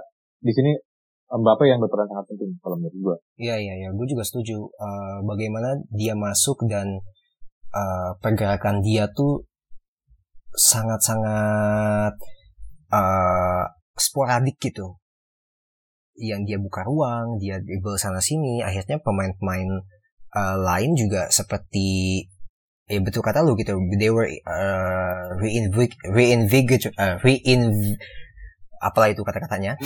di 0.44 0.54
sini 0.54 0.78
Mbappe 1.28 1.68
yang 1.68 1.84
berperan 1.84 2.08
sangat 2.08 2.26
penting 2.32 2.56
kalau 2.64 2.80
menurut 2.80 2.96
gua. 3.04 3.16
Iya 3.36 3.60
iya 3.60 3.74
iya, 3.84 3.90
gue 3.92 4.08
juga 4.08 4.24
setuju. 4.24 4.64
Uh, 4.80 5.20
bagaimana 5.28 5.76
dia 5.92 6.16
masuk 6.16 6.64
dan 6.72 7.04
uh, 7.76 8.16
pergerakan 8.24 8.80
dia 8.80 9.12
tuh 9.12 9.44
sangat-sangat 10.56 12.16
uh, 12.96 13.64
sporadik 14.00 14.56
gitu 14.58 14.96
yang 16.18 16.48
dia 16.50 16.58
buka 16.58 16.82
ruang 16.82 17.38
dia 17.38 17.62
dribble 17.62 18.00
sana 18.00 18.18
sini 18.18 18.66
akhirnya 18.66 18.98
pemain-pemain 19.06 19.86
uh, 20.34 20.56
lain 20.58 20.98
juga 20.98 21.30
seperti 21.30 22.26
ya 22.90 23.04
betul 23.04 23.22
kata 23.22 23.46
lu 23.46 23.54
gitu 23.60 23.78
they 24.00 24.10
were 24.10 24.26
uh, 24.48 25.36
reinvig 25.38 25.94
reinvigorate 26.10 26.90
uh, 26.98 27.22
rein 27.22 27.70
apalah 28.88 29.12
itu 29.12 29.22
kata-katanya. 29.22 29.76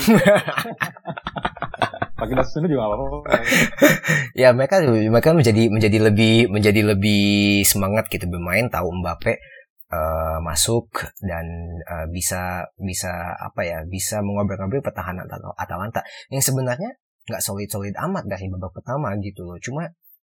Pakai 2.21 2.37
bahasa 2.37 2.53
Sunda 2.53 2.69
juga 2.69 2.85
apa-apa. 2.85 3.33
Ya 4.37 4.53
mereka 4.53 4.77
mereka 4.85 5.33
menjadi 5.33 5.73
menjadi 5.73 5.97
lebih 6.05 6.53
menjadi 6.53 6.93
lebih 6.93 7.65
semangat 7.65 8.13
gitu 8.13 8.29
bermain 8.29 8.69
tahu 8.69 8.93
Mbappe 9.01 9.41
uh, 9.89 10.37
masuk 10.45 11.01
dan 11.17 11.49
uh, 11.89 12.05
bisa 12.13 12.69
bisa 12.77 13.09
apa 13.41 13.65
ya 13.65 13.81
bisa 13.89 14.21
mengobrol-ngobrol 14.21 14.85
pertahanan 14.85 15.25
Atalanta. 15.57 16.05
Yang 16.29 16.53
sebenarnya 16.53 16.93
nggak 17.25 17.41
solid-solid 17.41 17.97
amat 17.97 18.29
dari 18.29 18.45
babak 18.53 18.77
pertama 18.77 19.17
gitu 19.17 19.41
loh. 19.41 19.57
Cuma 19.57 19.89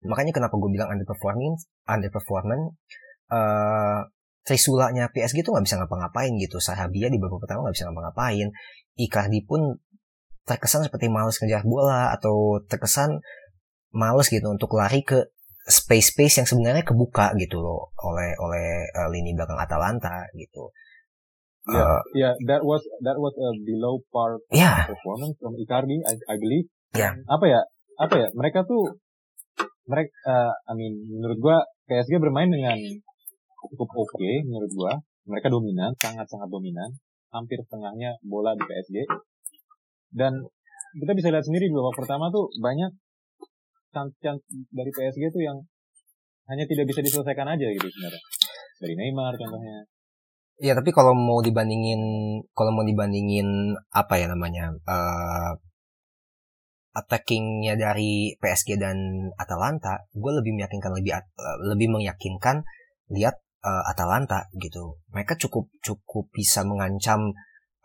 makanya 0.04 0.36
kenapa 0.36 0.56
gue 0.56 0.72
bilang 0.72 0.92
underperforming 0.92 1.56
underperformance 1.88 2.76
uh, 3.32 4.04
Trisulanya 4.44 5.08
PSG 5.08 5.44
tuh 5.44 5.56
nggak 5.56 5.66
bisa 5.66 5.80
ngapa-ngapain 5.80 6.36
gitu 6.36 6.60
Sahabia 6.60 7.08
di 7.08 7.16
babak 7.16 7.48
pertama 7.48 7.68
nggak 7.68 7.76
bisa 7.80 7.88
ngapa-ngapain 7.88 8.48
Icardi 9.00 9.42
pun 9.48 9.80
terkesan 10.44 10.84
seperti 10.84 11.08
males 11.08 11.40
ngejar 11.40 11.64
bola 11.64 12.12
atau 12.12 12.60
terkesan 12.68 13.24
males 13.96 14.28
gitu 14.28 14.44
untuk 14.52 14.76
lari 14.76 15.02
ke 15.02 15.32
space-space 15.64 16.44
yang 16.44 16.48
sebenarnya 16.48 16.84
kebuka 16.84 17.32
gitu 17.40 17.64
loh 17.64 17.96
oleh 18.04 18.36
oleh 18.36 18.84
uh, 18.92 19.08
lini 19.08 19.32
belakang 19.32 19.56
Atalanta 19.56 20.28
gitu. 20.36 20.76
Yeah, 21.64 21.80
uh, 21.80 22.02
yeah, 22.12 22.34
that 22.52 22.68
was 22.68 22.84
that 23.08 23.16
was 23.16 23.32
a 23.40 23.50
below 23.64 24.04
par 24.12 24.44
yeah. 24.52 24.84
performance 24.84 25.40
from 25.40 25.56
Icardi, 25.56 26.04
I, 26.04 26.20
I 26.28 26.36
believe. 26.36 26.68
Yeah. 26.92 27.16
Apa 27.32 27.48
ya? 27.48 27.62
Apa 27.96 28.16
ya? 28.20 28.28
Mereka 28.36 28.68
tuh 28.68 29.00
mereka, 29.88 30.12
uh, 30.28 30.52
I 30.68 30.74
mean, 30.76 31.00
menurut 31.08 31.40
gua 31.40 31.58
PSG 31.88 32.20
bermain 32.20 32.52
dengan 32.52 32.76
cukup 33.72 33.90
oke 33.96 34.12
okay, 34.18 34.44
menurut 34.44 34.72
gua. 34.76 34.94
Mereka 35.24 35.48
dominan, 35.48 35.96
sangat-sangat 36.00 36.52
dominan. 36.52 36.90
Hampir 37.32 37.58
setengahnya 37.64 38.20
bola 38.28 38.54
di 38.54 38.64
PSG. 38.68 39.08
Dan 40.14 40.44
kita 41.00 41.12
bisa 41.18 41.34
lihat 41.34 41.46
sendiri 41.48 41.72
di 41.72 41.74
babak 41.74 41.96
pertama 41.98 42.30
tuh 42.30 42.52
banyak 42.62 42.92
chance-chance 43.94 44.44
dari 44.74 44.92
PSG 44.94 45.22
itu 45.30 45.40
yang 45.42 45.58
hanya 46.50 46.68
tidak 46.68 46.90
bisa 46.92 47.00
diselesaikan 47.02 47.48
aja 47.48 47.68
gitu 47.72 47.88
sebenarnya. 47.88 48.24
Dari 48.84 48.94
Neymar 49.00 49.34
contohnya. 49.40 49.78
Ya 50.62 50.74
tapi 50.78 50.94
kalau 50.94 51.18
mau 51.18 51.42
dibandingin 51.42 52.02
kalau 52.54 52.72
mau 52.76 52.86
dibandingin 52.86 53.74
apa 53.90 54.22
ya 54.22 54.30
namanya 54.30 54.70
uh, 54.86 55.54
attackingnya 56.94 57.74
dari 57.74 58.38
PSG 58.38 58.78
dan 58.78 58.98
Atalanta, 59.34 60.06
gue 60.14 60.32
lebih 60.40 60.54
meyakinkan 60.62 60.92
lebih 60.94 61.12
uh, 61.18 61.58
lebih 61.74 61.90
meyakinkan 61.90 62.62
lihat 63.10 63.42
uh, 63.64 63.84
Atalanta 63.88 64.52
gitu. 64.60 65.00
Mereka 65.16 65.40
cukup 65.40 65.72
cukup 65.80 66.30
bisa 66.36 66.68
mengancam 66.68 67.32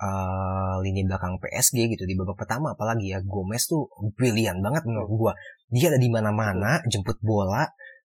uh, 0.02 0.76
lini 0.82 1.06
belakang 1.06 1.38
PSG 1.38 1.88
gitu 1.94 2.04
di 2.04 2.18
babak 2.18 2.44
pertama. 2.44 2.74
Apalagi 2.74 3.14
ya 3.14 3.22
Gomez 3.22 3.64
tuh 3.70 3.86
brilian 4.18 4.58
banget 4.60 4.84
menurut 4.84 5.10
gua. 5.14 5.32
Dia 5.70 5.94
ada 5.94 5.98
di 6.02 6.10
mana-mana 6.10 6.82
jemput 6.90 7.22
bola 7.22 7.64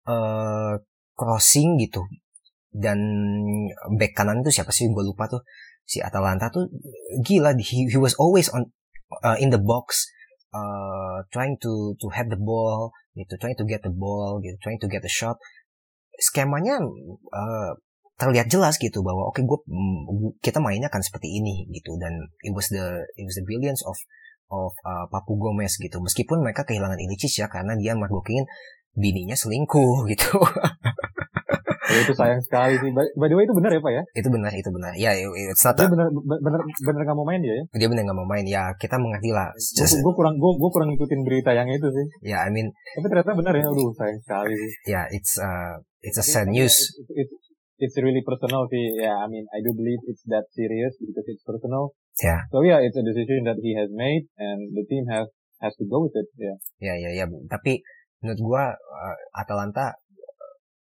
uh, 0.06 0.76
crossing 1.16 1.80
gitu. 1.80 2.04
Dan 2.74 2.98
back 3.96 4.18
kanan 4.18 4.42
itu 4.42 4.60
siapa 4.60 4.74
sih? 4.74 4.90
Gue 4.90 5.06
lupa 5.06 5.30
tuh. 5.30 5.42
Si 5.84 6.00
Atalanta 6.00 6.48
tuh 6.48 6.66
gila 7.22 7.54
he, 7.60 7.86
he 7.86 7.98
was 8.00 8.16
always 8.16 8.48
on 8.50 8.72
uh, 9.22 9.36
in 9.36 9.52
the 9.52 9.60
box 9.60 10.08
uh, 10.50 11.22
trying 11.28 11.54
to 11.60 11.94
to 12.00 12.10
have 12.10 12.26
the 12.26 12.40
ball 12.40 12.90
gitu. 13.14 13.38
Trying 13.38 13.54
to 13.54 13.66
get 13.68 13.86
the 13.86 13.94
ball 13.94 14.42
gitu. 14.42 14.58
Trying 14.58 14.82
to 14.82 14.90
get 14.90 15.06
the 15.06 15.12
shot 15.12 15.38
skemanya 16.20 16.80
uh, 17.32 17.72
terlihat 18.14 18.46
jelas 18.46 18.78
gitu 18.78 19.02
bahwa 19.02 19.26
oke 19.26 19.38
okay, 19.38 19.42
gue 19.42 19.58
mm, 19.66 20.38
kita 20.38 20.62
mainnya 20.62 20.90
kan 20.90 21.02
seperti 21.02 21.30
ini 21.30 21.66
gitu. 21.74 21.98
Dan 21.98 22.30
it 22.46 22.54
was 22.54 22.70
the 22.70 23.02
it 23.18 23.24
was 23.26 23.34
the 23.38 23.44
brilliance 23.46 23.82
of 23.82 23.96
of 24.52 24.70
uh, 24.86 25.06
Papu 25.10 25.34
Gomez 25.38 25.74
gitu. 25.78 25.98
Meskipun 25.98 26.42
mereka 26.42 26.62
kehilangan 26.62 26.98
Ilicic 27.00 27.32
ya 27.42 27.50
karena 27.50 27.74
dia 27.74 27.98
marbokin 27.98 28.46
bininya 28.94 29.34
selingkuh 29.34 30.06
gitu 30.14 30.38
Ya, 31.94 32.02
itu 32.02 32.14
sayang 32.20 32.42
sekali 32.42 32.74
sih. 32.82 32.90
By, 32.90 33.06
by 33.14 33.26
the 33.30 33.36
way 33.38 33.46
itu 33.46 33.54
benar 33.54 33.70
ya 33.70 33.80
pak 33.80 33.92
ya? 33.94 34.02
Itu 34.18 34.28
benar, 34.34 34.50
itu 34.50 34.70
benar. 34.74 34.92
Ya, 34.98 35.10
it's 35.14 35.62
not 35.62 35.78
dia 35.78 35.86
benar 35.86 36.10
benar 36.26 36.60
benar 36.66 37.00
nggak 37.06 37.18
mau 37.18 37.26
main 37.26 37.38
dia 37.38 37.54
ya? 37.54 37.64
Dia 37.78 37.88
benar 37.90 38.02
nggak 38.10 38.18
mau 38.18 38.26
main. 38.26 38.44
Ya, 38.44 38.74
kita 38.82 38.98
mengerti 38.98 39.30
lah. 39.30 39.54
Gue 39.54 40.14
kurang 40.18 40.34
gue 40.42 40.52
gue 40.58 40.70
kurang 40.74 40.88
ngikutin 40.90 41.20
berita 41.22 41.50
yang 41.54 41.70
itu 41.70 41.86
sih. 41.86 42.06
Ya, 42.26 42.30
yeah, 42.34 42.40
I 42.42 42.50
mean. 42.50 42.74
Tapi 42.98 43.06
ternyata 43.06 43.38
benar 43.38 43.54
ya. 43.54 43.64
Aduh, 43.70 43.94
sayang 43.94 44.18
sekali 44.18 44.54
sih. 44.58 44.70
Ya, 44.90 44.92
yeah, 44.92 45.04
it's 45.14 45.38
uh 45.38 45.78
it's 46.02 46.18
a 46.18 46.26
sad 46.26 46.50
news. 46.50 46.74
It's, 46.74 47.10
it's, 47.14 47.34
it's 47.78 47.96
really 48.02 48.26
personal 48.26 48.66
sih. 48.66 48.98
Yeah, 48.98 49.14
I 49.22 49.26
mean, 49.30 49.46
I 49.54 49.62
do 49.62 49.70
believe 49.70 50.02
it's 50.10 50.26
that 50.34 50.50
serious 50.50 50.98
because 50.98 51.26
it's 51.30 51.46
personal. 51.46 51.94
Yeah. 52.18 52.42
So 52.50 52.66
yeah, 52.66 52.82
it's 52.82 52.98
a 52.98 53.04
decision 53.06 53.46
that 53.46 53.58
he 53.62 53.74
has 53.78 53.90
made 53.94 54.26
and 54.38 54.74
the 54.74 54.84
team 54.90 55.06
has 55.10 55.30
has 55.62 55.74
to 55.78 55.84
go 55.86 56.06
with 56.06 56.14
it. 56.14 56.28
Yeah. 56.36 56.58
Ya, 56.82 56.94
yeah, 56.94 56.96
ya, 56.96 57.00
yeah, 57.00 57.12
ya. 57.14 57.26
Yeah. 57.26 57.50
Tapi 57.50 57.82
menurut 58.22 58.40
gua 58.40 58.64
uh, 58.74 59.16
Atalanta 59.36 59.98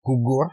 gugur 0.02 0.48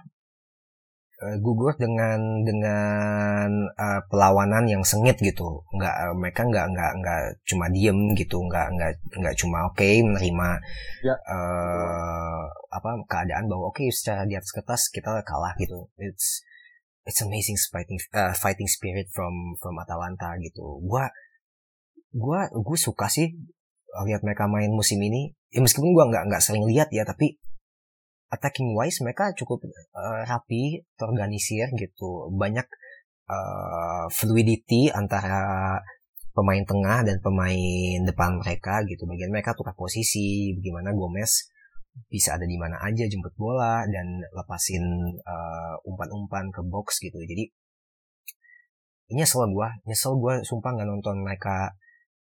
gugur 1.41 1.73
dengan 1.79 2.43
dengan 2.45 3.49
uh, 3.73 4.01
perlawanan 4.07 4.69
yang 4.69 4.83
sengit 4.85 5.17
gitu. 5.21 5.65
Nggak 5.73 5.95
uh, 5.95 6.13
mereka 6.13 6.41
nggak 6.45 6.65
nggak 6.71 6.91
nggak 7.01 7.21
cuma 7.47 7.65
diem 7.73 8.13
gitu. 8.13 8.37
Nggak 8.45 8.67
nggak 8.75 8.91
nggak 9.21 9.35
cuma 9.39 9.65
oke 9.65 9.77
okay, 9.79 10.05
menerima 10.05 10.49
ya. 11.01 11.15
uh, 11.29 12.43
apa 12.69 12.89
keadaan 13.09 13.49
bahwa 13.49 13.73
oke 13.73 13.81
okay, 13.81 13.89
secara 13.89 14.27
di 14.29 14.37
atas 14.37 14.51
kertas 14.53 14.91
kita 14.93 15.23
kalah 15.25 15.53
gitu. 15.57 15.89
It's 15.97 16.45
it's 17.05 17.21
amazing 17.21 17.57
fighting 17.69 18.01
uh, 18.13 18.33
fighting 18.33 18.67
spirit 18.67 19.07
from 19.13 19.57
from 19.61 19.77
Atalanta 19.81 20.37
gitu. 20.41 20.81
Gua 20.83 21.09
gua 22.15 22.47
gue 22.49 22.77
suka 22.79 23.07
sih 23.11 23.35
lihat 24.05 24.21
mereka 24.25 24.49
main 24.49 24.73
musim 24.73 24.99
ini. 24.99 25.31
Ya 25.53 25.63
meskipun 25.63 25.95
gua 25.95 26.09
nggak 26.11 26.27
nggak 26.27 26.43
sering 26.43 26.67
lihat 26.67 26.91
ya 26.91 27.07
tapi 27.07 27.39
attacking 28.35 28.75
wise 28.75 28.99
mereka 28.99 29.31
cukup 29.39 29.63
uh, 29.95 30.21
rapi, 30.27 30.83
terorganisir 30.99 31.71
gitu. 31.79 32.27
Banyak 32.35 32.67
uh, 33.31 34.05
fluidity 34.11 34.91
antara 34.91 35.79
pemain 36.35 36.63
tengah 36.67 37.07
dan 37.07 37.17
pemain 37.23 38.03
depan 38.03 38.35
mereka 38.37 38.83
gitu. 38.83 39.07
Bagian 39.07 39.31
mereka 39.31 39.55
tukar 39.55 39.73
posisi, 39.73 40.51
bagaimana 40.51 40.91
Gomez 40.91 41.47
bisa 42.11 42.35
ada 42.35 42.43
di 42.43 42.59
mana 42.59 42.75
aja 42.83 43.07
jemput 43.07 43.31
bola 43.39 43.87
dan 43.87 44.19
lepasin 44.35 44.83
uh, 45.23 45.75
umpan-umpan 45.87 46.51
ke 46.51 46.59
box 46.67 46.99
gitu. 46.99 47.23
Jadi 47.23 47.47
nyesel 49.15 49.47
gue, 49.47 49.69
nyesel 49.87 50.19
gue 50.19 50.43
sumpah 50.43 50.75
nggak 50.75 50.89
nonton 50.91 51.23
mereka 51.23 51.71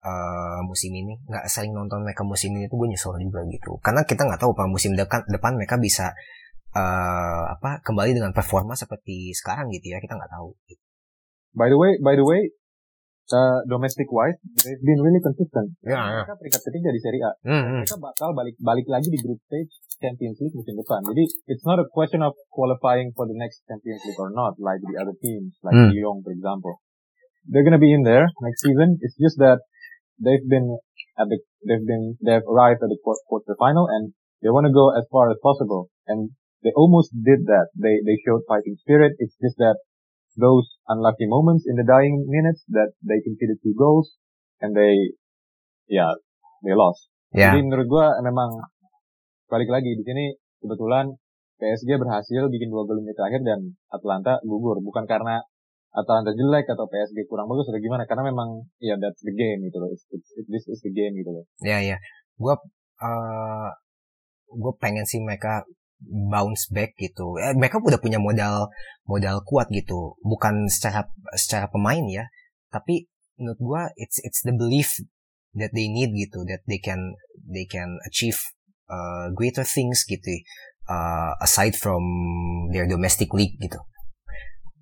uh, 0.01 0.59
musim 0.65 0.91
ini 0.93 1.17
nggak 1.29 1.45
sering 1.47 1.73
nonton 1.73 2.01
mereka 2.01 2.25
musim 2.25 2.53
ini 2.57 2.65
tuh 2.65 2.77
gue 2.81 2.89
nyesel 2.89 3.15
juga 3.17 3.41
gitu 3.49 3.77
karena 3.81 4.01
kita 4.05 4.25
nggak 4.25 4.41
tahu 4.41 4.51
apa 4.57 4.65
musim 4.69 4.97
depan 4.97 5.21
depan 5.29 5.53
mereka 5.57 5.77
bisa 5.77 6.13
uh, 6.73 7.43
apa 7.53 7.81
kembali 7.85 8.17
dengan 8.17 8.33
performa 8.33 8.73
seperti 8.73 9.31
sekarang 9.37 9.69
gitu 9.69 9.93
ya 9.93 10.01
kita 10.01 10.17
nggak 10.17 10.31
tahu 10.31 10.57
gitu. 10.67 10.83
by 11.53 11.69
the 11.69 11.77
way 11.77 11.91
by 12.01 12.17
the 12.17 12.25
way 12.25 12.41
uh, 13.31 13.59
domestic 13.69 14.09
wise 14.09 14.35
they've 14.65 14.81
been 14.81 15.01
really 15.05 15.21
consistent 15.21 15.71
ya, 15.85 15.95
ya. 15.95 16.23
mereka 16.23 16.35
peringkat 16.39 16.61
ketiga 16.65 16.89
di 16.89 16.99
Serie 16.99 17.23
A 17.23 17.31
hmm, 17.45 17.51
hmm. 17.53 17.81
mereka 17.85 17.97
bakal 18.01 18.29
balik 18.33 18.55
balik 18.59 18.87
lagi 18.89 19.07
di 19.07 19.19
group 19.21 19.39
stage 19.45 19.71
Champions 20.01 20.37
League 20.41 20.55
musim 20.57 20.75
depan 20.75 21.05
jadi 21.05 21.23
it's 21.45 21.65
not 21.67 21.77
a 21.77 21.87
question 21.93 22.25
of 22.25 22.33
qualifying 22.49 23.13
for 23.13 23.29
the 23.29 23.37
next 23.37 23.61
Champions 23.69 24.01
League 24.01 24.19
or 24.19 24.33
not 24.33 24.57
like 24.57 24.81
the 24.81 24.97
other 24.97 25.15
teams 25.21 25.53
like 25.61 25.77
hmm. 25.77 25.93
Lyon 25.93 26.25
for 26.25 26.33
example 26.33 26.81
they're 27.49 27.65
gonna 27.65 27.81
be 27.81 27.93
in 27.93 28.01
there 28.01 28.25
next 28.41 28.65
season 28.65 28.97
it's 29.01 29.17
just 29.17 29.37
that 29.37 29.61
they've 30.22 30.47
been 30.47 30.78
at 31.17 31.28
the 31.28 31.38
they've 31.67 31.86
been 31.86 32.15
they've 32.22 32.45
arrived 32.45 32.82
at 32.86 32.89
the 32.89 32.99
quarter 33.01 33.55
final 33.57 33.89
and 33.89 34.13
they 34.41 34.49
want 34.49 34.65
to 34.65 34.74
go 34.74 34.93
as 34.93 35.05
far 35.11 35.30
as 35.30 35.38
possible 35.41 35.89
and 36.07 36.32
they 36.63 36.74
almost 36.78 37.09
did 37.13 37.45
that. 37.49 37.74
They 37.74 38.01
they 38.05 38.17
showed 38.22 38.45
fighting 38.47 38.78
spirit. 38.82 39.17
It's 39.17 39.36
just 39.41 39.57
that 39.57 39.82
those 40.38 40.78
unlucky 40.88 41.28
moments 41.28 41.65
in 41.67 41.76
the 41.76 41.86
dying 41.86 42.26
minutes 42.30 42.63
that 42.72 42.93
they 43.03 43.19
conceded 43.26 43.59
two 43.61 43.76
goals 43.76 44.15
and 44.61 44.78
they 44.78 45.17
yeah 45.89 46.13
they 46.63 46.74
lost. 46.78 47.09
Yeah. 47.34 47.51
Jadi 47.51 47.65
menurut 47.65 47.88
gua 47.89 48.05
memang 48.22 48.61
balik 49.49 49.67
lagi 49.67 49.91
di 49.97 50.03
sini 50.05 50.26
kebetulan 50.63 51.17
PSG 51.61 51.97
berhasil 51.97 52.41
bikin 52.49 52.69
dua 52.74 52.86
gol 52.88 53.01
menit 53.01 53.17
terakhir 53.17 53.41
dan 53.45 53.76
Atlanta 53.93 54.39
gugur 54.45 54.80
bukan 54.82 55.05
karena 55.05 55.43
Atalanta 55.91 56.31
jelek 56.31 56.71
atau 56.71 56.87
PSG 56.87 57.27
kurang 57.27 57.51
bagus 57.51 57.67
atau 57.67 57.81
gimana? 57.83 58.07
Karena 58.07 58.31
memang 58.31 58.63
ya 58.79 58.95
yeah, 58.95 58.97
that's 58.97 59.19
the 59.27 59.35
game 59.35 59.59
gitu 59.67 59.75
loh. 59.75 59.91
It, 59.91 60.23
this 60.47 60.63
is 60.71 60.79
the 60.79 60.91
game 60.91 61.19
gitu 61.19 61.31
loh. 61.35 61.43
Ya 61.59 61.75
yeah, 61.75 61.79
ya. 61.79 61.89
Yeah. 61.95 61.99
gue 62.41 62.55
uh, 63.03 63.69
gue 64.49 64.73
pengen 64.79 65.03
sih 65.03 65.19
mereka 65.19 65.67
bounce 66.01 66.71
back 66.71 66.95
gitu. 66.95 67.35
Eh, 67.43 67.53
mereka 67.59 67.83
udah 67.83 67.99
punya 67.99 68.23
modal 68.23 68.71
modal 69.03 69.43
kuat 69.43 69.67
gitu. 69.67 70.15
Bukan 70.23 70.71
secara 70.71 71.11
secara 71.35 71.67
pemain 71.67 72.07
ya. 72.07 72.31
Tapi 72.71 73.11
menurut 73.35 73.59
gue 73.59 73.81
it's 73.99 74.23
it's 74.23 74.41
the 74.47 74.55
belief 74.55 74.95
that 75.59 75.75
they 75.75 75.91
need 75.91 76.15
gitu. 76.15 76.47
That 76.47 76.63
they 76.71 76.79
can 76.79 77.19
they 77.51 77.67
can 77.67 77.99
achieve 78.07 78.39
uh, 78.87 79.27
greater 79.35 79.67
things 79.67 80.07
gitu. 80.07 80.39
Uh, 80.87 81.35
aside 81.43 81.75
from 81.75 82.03
their 82.71 82.87
domestic 82.87 83.31
league 83.35 83.55
gitu 83.59 83.79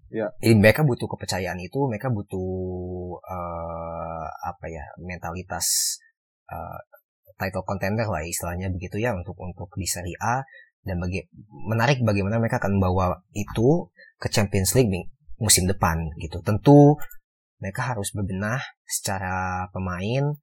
Ya. 0.09 0.33
Yeah. 0.41 0.57
mereka 0.57 0.81
butuh 0.81 1.05
kepercayaan 1.05 1.61
itu, 1.61 1.79
mereka 1.85 2.09
butuh 2.09 2.49
uh, 3.21 4.27
apa 4.45 4.65
ya 4.69 4.85
mentalitas 4.97 5.97
uh, 6.49 6.79
title 7.39 7.63
contender 7.63 8.03
lah 8.09 8.25
istilahnya 8.25 8.67
begitu 8.73 8.99
ya 8.99 9.15
untuk 9.15 9.37
untuk 9.39 9.71
di 9.79 9.87
Serie 9.87 10.17
A 10.19 10.43
dan 10.83 10.99
bagi 10.99 11.23
menarik 11.69 12.03
bagaimana 12.03 12.41
mereka 12.41 12.59
akan 12.59 12.79
membawa 12.79 13.21
itu 13.31 13.87
ke 14.19 14.27
Champions 14.27 14.75
League 14.75 14.91
musim 15.39 15.69
depan 15.69 16.11
gitu. 16.19 16.43
Tentu 16.43 16.99
mereka 17.59 17.95
harus 17.95 18.11
berbenah 18.15 18.59
secara 18.87 19.67
pemain, 19.71 20.35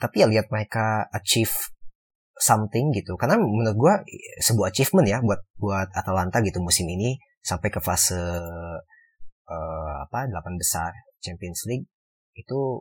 tapi 0.00 0.24
ya 0.24 0.26
lihat 0.28 0.48
mereka 0.52 1.08
achieve 1.12 1.52
something 2.36 2.92
gitu. 2.92 3.16
Karena 3.16 3.40
menurut 3.40 3.76
gue 3.76 3.94
sebuah 4.44 4.72
achievement 4.72 5.08
ya 5.08 5.18
buat 5.24 5.40
buat 5.56 5.88
Atalanta 5.92 6.40
gitu 6.44 6.60
musim 6.60 6.88
ini 6.88 7.16
sampai 7.44 7.68
ke 7.68 7.80
fase 7.84 8.16
uh, 9.44 9.94
apa 10.00 10.24
delapan 10.32 10.56
besar 10.56 10.90
Champions 11.20 11.68
League 11.68 11.84
itu 12.32 12.80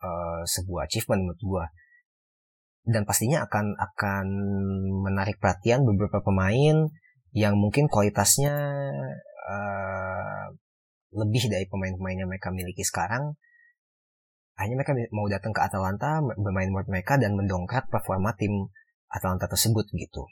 uh, 0.00 0.42
sebuah 0.46 0.86
achievement 0.86 1.26
menurut 1.26 1.42
gua. 1.42 1.64
Dan 2.84 3.08
pastinya 3.08 3.42
akan 3.48 3.74
akan 3.80 4.26
menarik 5.02 5.40
perhatian 5.40 5.82
beberapa 5.88 6.20
pemain 6.22 6.86
yang 7.34 7.58
mungkin 7.58 7.90
kualitasnya 7.90 8.54
uh, 9.50 10.46
lebih 11.14 11.50
dari 11.50 11.66
pemain-pemain 11.66 12.22
yang 12.22 12.30
mereka 12.30 12.54
miliki 12.54 12.86
sekarang. 12.86 13.34
Hanya 14.54 14.78
mereka 14.78 14.94
mau 15.10 15.26
datang 15.26 15.50
ke 15.50 15.58
Atalanta 15.58 16.22
bermain 16.38 16.70
buat 16.70 16.86
mereka 16.86 17.18
dan 17.18 17.34
mendongkrak 17.34 17.90
performa 17.90 18.36
tim 18.38 18.70
Atalanta 19.10 19.50
tersebut 19.50 19.90
gitu. 19.90 20.30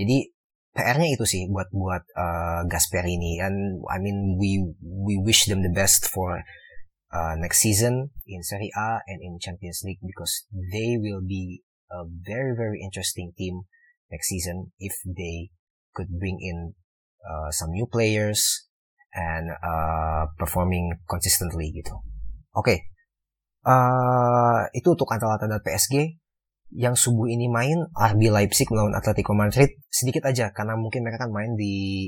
Jadi 0.00 0.32
PR-nya 0.70 1.18
itu 1.18 1.26
sih 1.26 1.50
buat 1.50 1.66
buat 1.74 2.06
uh, 2.14 2.62
Gasperini 2.70 3.42
and 3.42 3.82
I 3.90 3.98
mean 3.98 4.38
we 4.38 4.70
we 4.78 5.18
wish 5.18 5.50
them 5.50 5.66
the 5.66 5.72
best 5.74 6.06
for 6.06 6.46
uh, 7.10 7.34
next 7.34 7.58
season 7.58 8.14
in 8.22 8.46
Serie 8.46 8.70
A 8.78 9.02
and 9.10 9.18
in 9.18 9.42
Champions 9.42 9.82
League 9.82 9.98
because 9.98 10.46
they 10.52 10.94
will 10.94 11.26
be 11.26 11.66
a 11.90 12.06
very 12.06 12.54
very 12.54 12.78
interesting 12.78 13.34
team 13.34 13.66
next 14.14 14.30
season 14.30 14.70
if 14.78 14.94
they 15.02 15.50
could 15.90 16.06
bring 16.22 16.38
in 16.38 16.78
uh, 17.26 17.50
some 17.50 17.74
new 17.74 17.86
players 17.90 18.70
and 19.10 19.50
uh, 19.50 20.30
performing 20.38 20.94
consistently 21.10 21.74
gitu. 21.74 21.98
Oke, 22.54 22.62
okay. 22.62 22.78
uh, 23.66 24.70
itu 24.70 24.94
untuk 24.94 25.10
Atalanta 25.10 25.50
dan 25.50 25.62
PSG 25.62 26.19
yang 26.70 26.94
subuh 26.94 27.26
ini 27.26 27.50
main 27.50 27.78
RB 27.98 28.30
Leipzig 28.30 28.70
melawan 28.70 28.94
Atletico 28.94 29.34
Madrid 29.34 29.74
sedikit 29.90 30.22
aja 30.30 30.54
karena 30.54 30.78
mungkin 30.78 31.02
mereka 31.02 31.26
kan 31.26 31.34
main 31.34 31.58
di 31.58 32.06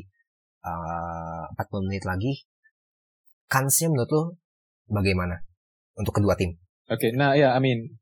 uh, 0.62 1.50
40 1.58 1.88
menit 1.90 2.06
lagi. 2.06 2.46
Kansnya 3.50 3.90
menurut 3.90 4.10
lo 4.10 4.22
bagaimana 4.88 5.42
untuk 5.98 6.16
kedua 6.16 6.38
tim? 6.38 6.56
Oke, 6.88 7.08
okay, 7.08 7.10
nah 7.12 7.34
ya, 7.36 7.46
yeah, 7.46 7.50
I 7.52 7.60
mean, 7.60 7.98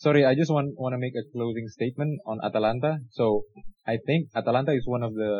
sorry, 0.00 0.26
I 0.26 0.34
just 0.34 0.50
want 0.50 0.74
want 0.74 0.96
to 0.96 1.00
make 1.00 1.14
a 1.14 1.24
closing 1.30 1.68
statement 1.70 2.18
on 2.26 2.42
Atalanta. 2.42 2.98
So 3.14 3.46
I 3.86 4.00
think 4.02 4.32
Atalanta 4.34 4.74
is 4.74 4.84
one 4.88 5.06
of 5.06 5.14
the 5.14 5.32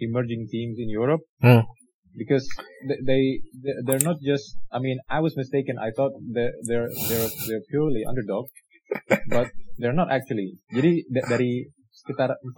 emerging 0.00 0.48
teams 0.50 0.76
in 0.80 0.88
Europe. 0.90 1.22
Hmm. 1.40 1.62
Because 2.16 2.48
they, 2.88 2.98
they 3.04 3.22
they're 3.84 4.02
not 4.02 4.18
just 4.24 4.56
I 4.72 4.80
mean 4.80 4.98
I 5.06 5.20
was 5.20 5.36
mistaken 5.36 5.78
I 5.78 5.94
thought 5.94 6.10
they're 6.18 6.56
they're 6.66 6.90
they're, 7.06 7.30
they're 7.46 7.66
purely 7.70 8.02
underdog 8.08 8.48
but 9.32 9.48
they're 9.78 9.96
not 9.96 10.10
actually. 10.10 10.58
Jadi 10.72 11.06
dari 11.10 11.66
sekitar 11.92 12.36
4 12.40 12.54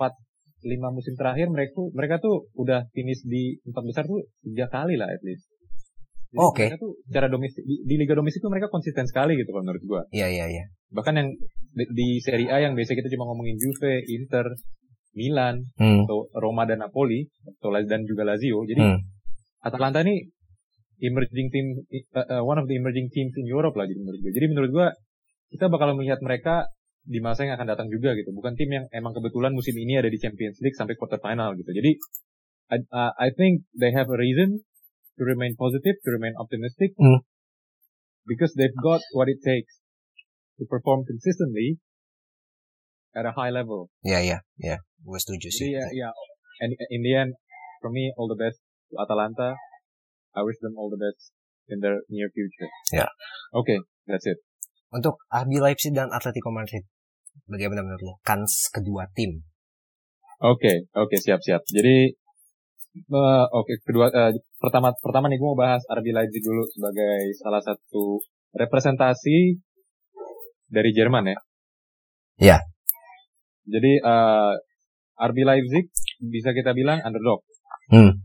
5 0.60 0.76
musim 0.92 1.16
terakhir 1.16 1.48
mereka 1.48 1.72
mereka 1.96 2.20
tuh 2.20 2.52
udah 2.52 2.84
finish 2.92 3.24
di 3.24 3.56
empat 3.64 3.84
besar 3.88 4.04
tuh 4.04 4.28
tiga 4.44 4.68
kali 4.68 5.00
lah 5.00 5.08
at 5.08 5.22
least. 5.24 5.48
Oh, 6.38 6.54
Oke. 6.54 6.62
Okay. 6.62 6.66
Mereka 6.70 6.78
tuh 6.78 6.92
secara 7.10 7.26
domestik 7.26 7.64
di, 7.66 7.82
di 7.82 7.94
liga 7.98 8.14
domestik 8.14 8.38
tuh 8.38 8.52
mereka 8.52 8.70
konsisten 8.70 9.02
sekali 9.08 9.34
gitu 9.34 9.50
kalau 9.50 9.66
menurut 9.66 9.82
gua. 9.82 10.02
Iya 10.14 10.30
iya 10.30 10.46
iya. 10.46 10.64
Bahkan 10.94 11.14
yang 11.18 11.28
di, 11.74 11.84
di 11.90 12.08
Serie 12.22 12.50
A 12.54 12.62
yang 12.62 12.78
biasa 12.78 12.94
kita 12.94 13.10
cuma 13.10 13.26
ngomongin 13.34 13.58
Juve, 13.58 13.98
Inter, 14.06 14.46
Milan, 15.18 15.66
hmm. 15.74 16.06
atau 16.06 16.30
Roma 16.38 16.70
dan 16.70 16.86
Napoli, 16.86 17.26
atau 17.58 17.74
dan 17.82 18.06
juga 18.06 18.22
Lazio. 18.22 18.62
Jadi 18.62 18.78
hmm. 18.78 18.98
Atalanta 19.66 20.06
ini 20.06 20.22
emerging 21.02 21.48
team 21.50 21.66
uh, 22.14 22.26
uh, 22.38 22.42
one 22.46 22.62
of 22.62 22.70
the 22.70 22.76
emerging 22.78 23.10
teams 23.10 23.34
in 23.34 23.48
Europe 23.48 23.74
lah 23.74 23.88
jadi 23.90 23.98
menurut 23.98 24.20
gue. 24.22 24.32
Jadi 24.36 24.46
menurut 24.46 24.70
gua 24.70 24.86
kita 25.50 25.66
bakal 25.66 25.98
melihat 25.98 26.22
mereka 26.22 26.70
di 27.04 27.18
masa 27.18 27.48
yang 27.48 27.58
akan 27.58 27.68
datang 27.74 27.88
juga 27.90 28.14
gitu. 28.14 28.30
Bukan 28.30 28.54
tim 28.54 28.70
yang 28.70 28.84
emang 28.94 29.16
kebetulan 29.16 29.50
musim 29.50 29.74
ini 29.74 29.98
ada 29.98 30.06
di 30.06 30.18
Champions 30.20 30.60
League 30.62 30.76
sampai 30.76 30.94
quarter 30.94 31.18
final 31.18 31.56
gitu. 31.58 31.70
Jadi 31.74 31.98
I, 32.70 32.78
uh, 32.94 33.12
I 33.18 33.34
think 33.34 33.66
they 33.74 33.90
have 33.90 34.06
a 34.06 34.18
reason 34.18 34.62
to 35.18 35.22
remain 35.26 35.58
positive, 35.58 35.98
to 36.06 36.10
remain 36.14 36.38
optimistic, 36.38 36.94
mm. 36.94 37.20
because 38.30 38.54
they've 38.54 38.78
got 38.78 39.02
what 39.10 39.26
it 39.26 39.42
takes 39.42 39.82
to 40.62 40.64
perform 40.70 41.02
consistently 41.02 41.82
at 43.18 43.26
a 43.26 43.34
high 43.34 43.50
level. 43.50 43.90
Ya 44.06 44.22
yeah, 44.22 44.22
ya 44.22 44.38
ya, 44.54 44.76
gue 45.02 45.18
setuju 45.18 45.50
sih. 45.50 45.74
Ya 45.74 45.82
ya, 45.90 46.14
and 46.62 46.78
in 46.94 47.02
the 47.02 47.12
end, 47.18 47.34
for 47.82 47.90
me 47.90 48.14
all 48.14 48.30
the 48.30 48.38
best 48.38 48.62
to 48.94 49.02
Atalanta. 49.02 49.58
I 50.30 50.46
wish 50.46 50.62
them 50.62 50.78
all 50.78 50.86
the 50.94 51.00
best 51.00 51.34
in 51.66 51.82
their 51.82 52.06
near 52.06 52.30
future. 52.30 52.70
Ya. 52.94 53.02
Yeah. 53.02 53.10
Okay, 53.50 53.82
that's 54.06 54.30
it. 54.30 54.38
Untuk 54.90 55.22
RB 55.30 55.62
Leipzig 55.62 55.94
dan 55.94 56.10
Atletico 56.10 56.50
Madrid, 56.50 56.82
bagaimana 57.46 57.86
menurut 57.86 58.02
lo? 58.02 58.14
Kans 58.26 58.74
kedua 58.74 59.06
tim. 59.14 59.38
Oke, 60.40 60.66
okay, 60.66 60.76
oke, 60.98 61.14
okay, 61.14 61.18
siap-siap. 61.20 61.62
Jadi, 61.68 62.10
uh, 63.12 63.46
oke, 63.54 63.70
okay, 63.70 63.76
kedua, 63.86 64.10
uh, 64.10 64.32
pertama, 64.58 64.90
pertama 64.98 65.28
nih 65.28 65.38
gue 65.38 65.46
mau 65.46 65.58
bahas 65.58 65.84
RB 65.86 66.10
Leipzig 66.10 66.42
dulu 66.42 66.64
sebagai 66.72 67.30
salah 67.38 67.60
satu 67.60 68.18
representasi 68.56 69.60
dari 70.66 70.90
Jerman 70.96 71.28
ya. 71.28 71.38
Ya. 72.40 72.58
Jadi, 73.68 74.00
uh, 74.00 74.56
eh, 74.56 75.28
RB 75.28 75.38
Leipzig 75.44 75.92
bisa 76.24 76.56
kita 76.56 76.72
bilang 76.72 77.04
underdog. 77.04 77.44
Hmm. 77.92 78.24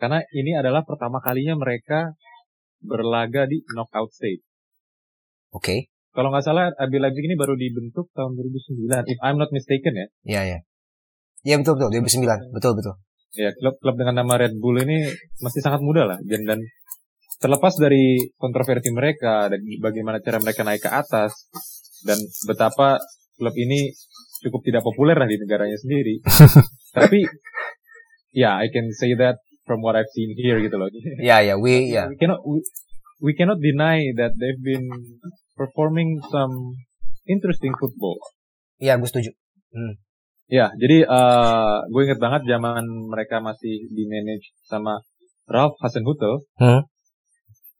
Karena 0.00 0.24
ini 0.32 0.56
adalah 0.56 0.88
pertama 0.88 1.20
kalinya 1.20 1.54
mereka 1.54 2.16
berlaga 2.80 3.44
di 3.44 3.60
knockout 3.76 4.08
stage. 4.14 4.45
Oke. 5.56 5.64
Okay. 5.64 5.78
Kalau 6.12 6.32
nggak 6.32 6.44
salah 6.44 6.72
RB 6.76 6.96
Leipzig 6.96 7.28
ini 7.28 7.36
baru 7.36 7.56
dibentuk 7.56 8.08
tahun 8.16 8.36
2009, 8.40 9.04
if 9.04 9.20
I'm 9.20 9.36
not 9.36 9.52
mistaken 9.52 9.92
ya. 9.92 10.06
Iya, 10.24 10.40
iya. 10.48 10.58
Iya 11.44 11.54
betul 11.60 11.76
betul 11.76 11.92
2009, 11.92 12.56
betul 12.56 12.72
betul. 12.72 12.94
Ya 13.36 13.52
klub-klub 13.52 14.00
dengan 14.00 14.24
nama 14.24 14.34
Red 14.40 14.56
Bull 14.56 14.80
ini 14.80 15.12
masih 15.44 15.60
sangat 15.60 15.84
muda 15.84 16.08
lah 16.08 16.18
dan 16.24 16.48
dan 16.48 16.60
terlepas 17.36 17.76
dari 17.76 18.32
kontroversi 18.40 18.88
mereka 18.96 19.52
dan 19.52 19.60
bagaimana 19.78 20.24
cara 20.24 20.40
mereka 20.40 20.64
naik 20.64 20.88
ke 20.88 20.90
atas 20.90 21.36
dan 22.08 22.16
betapa 22.48 22.96
klub 23.36 23.52
ini 23.52 23.92
cukup 24.40 24.64
tidak 24.64 24.82
populer 24.88 25.20
lah 25.20 25.28
di 25.28 25.36
negaranya 25.36 25.76
sendiri. 25.76 26.24
Tapi 26.96 27.28
ya 28.32 28.56
yeah, 28.56 28.64
I 28.64 28.72
can 28.72 28.88
say 28.96 29.12
that 29.20 29.36
from 29.68 29.84
what 29.84 30.00
I've 30.00 30.08
seen 30.16 30.32
here 30.32 30.58
gitu 30.64 30.80
loh. 30.80 30.88
Ya 31.20 31.44
ya 31.44 31.60
we 31.60 31.92
ya. 31.92 31.92
Yeah. 31.92 32.06
We 32.08 32.16
cannot 32.16 32.40
we, 32.40 32.58
we 33.20 33.32
cannot 33.36 33.60
deny 33.60 34.00
that 34.16 34.32
they've 34.40 34.64
been 34.64 34.88
performing 35.56 36.20
some 36.30 36.76
interesting 37.26 37.72
football. 37.80 38.20
Iya, 38.78 39.00
gue 39.00 39.08
setuju. 39.08 39.30
Hmm. 39.72 39.98
Ya, 40.46 40.70
jadi 40.78 41.02
uh, 41.10 41.82
gue 41.90 42.02
inget 42.06 42.22
banget 42.22 42.46
zaman 42.46 42.86
mereka 43.10 43.42
masih 43.42 43.90
di 43.90 44.06
manage 44.06 44.54
sama 44.70 45.02
Ralph 45.50 45.74
Hasenhutel, 45.82 46.46
hmm. 46.62 46.86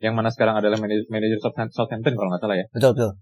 yang 0.03 0.18
mana 0.18 0.35
sekarang 0.35 0.59
adalah 0.59 0.74
manajer 0.83 1.39
Southampton 1.70 2.14
kalau 2.18 2.29
nggak 2.35 2.43
salah 2.43 2.59
ya. 2.59 2.66
Betul 2.74 2.91
betul. 2.99 3.12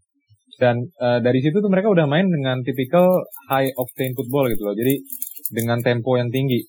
Dan 0.54 0.76
uh, 1.02 1.18
dari 1.20 1.42
situ 1.42 1.60
tuh 1.60 1.68
mereka 1.68 1.90
udah 1.90 2.06
main 2.06 2.30
dengan 2.30 2.62
tipikal 2.62 3.26
high 3.50 3.74
octane 3.74 4.14
football 4.14 4.48
gitu 4.48 4.62
loh. 4.64 4.76
Jadi 4.78 5.02
dengan 5.52 5.82
tempo 5.84 6.16
yang 6.16 6.32
tinggi. 6.32 6.64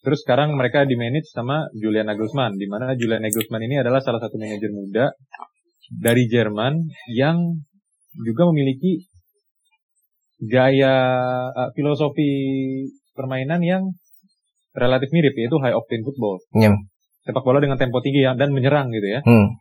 Terus 0.00 0.22
sekarang 0.22 0.54
mereka 0.54 0.86
di 0.86 0.94
manage 0.94 1.34
sama 1.34 1.66
Julian 1.74 2.06
Nagelsmann, 2.06 2.54
di 2.54 2.70
mana 2.70 2.94
Julian 2.94 3.26
Nagelsmann 3.26 3.66
ini 3.66 3.82
adalah 3.82 3.98
salah 3.98 4.22
satu 4.22 4.38
manajer 4.38 4.70
muda 4.70 5.10
dari 5.92 6.26
Jerman 6.26 6.90
yang 7.14 7.62
juga 8.16 8.48
memiliki 8.50 9.06
gaya 10.40 10.94
uh, 11.52 11.70
filosofi 11.72 12.28
permainan 13.16 13.64
yang 13.64 13.82
relatif 14.76 15.08
mirip 15.12 15.32
yaitu 15.32 15.56
high 15.60 15.72
octane 15.72 16.04
football. 16.04 16.40
Yeah. 16.52 16.76
Sepak 17.24 17.42
bola 17.42 17.58
dengan 17.58 17.80
tempo 17.80 18.04
tinggi 18.04 18.22
ya, 18.22 18.36
dan 18.36 18.52
menyerang 18.52 18.92
gitu 18.92 19.08
ya. 19.08 19.20
Hmm. 19.24 19.58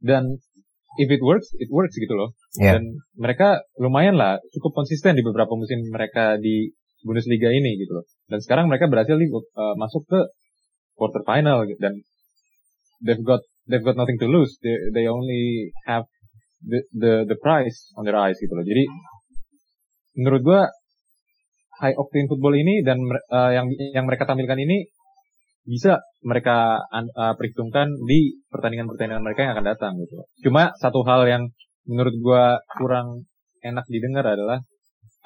Dan 0.00 0.40
if 0.96 1.08
it 1.12 1.20
works, 1.20 1.52
it 1.60 1.68
works 1.68 1.94
gitu 1.94 2.16
loh. 2.16 2.32
Yeah. 2.56 2.80
Dan 2.80 3.04
mereka 3.14 3.62
lumayan 3.76 4.16
lah 4.16 4.40
cukup 4.56 4.82
konsisten 4.82 5.14
di 5.14 5.22
beberapa 5.22 5.52
musim 5.54 5.84
mereka 5.92 6.40
di 6.40 6.72
Bundesliga 7.04 7.52
ini 7.52 7.76
gitu 7.78 8.02
loh. 8.02 8.04
Dan 8.26 8.40
sekarang 8.42 8.66
mereka 8.66 8.88
berhasil 8.88 9.14
uh, 9.14 9.76
masuk 9.78 10.08
ke 10.08 10.20
quarter 10.96 11.22
final 11.28 11.68
gitu. 11.68 11.76
dan 11.78 11.94
they've 13.04 13.20
got 13.20 13.44
they've 13.68 13.84
got 13.84 13.98
nothing 13.98 14.18
to 14.18 14.26
lose. 14.30 14.56
They 14.62 14.74
they 14.94 15.04
only 15.10 15.74
have 15.86 16.06
the 16.62 16.82
the 16.94 17.12
the 17.28 17.38
prize 17.38 17.90
on 17.98 18.06
their 18.06 18.16
eyes 18.16 18.38
gitu 18.38 18.54
loh. 18.54 18.66
Jadi 18.66 18.84
menurut 20.16 20.42
gua 20.42 20.60
high 21.76 21.94
octane 21.94 22.30
football 22.30 22.56
ini 22.56 22.80
dan 22.80 23.02
uh, 23.04 23.52
yang 23.52 23.68
yang 23.92 24.08
mereka 24.08 24.24
tampilkan 24.24 24.56
ini 24.56 24.88
bisa 25.66 25.98
mereka 26.22 26.78
uh, 26.94 27.34
perhitungkan 27.34 27.90
di 28.06 28.38
pertandingan-pertandingan 28.54 29.22
mereka 29.22 29.44
yang 29.44 29.52
akan 29.58 29.66
datang 29.66 29.92
gitu. 29.98 30.24
Cuma 30.46 30.72
satu 30.78 31.02
hal 31.04 31.26
yang 31.26 31.42
menurut 31.84 32.14
gua 32.22 32.62
kurang 32.78 33.26
enak 33.60 33.84
didengar 33.90 34.24
adalah 34.24 34.62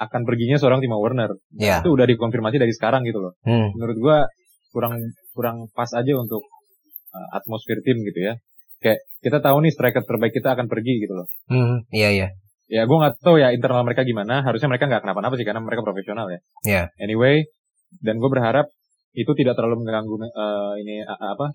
akan 0.00 0.24
perginya 0.24 0.56
seorang 0.56 0.80
Timo 0.80 0.96
Werner. 0.96 1.36
Yeah. 1.52 1.84
Itu 1.84 1.92
udah 1.92 2.08
dikonfirmasi 2.08 2.56
dari 2.56 2.72
sekarang 2.72 3.04
gitu 3.04 3.20
loh. 3.20 3.36
Hmm. 3.44 3.68
Menurut 3.76 3.96
gua 4.00 4.16
kurang 4.72 4.96
kurang 5.36 5.68
pas 5.76 5.92
aja 5.92 6.12
untuk 6.16 6.40
uh, 7.10 7.28
atmosfer 7.36 7.78
tim 7.82 7.98
gitu 8.02 8.20
ya. 8.20 8.34
Kayak 8.80 9.04
kita 9.20 9.38
tahu 9.44 9.60
nih 9.66 9.72
striker 9.74 10.02
terbaik 10.06 10.32
kita 10.32 10.56
akan 10.56 10.66
pergi 10.66 11.04
gitu 11.04 11.14
loh. 11.14 11.28
Hmm, 11.52 11.84
iya 11.92 12.08
iya. 12.10 12.28
Ya 12.70 12.86
gue 12.86 12.96
nggak 12.96 13.20
tahu 13.20 13.36
ya 13.42 13.52
internal 13.52 13.84
mereka 13.84 14.06
gimana. 14.06 14.40
Harusnya 14.46 14.70
mereka 14.70 14.88
nggak 14.88 15.02
kenapa-napa 15.04 15.34
sih 15.36 15.44
karena 15.44 15.60
mereka 15.60 15.84
profesional 15.84 16.30
ya. 16.30 16.38
Iya. 16.38 16.40
Yeah. 16.64 16.86
Anyway, 17.02 17.50
dan 18.00 18.22
gue 18.22 18.30
berharap 18.30 18.70
itu 19.12 19.30
tidak 19.34 19.58
terlalu 19.58 19.82
mengganggu 19.82 20.14
uh, 20.30 20.74
ini 20.78 21.02
uh, 21.02 21.34
apa 21.34 21.50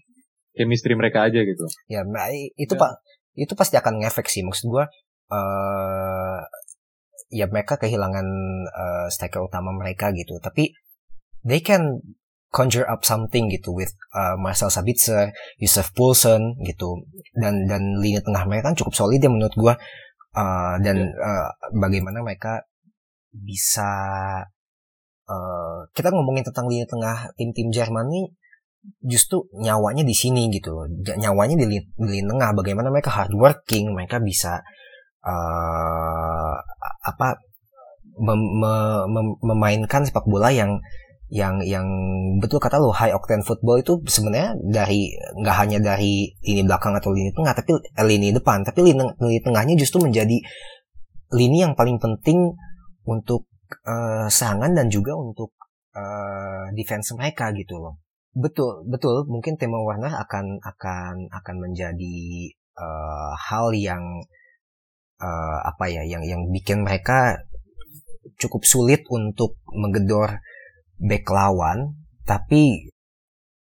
chemistry 0.53 0.93
mereka 0.93 1.26
aja 1.26 1.39
gitu. 1.39 1.66
Ya, 1.88 2.03
itu 2.60 2.74
ya. 2.76 2.80
pak 2.80 2.91
itu 3.36 3.53
pasti 3.56 3.76
akan 3.80 4.03
ngefek 4.03 4.28
sih 4.28 4.43
maksud 4.43 4.70
gue. 4.70 4.86
Uh, 5.26 6.39
ya 7.34 7.49
mereka 7.49 7.82
kehilangan 7.82 8.28
uh, 8.70 9.08
striker 9.10 9.41
utama 9.41 9.74
mereka 9.74 10.14
gitu 10.14 10.38
tapi 10.38 10.78
they 11.41 11.62
can 11.62 12.01
conjure 12.56 12.88
up 12.88 13.03
something 13.03 13.51
gitu 13.51 13.76
with 13.76 13.91
uh, 14.16 14.39
Marcel 14.39 14.72
Sabitzer, 14.72 15.36
Yusuf 15.60 15.91
Poulsen 15.91 16.56
gitu. 16.64 17.03
Dan 17.36 17.68
dan 17.68 17.99
lini 17.99 18.24
tengah 18.24 18.47
mereka 18.47 18.72
kan 18.72 18.80
cukup 18.80 18.95
solid 18.95 19.20
ya 19.20 19.28
menurut 19.28 19.51
gua. 19.60 19.76
Uh, 20.32 20.80
dan 20.80 21.12
uh, 21.16 21.51
bagaimana 21.76 22.24
mereka 22.24 22.64
bisa 23.36 23.91
uh, 25.28 25.80
kita 25.91 26.16
ngomongin 26.16 26.47
tentang 26.47 26.72
lini 26.72 26.88
tengah 26.88 27.36
tim-tim 27.36 27.76
Jerman 27.76 28.08
nih 28.08 28.32
justru 29.01 29.49
nyawanya 29.58 30.06
di 30.06 30.14
sini 30.14 30.45
gitu 30.53 30.86
nyawanya 31.18 31.58
di 31.60 31.66
lini, 31.68 31.84
di 31.99 32.10
lini 32.20 32.28
tengah. 32.32 32.56
Bagaimana 32.56 32.88
mereka 32.88 33.12
hardworking 33.12 33.91
mereka 33.91 34.24
bisa 34.24 34.64
uh, 35.28 36.56
apa 37.03 37.43
mem, 38.16 38.39
mem, 39.12 39.28
memainkan 39.43 40.08
sepak 40.08 40.24
bola 40.24 40.51
yang 40.51 40.80
yang 41.36 41.59
yang 41.67 41.83
betul 42.39 42.63
kata 42.63 42.79
lo 42.79 42.95
high 42.95 43.11
octane 43.11 43.43
football 43.43 43.75
itu 43.75 43.99
sebenarnya 44.07 44.55
dari 44.63 45.11
nggak 45.36 45.55
hanya 45.59 45.83
dari 45.83 46.31
lini 46.39 46.63
belakang 46.63 46.95
atau 46.95 47.11
lini 47.11 47.36
tengah 47.36 47.51
tapi 47.51 47.75
eh, 47.75 48.05
lini 48.07 48.31
depan. 48.31 48.63
Tapi 48.63 48.79
lini, 48.79 49.03
lini 49.19 49.39
tengahnya 49.43 49.75
justru 49.75 49.99
menjadi 49.99 50.39
lini 51.36 51.57
yang 51.59 51.75
paling 51.75 51.99
penting 51.99 52.55
untuk 53.03 53.51
uh, 53.83 54.31
serangan 54.31 54.71
dan 54.79 54.88
juga 54.88 55.11
untuk 55.19 55.51
uh, 55.91 56.71
defense 56.71 57.11
mereka 57.19 57.51
gitu 57.51 57.83
loh. 57.83 57.99
Betul 58.31 58.88
betul. 58.88 59.27
Mungkin 59.27 59.59
tema 59.59 59.83
Warner 59.83 60.15
akan 60.15 60.63
akan 60.63 61.36
akan 61.36 61.55
menjadi 61.59 62.47
uh, 62.79 63.36
hal 63.36 63.75
yang 63.75 64.03
uh, 65.19 65.59
apa 65.67 65.91
ya 65.91 66.07
yang 66.07 66.23
yang 66.23 66.47
bikin 66.47 66.88
mereka 66.88 67.43
cukup 68.39 68.63
sulit 68.63 69.03
untuk 69.11 69.59
menggedor 69.75 70.39
back 70.99 71.27
lawan 71.27 71.95
tapi 72.25 72.89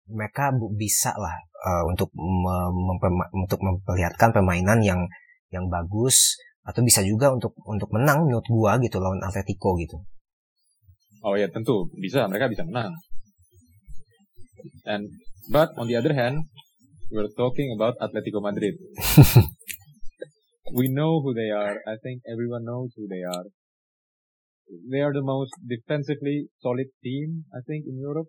mereka 0.05 0.53
bisa 0.77 1.17
lah 1.17 1.35
uh, 1.65 1.85
untuk 1.89 2.13
mem 2.13 3.17
untuk 3.33 3.61
memperlihatkan 3.65 4.31
permainan 4.37 4.85
yang 4.85 5.01
yang 5.49 5.67
bagus 5.73 6.37
atau 6.65 6.81
bisa 6.85 7.01
juga 7.05 7.33
untuk 7.33 7.57
untuk 7.65 7.89
menang 7.93 8.29
menurut 8.29 8.45
gua 8.49 8.77
gitu 8.81 9.01
lawan 9.01 9.21
Atletico 9.25 9.77
gitu. 9.81 9.97
Oh 11.25 11.37
ya 11.37 11.49
tentu 11.49 11.89
bisa 11.97 12.29
mereka 12.29 12.53
bisa 12.53 12.69
menang. 12.69 12.93
And 14.85 15.09
but 15.49 15.73
on 15.81 15.89
the 15.89 15.97
other 15.97 16.13
hand, 16.13 16.45
we're 17.09 17.33
talking 17.33 17.73
about 17.73 17.97
Atletico 18.01 18.45
Madrid. 18.45 18.77
we 20.77 20.93
know 20.93 21.25
who 21.25 21.33
they 21.33 21.49
are. 21.49 21.81
I 21.89 21.97
think 22.01 22.21
everyone 22.29 22.69
knows 22.69 22.93
who 22.93 23.09
they 23.09 23.25
are 23.25 23.49
they 24.91 25.01
are 25.01 25.13
the 25.13 25.25
most 25.25 25.53
defensively 25.65 26.49
solid 26.61 26.89
team 27.03 27.45
I 27.53 27.61
think 27.67 27.85
in 27.87 28.01
Europe. 28.01 28.29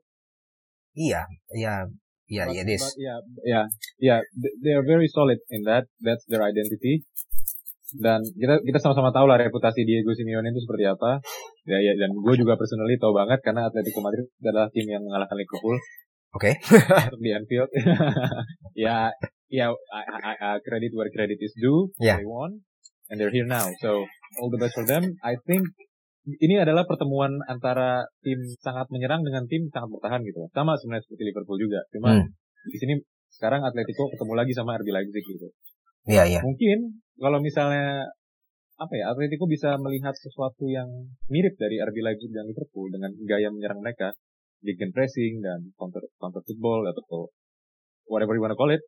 Iya, 0.96 1.28
iya, 1.52 1.92
iya, 2.32 2.44
iya, 2.48 2.64
this. 2.64 2.84
Yeah, 2.96 3.20
yeah, 3.44 3.66
yeah. 4.00 4.20
They 4.64 4.72
are 4.72 4.86
very 4.88 5.12
solid 5.12 5.44
in 5.52 5.68
that. 5.68 5.92
That's 6.00 6.24
their 6.32 6.40
identity. 6.40 7.04
Dan 7.96 8.24
kita 8.24 8.64
kita 8.64 8.80
sama-sama 8.80 9.12
tahu 9.12 9.28
lah 9.28 9.40
reputasi 9.40 9.84
Diego 9.84 10.16
Simeone 10.16 10.52
itu 10.52 10.64
seperti 10.64 10.88
apa. 10.88 11.20
Ya, 11.68 11.78
ya. 11.84 11.94
Dan 12.00 12.16
gue 12.16 12.36
juga 12.40 12.56
personally 12.56 12.96
tahu 12.96 13.12
banget 13.12 13.40
karena 13.44 13.68
Atletico 13.68 14.00
Madrid 14.00 14.28
adalah 14.40 14.72
tim 14.72 14.88
yang 14.88 15.04
mengalahkan 15.04 15.36
Liverpool. 15.36 15.78
Oke. 16.36 16.52
Okay. 16.60 17.16
di 17.24 17.32
Anfield. 17.32 17.70
ya, 18.88 19.12
ya. 19.52 19.72
Credit 20.64 20.92
where 20.96 21.12
credit 21.12 21.40
is 21.40 21.54
due. 21.60 21.92
Yeah. 22.00 22.20
They 22.20 22.28
won, 22.28 22.64
and 23.12 23.20
they're 23.20 23.32
here 23.32 23.48
now. 23.48 23.68
So 23.84 24.04
all 24.40 24.52
the 24.52 24.60
best 24.60 24.76
for 24.76 24.88
them. 24.88 25.16
I 25.24 25.40
think 25.44 25.64
ini 26.26 26.56
adalah 26.58 26.90
pertemuan 26.90 27.38
antara 27.46 28.02
tim 28.26 28.42
sangat 28.58 28.90
menyerang 28.90 29.22
dengan 29.22 29.46
tim 29.46 29.70
sangat 29.70 29.94
bertahan 29.94 30.26
gitu. 30.26 30.50
Sama 30.50 30.74
sebenarnya 30.74 31.06
seperti 31.06 31.24
Liverpool 31.30 31.60
juga. 31.62 31.80
Cuma 31.94 32.18
hmm. 32.18 32.28
di 32.74 32.78
sini 32.82 32.94
sekarang 33.30 33.62
Atletico 33.62 34.10
ketemu 34.10 34.34
lagi 34.34 34.54
sama 34.58 34.80
RB 34.82 34.90
Leipzig 34.90 35.26
gitu. 35.26 35.48
Iya, 36.10 36.24
iya. 36.26 36.40
Mungkin 36.42 37.02
kalau 37.22 37.38
misalnya 37.42 38.10
apa 38.76 38.94
ya, 38.98 39.14
Atletico 39.14 39.46
bisa 39.48 39.78
melihat 39.80 40.12
sesuatu 40.18 40.68
yang 40.68 40.90
mirip 41.30 41.54
dari 41.56 41.80
RB 41.80 41.98
Leipzig 42.02 42.32
dan 42.34 42.50
Liverpool 42.50 42.90
dengan 42.90 43.14
gaya 43.24 43.48
menyerang 43.54 43.80
mereka, 43.80 44.12
big 44.66 44.82
pressing 44.92 45.40
dan 45.46 45.72
counter 45.78 46.04
counter 46.18 46.42
football 46.42 46.84
atau 46.90 47.30
whatever 48.10 48.34
you 48.34 48.42
wanna 48.42 48.58
call 48.58 48.74
it. 48.74 48.82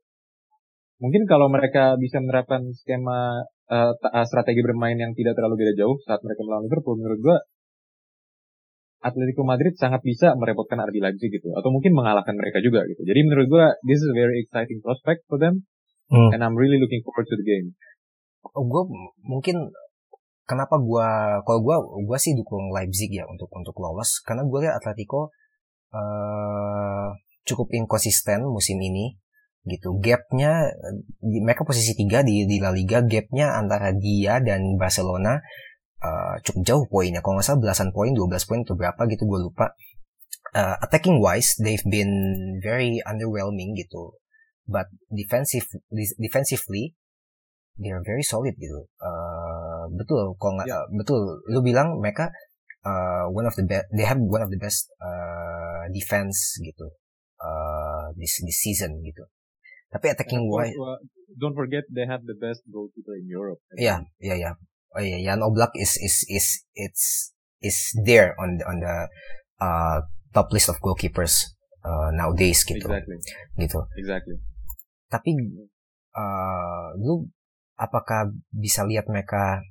Mungkin 0.98 1.30
kalau 1.30 1.48
mereka 1.54 1.94
bisa 2.02 2.18
menerapkan 2.18 2.66
skema 2.74 3.46
uh, 3.68 4.26
strategi 4.28 4.62
bermain 4.64 4.96
yang 4.96 5.12
tidak 5.14 5.36
terlalu 5.36 5.66
beda 5.66 5.74
jauh 5.76 5.98
saat 6.08 6.20
mereka 6.24 6.42
melawan 6.44 6.66
Liverpool, 6.68 6.96
menurut 7.00 7.20
gue 7.20 7.38
Atletico 8.98 9.46
Madrid 9.46 9.78
sangat 9.78 10.02
bisa 10.02 10.34
merepotkan 10.34 10.82
RB 10.82 10.98
Leipzig 11.00 11.30
gitu, 11.30 11.54
atau 11.54 11.70
mungkin 11.70 11.94
mengalahkan 11.94 12.34
mereka 12.34 12.60
juga 12.60 12.82
gitu. 12.90 13.06
Jadi 13.06 13.20
menurut 13.24 13.48
gue 13.48 13.66
this 13.86 14.02
is 14.02 14.10
a 14.10 14.18
very 14.18 14.42
exciting 14.42 14.82
prospect 14.82 15.24
for 15.30 15.38
them, 15.38 15.64
hmm. 16.10 16.34
and 16.34 16.42
I'm 16.42 16.58
really 16.58 16.82
looking 16.82 17.06
forward 17.06 17.30
to 17.30 17.38
the 17.38 17.46
game. 17.46 17.78
Oh, 18.58 18.66
gue 18.66 18.84
mungkin 19.22 19.70
kenapa 20.48 20.80
gue 20.80 21.10
kalau 21.44 21.60
gue 21.60 21.76
gue 22.08 22.18
sih 22.18 22.34
dukung 22.34 22.72
Leipzig 22.72 23.12
ya 23.12 23.28
untuk 23.28 23.52
untuk 23.52 23.76
lolos 23.78 24.24
karena 24.24 24.48
gue 24.48 24.60
lihat 24.64 24.80
Atletico 24.80 25.36
uh, 25.92 27.12
cukup 27.44 27.68
inkonsisten 27.76 28.48
musim 28.48 28.80
ini 28.80 29.20
gitu. 29.68 30.00
Gapnya 30.00 30.72
mereka 31.22 31.68
posisi 31.68 31.94
tiga 31.94 32.24
di 32.24 32.48
di 32.48 32.58
La 32.64 32.72
Liga. 32.72 33.04
Gapnya 33.04 33.60
antara 33.60 33.92
dia 33.94 34.40
dan 34.40 34.80
Barcelona 34.80 35.38
uh, 36.02 36.36
cukup 36.42 36.62
jauh 36.64 36.86
poinnya. 36.88 37.20
Kalau 37.20 37.38
nggak 37.38 37.48
salah 37.48 37.62
belasan 37.62 37.90
poin 37.92 38.16
12 38.16 38.48
poin 38.48 38.60
atau 38.64 38.76
berapa 38.80 39.02
gitu 39.12 39.24
gue 39.28 39.40
lupa. 39.44 39.76
Uh, 40.56 40.80
attacking 40.80 41.20
wise 41.20 41.60
they've 41.60 41.84
been 41.92 42.10
very 42.64 43.04
underwhelming 43.04 43.76
gitu. 43.76 44.16
But 44.68 44.88
defensive 45.12 45.68
defensively 46.20 46.96
they 47.78 47.92
are 47.94 48.04
very 48.04 48.24
solid 48.24 48.56
gitu. 48.58 48.88
Uh, 49.00 49.92
betul 49.94 50.36
kalau 50.40 50.60
nggak 50.60 50.68
yeah. 50.72 50.88
betul. 50.96 51.44
Lu 51.52 51.60
bilang 51.60 52.00
mereka 52.00 52.32
uh, 52.88 53.28
one 53.32 53.48
of 53.48 53.56
the 53.60 53.68
best 53.68 53.88
they 53.92 54.08
have 54.08 54.20
one 54.20 54.44
of 54.44 54.50
the 54.50 54.60
best 54.60 54.92
uh, 55.04 55.88
defense 55.92 56.56
gitu. 56.64 56.88
Uh, 57.38 58.10
this 58.18 58.42
this 58.42 58.58
season 58.66 58.98
gitu 59.06 59.22
tapi 59.92 60.12
attacking 60.12 60.48
wise. 60.48 60.76
Don't 61.38 61.54
forget 61.54 61.86
they 61.92 62.08
have 62.08 62.26
the 62.26 62.34
best 62.34 62.66
goalkeeper 62.72 63.14
in 63.14 63.30
Europe. 63.30 63.62
Iya, 63.78 64.08
iya, 64.18 64.36
iya. 64.40 64.52
Oh 64.96 65.04
iya, 65.04 65.20
Jan 65.22 65.44
Oblak 65.46 65.76
is 65.78 66.00
is 66.00 66.26
is 66.32 66.48
it's 66.74 67.36
is 67.62 67.78
there 68.08 68.34
on 68.42 68.58
the 68.58 68.64
on 68.66 68.82
the 68.82 68.96
uh, 69.62 70.02
top 70.34 70.50
list 70.50 70.72
of 70.72 70.82
goalkeepers 70.82 71.54
uh, 71.86 72.10
nowadays 72.16 72.66
gitu. 72.66 72.88
Exactly. 72.88 73.18
Gitu. 73.60 73.80
Exactly. 74.00 74.36
Tapi 75.12 75.32
uh, 76.16 76.98
lu 76.98 77.30
apakah 77.78 78.34
bisa 78.50 78.88
lihat 78.88 79.06
mereka 79.06 79.62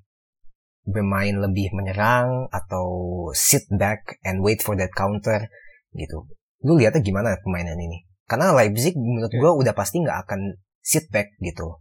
bermain 0.86 1.34
lebih 1.42 1.74
menyerang 1.74 2.46
atau 2.54 2.86
sit 3.34 3.66
back 3.74 4.22
and 4.22 4.38
wait 4.38 4.62
for 4.62 4.78
that 4.78 4.94
counter 4.94 5.50
gitu. 5.90 6.30
Lu 6.62 6.78
lihatnya 6.78 7.02
gimana 7.02 7.34
permainan 7.42 7.74
ini? 7.74 8.06
Karena 8.26 8.50
Leipzig 8.50 8.98
menurut 8.98 9.30
gue 9.30 9.50
udah 9.62 9.74
pasti 9.74 10.02
nggak 10.02 10.26
akan 10.26 10.58
sit 10.82 11.06
back 11.14 11.30
gitu. 11.38 11.78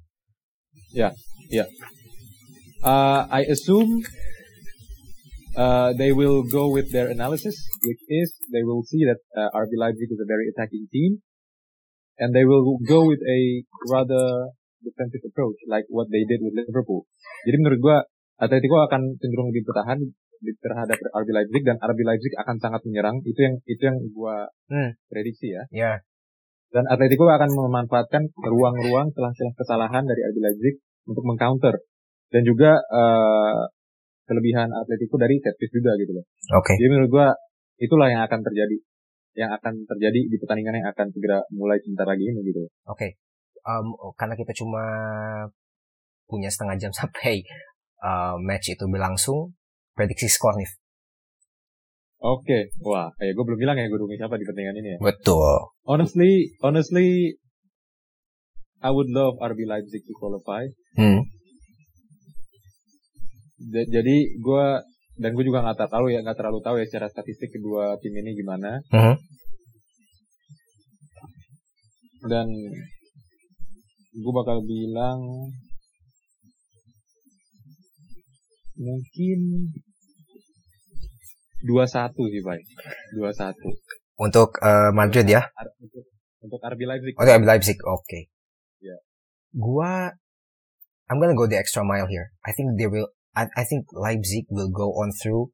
Ya, 0.93 1.09
yeah, 1.09 1.11
ya. 1.49 1.57
Yeah. 1.65 1.67
Uh, 2.85 3.25
I 3.33 3.49
assume 3.49 4.05
uh, 5.57 5.89
they 5.97 6.13
will 6.13 6.45
go 6.45 6.69
with 6.69 6.93
their 6.93 7.09
analysis, 7.09 7.57
which 7.81 8.01
is 8.05 8.29
they 8.53 8.61
will 8.61 8.85
see 8.85 9.01
that 9.09 9.17
uh, 9.33 9.49
RB 9.57 9.73
Leipzig 9.73 10.09
is 10.13 10.21
a 10.21 10.29
very 10.29 10.53
attacking 10.53 10.85
team, 10.93 11.25
and 12.21 12.29
they 12.35 12.45
will 12.45 12.77
go 12.85 13.09
with 13.09 13.19
a 13.25 13.65
rather 13.89 14.53
defensive 14.85 15.25
approach, 15.25 15.57
like 15.65 15.89
what 15.89 16.05
they 16.13 16.29
did 16.29 16.45
with 16.45 16.53
Liverpool. 16.53 17.09
Jadi 17.49 17.57
menurut 17.57 17.79
gue, 17.81 17.97
Atletico 18.37 18.85
akan 18.85 19.17
cenderung 19.17 19.49
lebih 19.49 19.65
bertahan 19.65 19.97
terhadap 20.61 20.97
RB 21.01 21.29
Leipzig 21.33 21.63
dan 21.65 21.81
RB 21.81 21.99
Leipzig 22.05 22.33
akan 22.37 22.61
sangat 22.61 22.85
menyerang. 22.85 23.17
Itu 23.25 23.39
yang 23.41 23.55
itu 23.65 23.81
yang 23.81 23.97
gue 23.97 24.37
hmm. 24.69 24.89
prediksi 25.09 25.57
ya. 25.57 25.63
Yeah. 25.73 25.97
Dan 26.75 26.91
Atletico 26.91 27.23
akan 27.31 27.55
memanfaatkan 27.55 28.35
ruang-ruang 28.35 29.07
celah-celah 29.15 29.55
kesalahan 29.55 30.03
dari 30.03 30.27
RB 30.27 30.37
Leipzig 30.43 30.75
untuk 31.07 31.23
mengcounter. 31.23 31.79
Dan 32.27 32.43
juga 32.43 32.75
uh, 32.91 33.63
kelebihan 34.27 34.67
Atletico 34.75 35.15
dari 35.15 35.39
set 35.39 35.55
piece 35.55 35.71
juga 35.71 35.95
gitu 35.95 36.19
loh. 36.19 36.27
Oke. 36.59 36.75
Okay. 36.75 36.83
Jadi 36.83 36.89
menurut 36.91 37.09
gua 37.15 37.27
itulah 37.79 38.11
yang 38.11 38.27
akan 38.27 38.43
terjadi. 38.43 38.77
Yang 39.39 39.51
akan 39.55 39.73
terjadi 39.87 40.19
di 40.27 40.35
pertandingan 40.35 40.83
yang 40.83 40.87
akan 40.91 41.07
segera 41.15 41.39
mulai 41.55 41.79
sebentar 41.79 42.03
lagi 42.11 42.27
ini 42.27 42.43
gitu. 42.43 42.67
Oke. 42.67 42.67
Okay. 42.91 43.09
Um, 43.63 43.95
karena 44.19 44.35
kita 44.35 44.51
cuma 44.51 44.83
punya 46.27 46.51
setengah 46.51 46.75
jam 46.75 46.91
sampai 46.99 47.39
uh, 48.03 48.35
match 48.43 48.75
itu 48.75 48.83
berlangsung, 48.83 49.55
prediksi 49.95 50.27
skor 50.27 50.59
nih 50.59 50.67
Oke, 52.25 52.41
okay. 52.41 52.63
wah, 52.81 53.13
kayak 53.21 53.37
gue 53.37 53.43
belum 53.45 53.59
bilang 53.61 53.77
ya 53.77 53.85
gue 53.85 54.01
dukung 54.01 54.17
siapa 54.17 54.41
di 54.41 54.49
pertandingan 54.49 54.81
ini 54.81 54.89
ya. 54.97 54.99
Betul. 54.99 55.69
Honestly, 55.85 56.57
honestly, 56.57 57.37
I 58.81 58.89
would 58.89 59.13
love 59.13 59.37
RB 59.45 59.69
Leipzig 59.69 60.01
to 60.09 60.13
qualify. 60.17 60.65
Hmm. 60.97 61.21
jadi 63.65 64.17
gue 64.41 64.65
dan 65.15 65.31
gue 65.31 65.45
juga 65.47 65.63
nggak 65.63 65.87
tahu 65.87 66.11
ya 66.11 66.19
nggak 66.21 66.37
terlalu 66.37 66.59
tahu 66.59 66.75
ya 66.75 66.85
secara 66.87 67.07
statistik 67.07 67.49
kedua 67.55 67.95
tim 68.03 68.11
ini 68.13 68.35
gimana 68.35 68.83
Mhm. 68.91 69.15
dan 72.27 72.47
gue 74.15 74.33
bakal 74.35 74.59
bilang 74.63 75.19
mungkin 78.75 79.39
dua 81.65 81.89
satu 81.89 82.29
sih 82.29 82.45
Pak 82.45 82.61
dua 83.17 83.33
satu 83.33 83.73
Untuk 84.15 84.55
eh, 84.63 84.91
Madrid 84.95 85.27
ya. 85.27 85.43
untuk 85.81 86.05
untuk 86.39 86.59
RB 86.61 86.81
Leipzig 86.87 87.13
Untuk 87.17 87.33
RB 87.35 87.43
Leipzig, 87.43 87.77
oke. 87.83 88.19
Iya. 88.79 88.95
Gua, 89.51 90.07
I'm 91.09 91.17
gonna 91.19 91.35
go 91.35 91.49
the 91.49 91.57
extra 91.59 91.83
mile 91.83 92.07
here. 92.07 92.31
I 92.45 92.53
think 92.53 92.79
they 92.79 92.87
will. 92.87 93.11
I, 93.35 93.49
I 93.51 93.63
think 93.67 93.91
Leipzig 93.91 94.47
will 94.47 94.71
go 94.71 94.95
on 94.95 95.11
through 95.11 95.51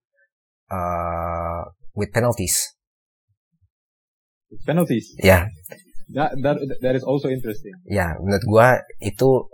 uh, 0.70 1.74
with 1.98 2.14
penalties. 2.14 2.76
penalties 4.68 5.16
Ya, 5.18 5.48
that, 6.12 6.36
that 6.44 6.60
that 6.84 6.94
is 6.94 7.08
also 7.08 7.32
interesting 7.32 7.72
ya. 7.88 8.20
Menurut 8.20 8.44
gua 8.46 8.68
itu 9.00 9.48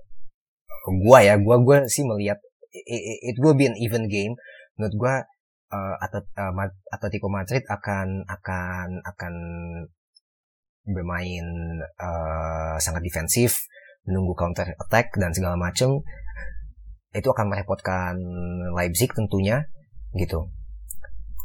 gua 1.05 1.20
ya, 1.22 1.38
gua 1.38 1.62
gua 1.62 1.78
sih 1.86 2.01
melihat 2.03 2.41
it, 2.74 2.84
it- 2.88 3.22
it 3.34 3.38
will 3.39 3.53
be 3.53 3.70
an 3.70 3.78
even 3.78 4.10
game. 4.10 4.34
Menurut 4.76 4.95
gua 4.97 5.14
uh, 5.72 5.95
Atletico 6.91 7.28
Madrid 7.28 7.63
akan 7.68 8.24
akan 8.28 8.88
akan 9.03 9.34
bermain 10.88 11.45
uh, 11.99 12.80
sangat 12.80 13.03
defensif, 13.03 13.68
menunggu 14.07 14.34
counter 14.36 14.72
attack 14.80 15.15
dan 15.20 15.36
segala 15.36 15.59
macam. 15.59 16.03
Itu 17.11 17.32
akan 17.32 17.47
merepotkan 17.51 18.15
Leipzig 18.76 19.11
tentunya 19.11 19.68
gitu. 20.15 20.47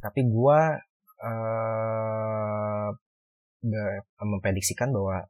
Tapi 0.02 0.26
gua 0.30 0.78
uh, 1.22 2.88
memprediksikan 4.22 4.90
bahwa 4.90 5.26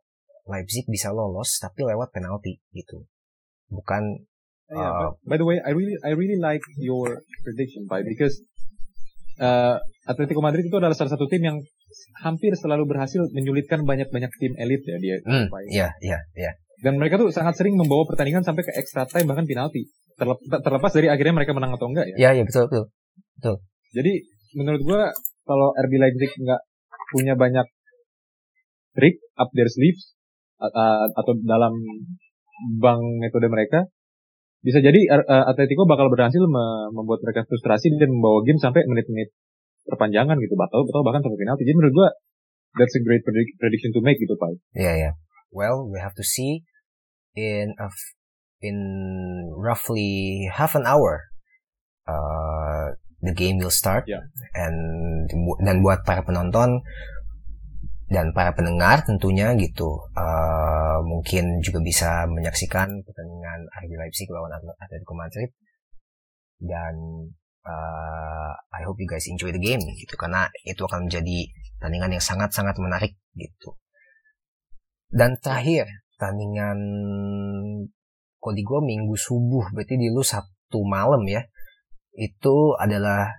Leipzig 0.48 0.88
bisa 0.88 1.12
lolos 1.12 1.60
tapi 1.60 1.84
lewat 1.84 2.12
penalti 2.12 2.60
gitu. 2.72 3.04
Bukan 3.72 4.28
Yeah, 4.72 4.88
Uh, 4.88 5.00
but 5.04 5.12
by 5.28 5.36
the 5.36 5.44
way, 5.44 5.60
I 5.60 5.76
really 5.76 6.00
I 6.00 6.16
really 6.16 6.40
like 6.40 6.64
your 6.80 7.20
prediction, 7.44 7.84
Pak, 7.92 8.08
because 8.08 8.40
uh, 9.42 9.76
Atletico 10.06 10.38
Madrid 10.38 10.64
itu 10.64 10.76
adalah 10.78 10.94
salah 10.94 11.12
satu 11.12 11.26
tim 11.26 11.42
yang 11.42 11.58
hampir 12.22 12.54
selalu 12.54 12.86
berhasil 12.88 13.20
menyulitkan 13.34 13.82
banyak-banyak 13.82 14.30
tim 14.38 14.52
elit 14.56 14.82
ya 14.82 14.96
dia. 14.98 15.16
hmm, 15.26 15.46
iya 15.68 15.88
iya 16.00 16.18
iya. 16.38 16.52
Dan 16.82 16.98
mereka 16.98 17.14
tuh 17.14 17.30
sangat 17.30 17.54
sering 17.54 17.78
membawa 17.78 18.02
pertandingan 18.06 18.42
sampai 18.42 18.66
ke 18.66 18.72
extra 18.74 19.06
time 19.06 19.30
bahkan 19.30 19.46
penalti. 19.46 19.86
Terlep- 20.18 20.42
terlepas 20.42 20.92
dari 20.92 21.06
akhirnya 21.06 21.34
mereka 21.34 21.54
menang 21.54 21.74
atau 21.74 21.86
enggak 21.86 22.06
ya. 22.10 22.16
Iya 22.18 22.30
iya 22.40 22.44
betul 22.46 22.66
betul. 23.38 23.54
Jadi 23.94 24.12
menurut 24.58 24.82
gua 24.82 25.02
kalau 25.46 25.70
RB 25.78 25.92
Leipzig 25.98 26.32
nggak 26.34 26.60
punya 27.14 27.34
banyak 27.38 27.66
trick 28.92 29.16
up 29.38 29.48
their 29.54 29.70
sleeves 29.70 30.12
a- 30.58 31.06
atau 31.12 31.32
dalam 31.42 31.72
bank 32.78 33.02
metode 33.18 33.48
mereka, 33.48 33.86
bisa 34.62 34.78
jadi 34.78 35.00
uh, 35.10 35.50
Atletico 35.50 35.84
bakal 35.90 36.06
berhasil 36.06 36.38
me- 36.38 36.90
membuat 36.94 37.18
mereka 37.26 37.42
frustrasi 37.50 37.90
dan 37.98 38.14
membawa 38.14 38.46
game 38.46 38.62
sampai 38.62 38.86
menit-menit 38.86 39.34
perpanjangan 39.82 40.38
gitu, 40.38 40.54
atau 40.54 40.86
atau 40.86 41.02
bahkan 41.02 41.22
sampai 41.22 41.38
penalti. 41.38 41.66
Jadi 41.66 41.76
menurut 41.76 41.94
gua 41.94 42.08
that's 42.78 42.94
a 42.94 43.02
great 43.02 43.26
predic- 43.26 43.58
prediction 43.58 43.90
to 43.90 44.00
make 44.00 44.16
gitu, 44.22 44.38
Pak. 44.38 44.62
Yeah, 44.72 44.94
yeah. 44.94 45.12
Well, 45.50 45.84
we 45.90 45.98
have 45.98 46.14
to 46.14 46.24
see 46.24 46.62
in 47.34 47.74
a 47.76 47.90
in 48.62 48.78
roughly 49.58 50.46
half 50.48 50.78
an 50.78 50.86
hour. 50.86 51.26
Uh, 52.06 52.94
the 53.22 53.34
game 53.34 53.58
will 53.58 53.74
start, 53.74 54.06
Yeah. 54.06 54.22
and 54.54 55.26
dan 55.62 55.82
buat 55.82 56.06
para 56.06 56.22
penonton 56.22 56.82
dan 58.12 58.36
para 58.36 58.52
pendengar 58.52 59.08
tentunya 59.08 59.56
gitu, 59.56 59.88
uh, 60.12 61.00
mungkin 61.00 61.64
juga 61.64 61.80
bisa 61.80 62.28
menyaksikan 62.28 63.00
pertandingan 63.08 63.64
RB 63.72 63.92
Leipzig 63.96 64.28
lawan 64.28 64.52
Atl- 64.52 64.76
Atletico 64.76 65.16
Madrid 65.16 65.48
dan 66.60 66.94
uh, 67.64 68.52
I 68.76 68.80
hope 68.84 69.00
you 69.00 69.08
guys 69.08 69.24
enjoy 69.32 69.48
the 69.48 69.62
game 69.62 69.80
gitu 69.96 70.12
karena 70.20 70.52
itu 70.68 70.84
akan 70.84 71.08
menjadi 71.08 71.48
pertandingan 71.80 72.20
yang 72.20 72.24
sangat-sangat 72.24 72.76
menarik 72.76 73.16
gitu. 73.32 73.80
Dan 75.08 75.40
terakhir, 75.40 75.88
pertandingan 76.16 76.78
kalau 78.42 78.58
gue 78.58 78.80
minggu 78.82 79.14
subuh, 79.14 79.70
berarti 79.70 79.94
di 79.94 80.10
lu 80.10 80.26
Sabtu 80.26 80.82
malam 80.82 81.22
ya. 81.30 81.46
Itu 82.12 82.74
adalah 82.74 83.30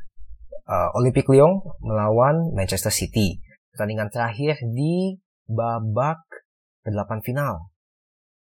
uh, 0.63 0.89
Olympique 0.95 1.27
Lyon 1.27 1.59
melawan 1.83 2.55
Manchester 2.55 2.89
City. 2.89 3.43
Pertandingan 3.73 4.09
terakhir 4.13 4.55
di 4.69 5.17
babak 5.49 6.21
delapan 6.85 7.19
final. 7.25 7.73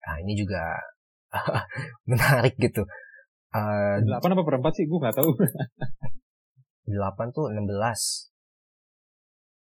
Nah, 0.06 0.16
ini 0.22 0.36
juga 0.36 0.76
menarik 2.10 2.54
gitu. 2.60 2.84
Uh, 3.50 3.96
Delapan 4.04 4.36
apa 4.36 4.42
perempat 4.44 4.72
sih? 4.76 4.84
Gue 4.84 5.00
nggak 5.00 5.16
tahu. 5.16 5.30
8 6.86 7.34
tuh 7.34 7.50
16. 7.50 7.66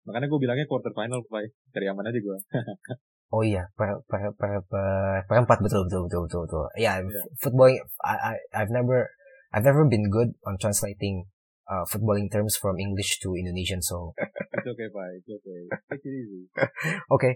Makanya 0.03 0.27
gue 0.27 0.41
bilangnya 0.43 0.67
quarter 0.67 0.91
final, 0.91 1.23
Pak. 1.29 1.47
Cari 1.71 1.87
aman 1.87 2.09
aja 2.09 2.19
gue. 2.19 2.39
Oh 3.33 3.41
iya, 3.41 3.65
per 3.81 4.05
per 4.13 4.29
per 4.37 4.61
per 4.69 5.25
perempat 5.25 5.65
betul 5.65 5.89
betul 5.89 6.05
betul 6.05 6.29
betul 6.29 6.41
betul. 6.45 6.65
Ya, 6.77 7.01
Iya. 7.01 7.25
footballing 7.41 7.81
I, 8.05 8.37
I 8.37 8.61
I've 8.61 8.69
never 8.69 9.09
I've 9.57 9.65
never 9.65 9.89
been 9.89 10.13
good 10.13 10.37
on 10.45 10.61
translating 10.61 11.32
uh, 11.73 11.85
footballing 11.89 12.29
terms 12.29 12.61
from 12.61 12.77
English 12.77 13.17
to 13.25 13.33
Indonesian. 13.33 13.81
So 13.81 14.13
It's 14.63 14.69
okay, 14.69 14.89
Pak. 14.93 15.09
It's 15.17 15.31
okay. 15.33 15.61
Take 15.89 16.05
it 16.05 16.13
easy. 16.13 16.43
oke, 17.15 17.31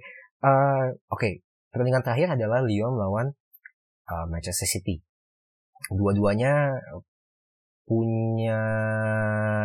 uh, 0.45 0.85
oke. 1.09 1.31
Pertandingan 1.73 2.05
terakhir 2.05 2.37
adalah 2.37 2.61
Lyon 2.61 2.93
melawan 2.93 3.33
uh, 4.13 4.25
Manchester 4.29 4.69
City. 4.69 5.01
Dua-duanya 5.89 6.77
punya 7.89 8.61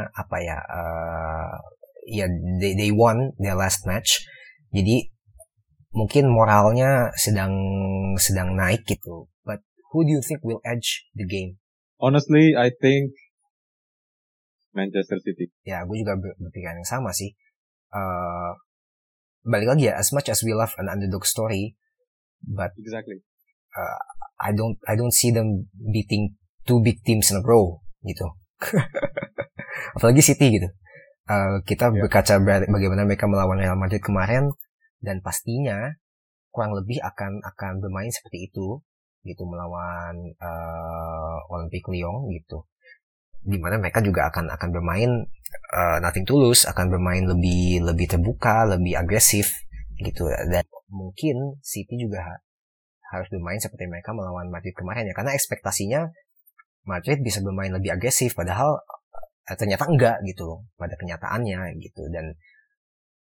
apa 0.09 0.37
ya? 0.39 0.57
Uh, 0.63 1.55
ya 2.07 2.25
they 2.59 2.73
they 2.73 2.89
won 2.89 3.35
their 3.37 3.55
last 3.59 3.83
match. 3.85 4.23
Jadi 4.71 5.11
mungkin 5.91 6.31
moralnya 6.31 7.11
sedang 7.19 7.53
sedang 8.15 8.55
naik 8.55 8.87
gitu. 8.87 9.27
But 9.43 9.63
who 9.91 10.07
do 10.07 10.11
you 10.15 10.23
think 10.23 10.41
will 10.41 10.63
edge 10.63 11.07
the 11.15 11.27
game? 11.27 11.59
Honestly, 12.01 12.57
I 12.57 12.73
think 12.73 13.13
Manchester 14.71 15.19
City. 15.19 15.51
Ya, 15.63 15.83
gue 15.83 15.97
juga 15.99 16.15
ber- 16.15 16.37
berpikiran 16.39 16.79
yang 16.79 16.87
sama 16.87 17.11
sih. 17.11 17.35
Uh, 17.91 18.55
balik 19.43 19.67
lagi 19.67 19.91
ya, 19.91 19.99
as 19.99 20.15
much 20.15 20.31
as 20.31 20.39
we 20.41 20.55
love 20.55 20.71
an 20.79 20.87
underdog 20.87 21.27
story, 21.27 21.75
but 22.39 22.71
Exactly. 22.79 23.19
I 24.41 24.51
don't 24.51 24.75
I 24.83 24.97
don't 24.97 25.13
see 25.13 25.31
them 25.31 25.71
beating 25.71 26.35
two 26.65 26.81
big 26.81 26.99
teams 27.03 27.29
in 27.31 27.39
a 27.39 27.43
row 27.43 27.79
gitu. 28.03 28.27
Apalagi 29.97 30.21
City 30.23 30.59
gitu. 30.59 30.67
Uh, 31.29 31.63
kita 31.63 31.93
Ya. 31.93 32.01
berkaca 32.03 32.35
ber- 32.41 32.67
bagaimana 32.67 33.07
mereka 33.07 33.29
melawan 33.29 33.61
Real 33.61 33.77
Madrid 33.77 34.01
kemarin 34.03 34.51
dan 34.99 35.23
pastinya 35.23 35.95
kurang 36.51 36.75
lebih 36.75 36.99
akan 36.99 37.39
akan 37.45 37.79
bermain 37.79 38.11
seperti 38.11 38.51
itu 38.51 38.83
gitu 39.23 39.43
melawan 39.47 40.17
uh, 40.41 41.37
Olympique 41.53 41.87
Lyon 41.87 42.27
gitu. 42.33 42.65
Di 43.41 43.57
mana 43.57 43.81
mereka 43.81 44.05
juga 44.05 44.29
akan 44.29 44.53
akan 44.53 44.69
bermain 44.69 45.11
uh, 45.73 45.97
nothing 45.97 46.25
tulus, 46.29 46.69
akan 46.69 46.93
bermain 46.93 47.25
lebih 47.25 47.81
lebih 47.81 48.05
terbuka, 48.05 48.69
lebih 48.69 48.97
agresif 49.01 49.49
gitu. 49.97 50.29
Dan 50.29 50.65
mungkin 50.93 51.57
City 51.65 51.97
juga 51.97 52.21
ha- 52.21 52.41
harus 53.17 53.27
bermain 53.33 53.57
seperti 53.57 53.89
mereka 53.89 54.13
melawan 54.13 54.47
Madrid 54.53 54.77
kemarin 54.77 55.09
ya. 55.09 55.13
Karena 55.17 55.33
ekspektasinya 55.33 56.05
Madrid 56.85 57.21
bisa 57.21 57.41
bermain 57.41 57.73
lebih 57.73 57.93
agresif 57.93 58.33
padahal 58.37 58.81
eh, 59.49 59.57
ternyata 59.57 59.89
enggak 59.89 60.17
gitu 60.25 60.45
loh 60.45 60.59
pada 60.77 60.93
kenyataannya 60.97 61.81
gitu. 61.81 62.07
Dan 62.13 62.37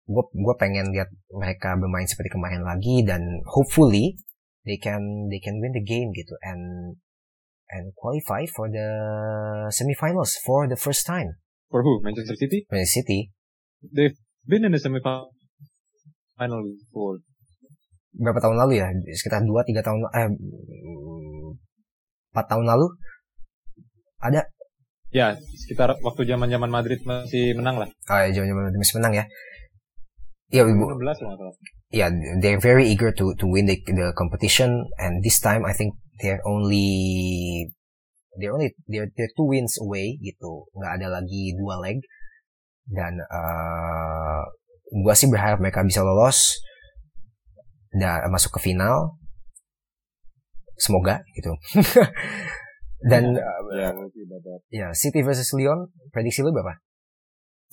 gue 0.03 0.24
gue 0.30 0.55
pengen 0.59 0.91
lihat 0.91 1.09
mereka 1.32 1.80
bermain 1.80 2.05
seperti 2.05 2.36
kemarin 2.36 2.61
lagi 2.61 3.07
dan 3.07 3.24
hopefully 3.47 4.20
they 4.68 4.76
can 4.78 5.32
they 5.32 5.39
can 5.41 5.57
win 5.57 5.74
the 5.74 5.84
game 5.84 6.14
gitu. 6.14 6.38
And 6.45 6.95
and 7.74 7.91
qualify 7.97 8.45
for 8.47 8.69
the 8.69 8.88
semifinals 9.69 10.38
for 10.41 10.67
the 10.69 10.78
first 10.78 11.05
time 11.05 11.34
For 11.67 11.82
who? 11.82 11.99
Manchester 12.05 12.38
City? 12.38 12.65
Manchester 12.69 13.01
City 13.01 13.32
They've 13.84 14.15
been 14.45 14.63
in 14.63 14.71
the 14.71 14.80
semi-final 14.80 15.34
before. 16.63 17.19
berapa 18.13 18.38
tahun 18.38 18.61
lalu 18.61 18.78
ya 18.78 18.93
sekitar 19.17 19.41
2 19.41 19.49
3 19.49 19.82
tahun 19.82 20.05
eh 20.13 20.30
4 20.30 20.38
tahun 22.45 22.65
lalu 22.69 22.86
ada 24.21 24.45
Ya, 25.13 25.38
sekitar 25.38 25.93
waktu 26.01 26.26
zaman-zaman 26.26 26.74
Madrid 26.74 26.97
masih 27.05 27.53
menang 27.53 27.78
lah. 27.78 27.89
ah 28.09 28.26
jauh 28.34 28.45
jauh 28.45 28.57
masih 28.74 28.97
menang 28.97 29.13
ya 29.13 29.26
ya 30.49 30.65
ibu 30.65 30.89
16 30.89 30.93
kalau 30.93 31.05
nggak 31.05 31.38
salah. 31.38 31.53
yeah, 31.93 32.09
they're 32.41 32.61
very 32.61 32.89
eager 32.89 33.13
to 33.13 33.30
to 33.38 33.45
win 33.45 33.69
the 33.69 33.78
the 33.93 34.09
competition, 34.17 34.74
and 34.97 35.21
this 35.21 35.38
time 35.38 35.61
I 35.65 35.74
think 35.74 35.93
they're 36.22 36.43
only 36.45 36.89
they're 38.38 38.53
only 38.53 38.74
they're, 38.89 39.09
they're 39.14 39.34
two 39.38 39.47
wins 39.47 39.78
away 39.82 40.18
gitu 40.22 40.68
nggak 40.78 41.01
ada 41.01 41.07
lagi 41.22 41.53
dua 41.57 41.80
leg 41.82 42.01
dan 42.89 43.16
uh, 43.32 44.43
gue 44.91 45.14
sih 45.16 45.32
berharap 45.32 45.64
mereka 45.64 45.82
bisa 45.86 46.03
lolos 46.03 46.59
dan 47.93 48.26
masuk 48.34 48.57
ke 48.59 48.74
final 48.74 49.16
semoga 50.78 51.22
gitu 51.38 51.53
dan 53.11 53.38
Ya, 53.74 53.89
uh, 53.89 54.59
ya 54.70 54.88
City 54.93 55.26
versus 55.26 55.49
Lyon 55.57 55.89
prediksi 56.14 56.45
lu 56.45 56.53
berapa? 56.53 56.78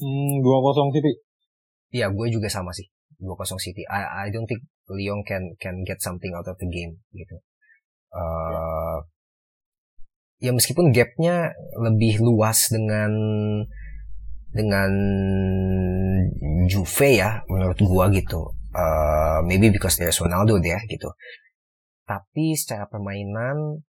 Hmm, 0.01 0.41
2-0 0.41 0.97
City. 0.97 1.13
Iya, 1.93 2.09
gue 2.09 2.27
juga 2.33 2.49
sama 2.49 2.73
sih. 2.73 2.89
2-0 3.21 3.37
City. 3.61 3.85
I 3.85 4.27
I 4.27 4.33
don't 4.33 4.49
think 4.49 4.65
Lyon 4.89 5.21
can 5.29 5.53
can 5.61 5.85
get 5.85 6.01
something 6.01 6.33
out 6.33 6.49
of 6.49 6.57
the 6.57 6.69
game 6.73 7.05
gitu. 7.13 7.37
Uh, 8.11 8.99
ya. 10.43 10.51
ya 10.51 10.53
meskipun 10.57 10.91
gapnya 10.91 11.55
lebih 11.79 12.19
luas 12.19 12.67
dengan 12.71 13.13
dengan 14.51 14.91
Juve 16.67 17.11
ya 17.15 17.43
menurut 17.47 17.79
gua 17.87 18.11
gitu. 18.11 18.55
Uh, 18.71 19.43
maybe 19.47 19.71
because 19.71 19.99
there's 19.99 20.19
Ronaldo 20.23 20.59
there 20.63 20.83
gitu. 20.87 21.11
Tapi 22.07 22.55
secara 22.55 22.87
permainan 22.91 23.83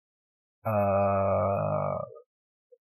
uh, 0.64 1.96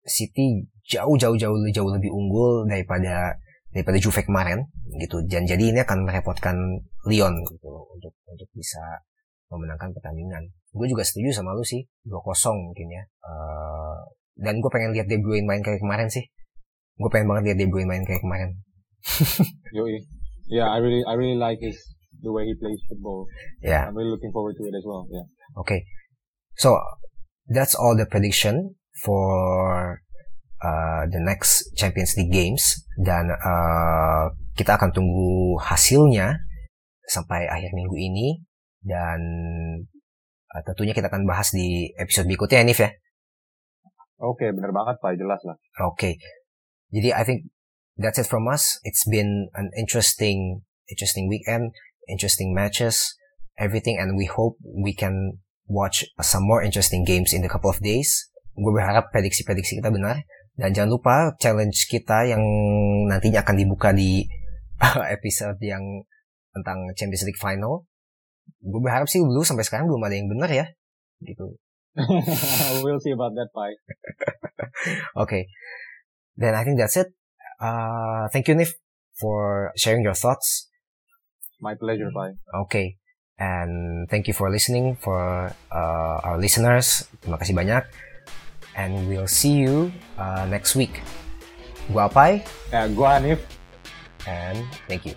City 0.03 0.67
jauh 0.83 1.15
jauh 1.15 1.35
jauh 1.35 1.55
jauh 1.71 1.91
lebih 1.91 2.11
unggul 2.11 2.67
daripada 2.67 3.35
daripada 3.71 3.97
Juve 3.99 4.23
kemarin 4.23 4.67
gitu. 4.99 5.23
Dan 5.27 5.47
jadi 5.47 5.71
ini 5.71 5.79
akan 5.83 6.07
merepotkan 6.07 6.55
Lyon 7.07 7.35
gitu 7.47 7.71
untuk 7.95 8.13
untuk 8.27 8.49
bisa 8.55 8.81
memenangkan 9.49 9.89
pertandingan. 9.93 10.53
Gue 10.71 10.85
juga 10.85 11.01
setuju 11.01 11.33
sama 11.33 11.57
lu 11.57 11.65
sih 11.65 11.85
2-0 12.05 12.21
mungkin 12.53 12.87
ya. 12.93 13.03
Uh, 13.25 13.97
dan 14.39 14.61
gue 14.61 14.71
pengen 14.71 14.95
lihat 14.95 15.09
De 15.09 15.17
Bruyne 15.19 15.45
main 15.49 15.65
kayak 15.65 15.81
kemarin 15.81 16.07
sih. 16.07 16.23
Gue 16.95 17.09
pengen 17.11 17.27
banget 17.27 17.51
lihat 17.51 17.57
De 17.59 17.67
Bruyne 17.67 17.89
main 17.89 18.05
kayak 18.05 18.21
kemarin. 18.21 18.55
Yoi. 19.77 20.05
Yeah, 20.49 20.69
I 20.69 20.81
really 20.81 21.05
I 21.05 21.13
really 21.13 21.37
like 21.37 21.61
his 21.61 21.77
the 22.21 22.33
way 22.33 22.45
he 22.45 22.57
plays 22.57 22.81
football. 22.89 23.29
Yeah. 23.61 23.89
I'm 23.89 23.95
really 23.97 24.09
looking 24.09 24.33
forward 24.33 24.57
to 24.57 24.63
it 24.65 24.73
as 24.73 24.85
well. 24.85 25.05
Yeah. 25.09 25.27
Okay. 25.61 25.85
So 26.57 26.77
that's 27.49 27.73
all 27.77 27.95
the 27.95 28.05
prediction 28.05 28.75
for 29.05 30.01
uh, 30.61 31.07
the 31.07 31.21
next 31.21 31.71
Champions 31.77 32.17
League 32.17 32.33
games 32.33 32.83
dan 32.99 33.31
uh, 33.31 34.25
kita 34.59 34.75
akan 34.75 34.91
tunggu 34.91 35.55
hasilnya 35.61 36.35
sampai 37.07 37.47
akhir 37.47 37.71
minggu 37.73 37.95
ini 37.95 38.43
dan 38.89 39.19
uh, 40.49 40.61
tentunya 40.65 40.97
kita 40.97 41.13
akan 41.13 41.29
bahas 41.29 41.53
di 41.53 41.93
episode 42.01 42.25
berikutnya 42.25 42.65
Nif 42.65 42.81
ya. 42.81 42.89
Oke, 44.19 44.43
okay, 44.43 44.49
bener 44.51 44.73
banget 44.73 44.97
Pak, 44.99 45.15
jelas 45.15 45.39
lah. 45.45 45.55
Oke. 45.85 45.93
Okay. 45.95 46.13
Jadi 46.89 47.13
I 47.13 47.23
think 47.23 47.53
that's 47.95 48.17
it 48.17 48.25
from 48.25 48.49
us. 48.49 48.81
It's 48.81 49.05
been 49.05 49.47
an 49.53 49.69
interesting, 49.77 50.65
interesting 50.89 51.29
weekend, 51.29 51.71
interesting 52.09 52.51
matches, 52.51 53.15
everything, 53.55 54.01
and 54.01 54.17
we 54.17 54.25
hope 54.25 54.57
we 54.65 54.91
can 54.91 55.39
watch 55.69 56.03
some 56.19 56.43
more 56.43 56.65
interesting 56.65 57.05
games 57.05 57.31
in 57.31 57.45
a 57.45 57.51
couple 57.51 57.69
of 57.69 57.79
days. 57.79 58.27
Gue 58.57 58.73
berharap 58.75 59.13
prediksi-prediksi 59.13 59.79
kita 59.79 59.93
benar. 59.93 60.25
Dan 60.59 60.75
jangan 60.75 60.91
lupa 60.91 61.15
challenge 61.39 61.87
kita 61.87 62.27
yang 62.27 62.43
nantinya 63.07 63.47
akan 63.47 63.55
dibuka 63.55 63.95
di 63.95 64.27
episode 65.15 65.55
yang 65.63 66.03
tentang 66.51 66.91
Champions 66.99 67.23
League 67.23 67.39
Final. 67.39 67.87
Gue 68.57 68.81
berharap 68.81 69.05
sih 69.05 69.21
dulu 69.21 69.45
sampai 69.45 69.65
sekarang 69.65 69.85
belum 69.85 70.01
ada 70.01 70.15
yang 70.17 70.29
benar 70.29 70.49
ya. 70.49 70.65
Gitu. 71.21 71.55
we'll 72.85 73.01
see 73.01 73.11
about 73.11 73.35
that, 73.35 73.49
Pai. 73.51 73.75
okay. 75.23 75.47
Then 76.39 76.55
I 76.55 76.63
think 76.63 76.79
that's 76.79 76.95
it. 76.95 77.11
Uh, 77.59 78.31
thank 78.31 78.47
you, 78.47 78.55
Nif, 78.55 78.79
for 79.19 79.71
sharing 79.75 80.03
your 80.03 80.15
thoughts. 80.15 80.71
My 81.59 81.75
pleasure, 81.75 82.07
bye. 82.15 82.39
Okay. 82.67 82.95
And 83.39 84.07
thank 84.09 84.27
you 84.27 84.33
for 84.33 84.51
listening 84.51 84.95
for 84.95 85.51
uh, 85.71 86.17
our 86.23 86.39
listeners. 86.39 87.07
Terima 87.23 87.39
kasih 87.39 87.55
banyak. 87.55 87.83
And 88.79 89.07
we'll 89.11 89.27
see 89.27 89.59
you 89.59 89.91
uh, 90.15 90.47
next 90.47 90.75
week. 90.75 91.03
Gua 91.91 92.07
Apai. 92.07 92.43
Ya, 92.71 92.87
gua 92.91 93.19
Hanif. 93.19 93.43
And 94.27 94.63
thank 94.87 95.07
you. 95.07 95.15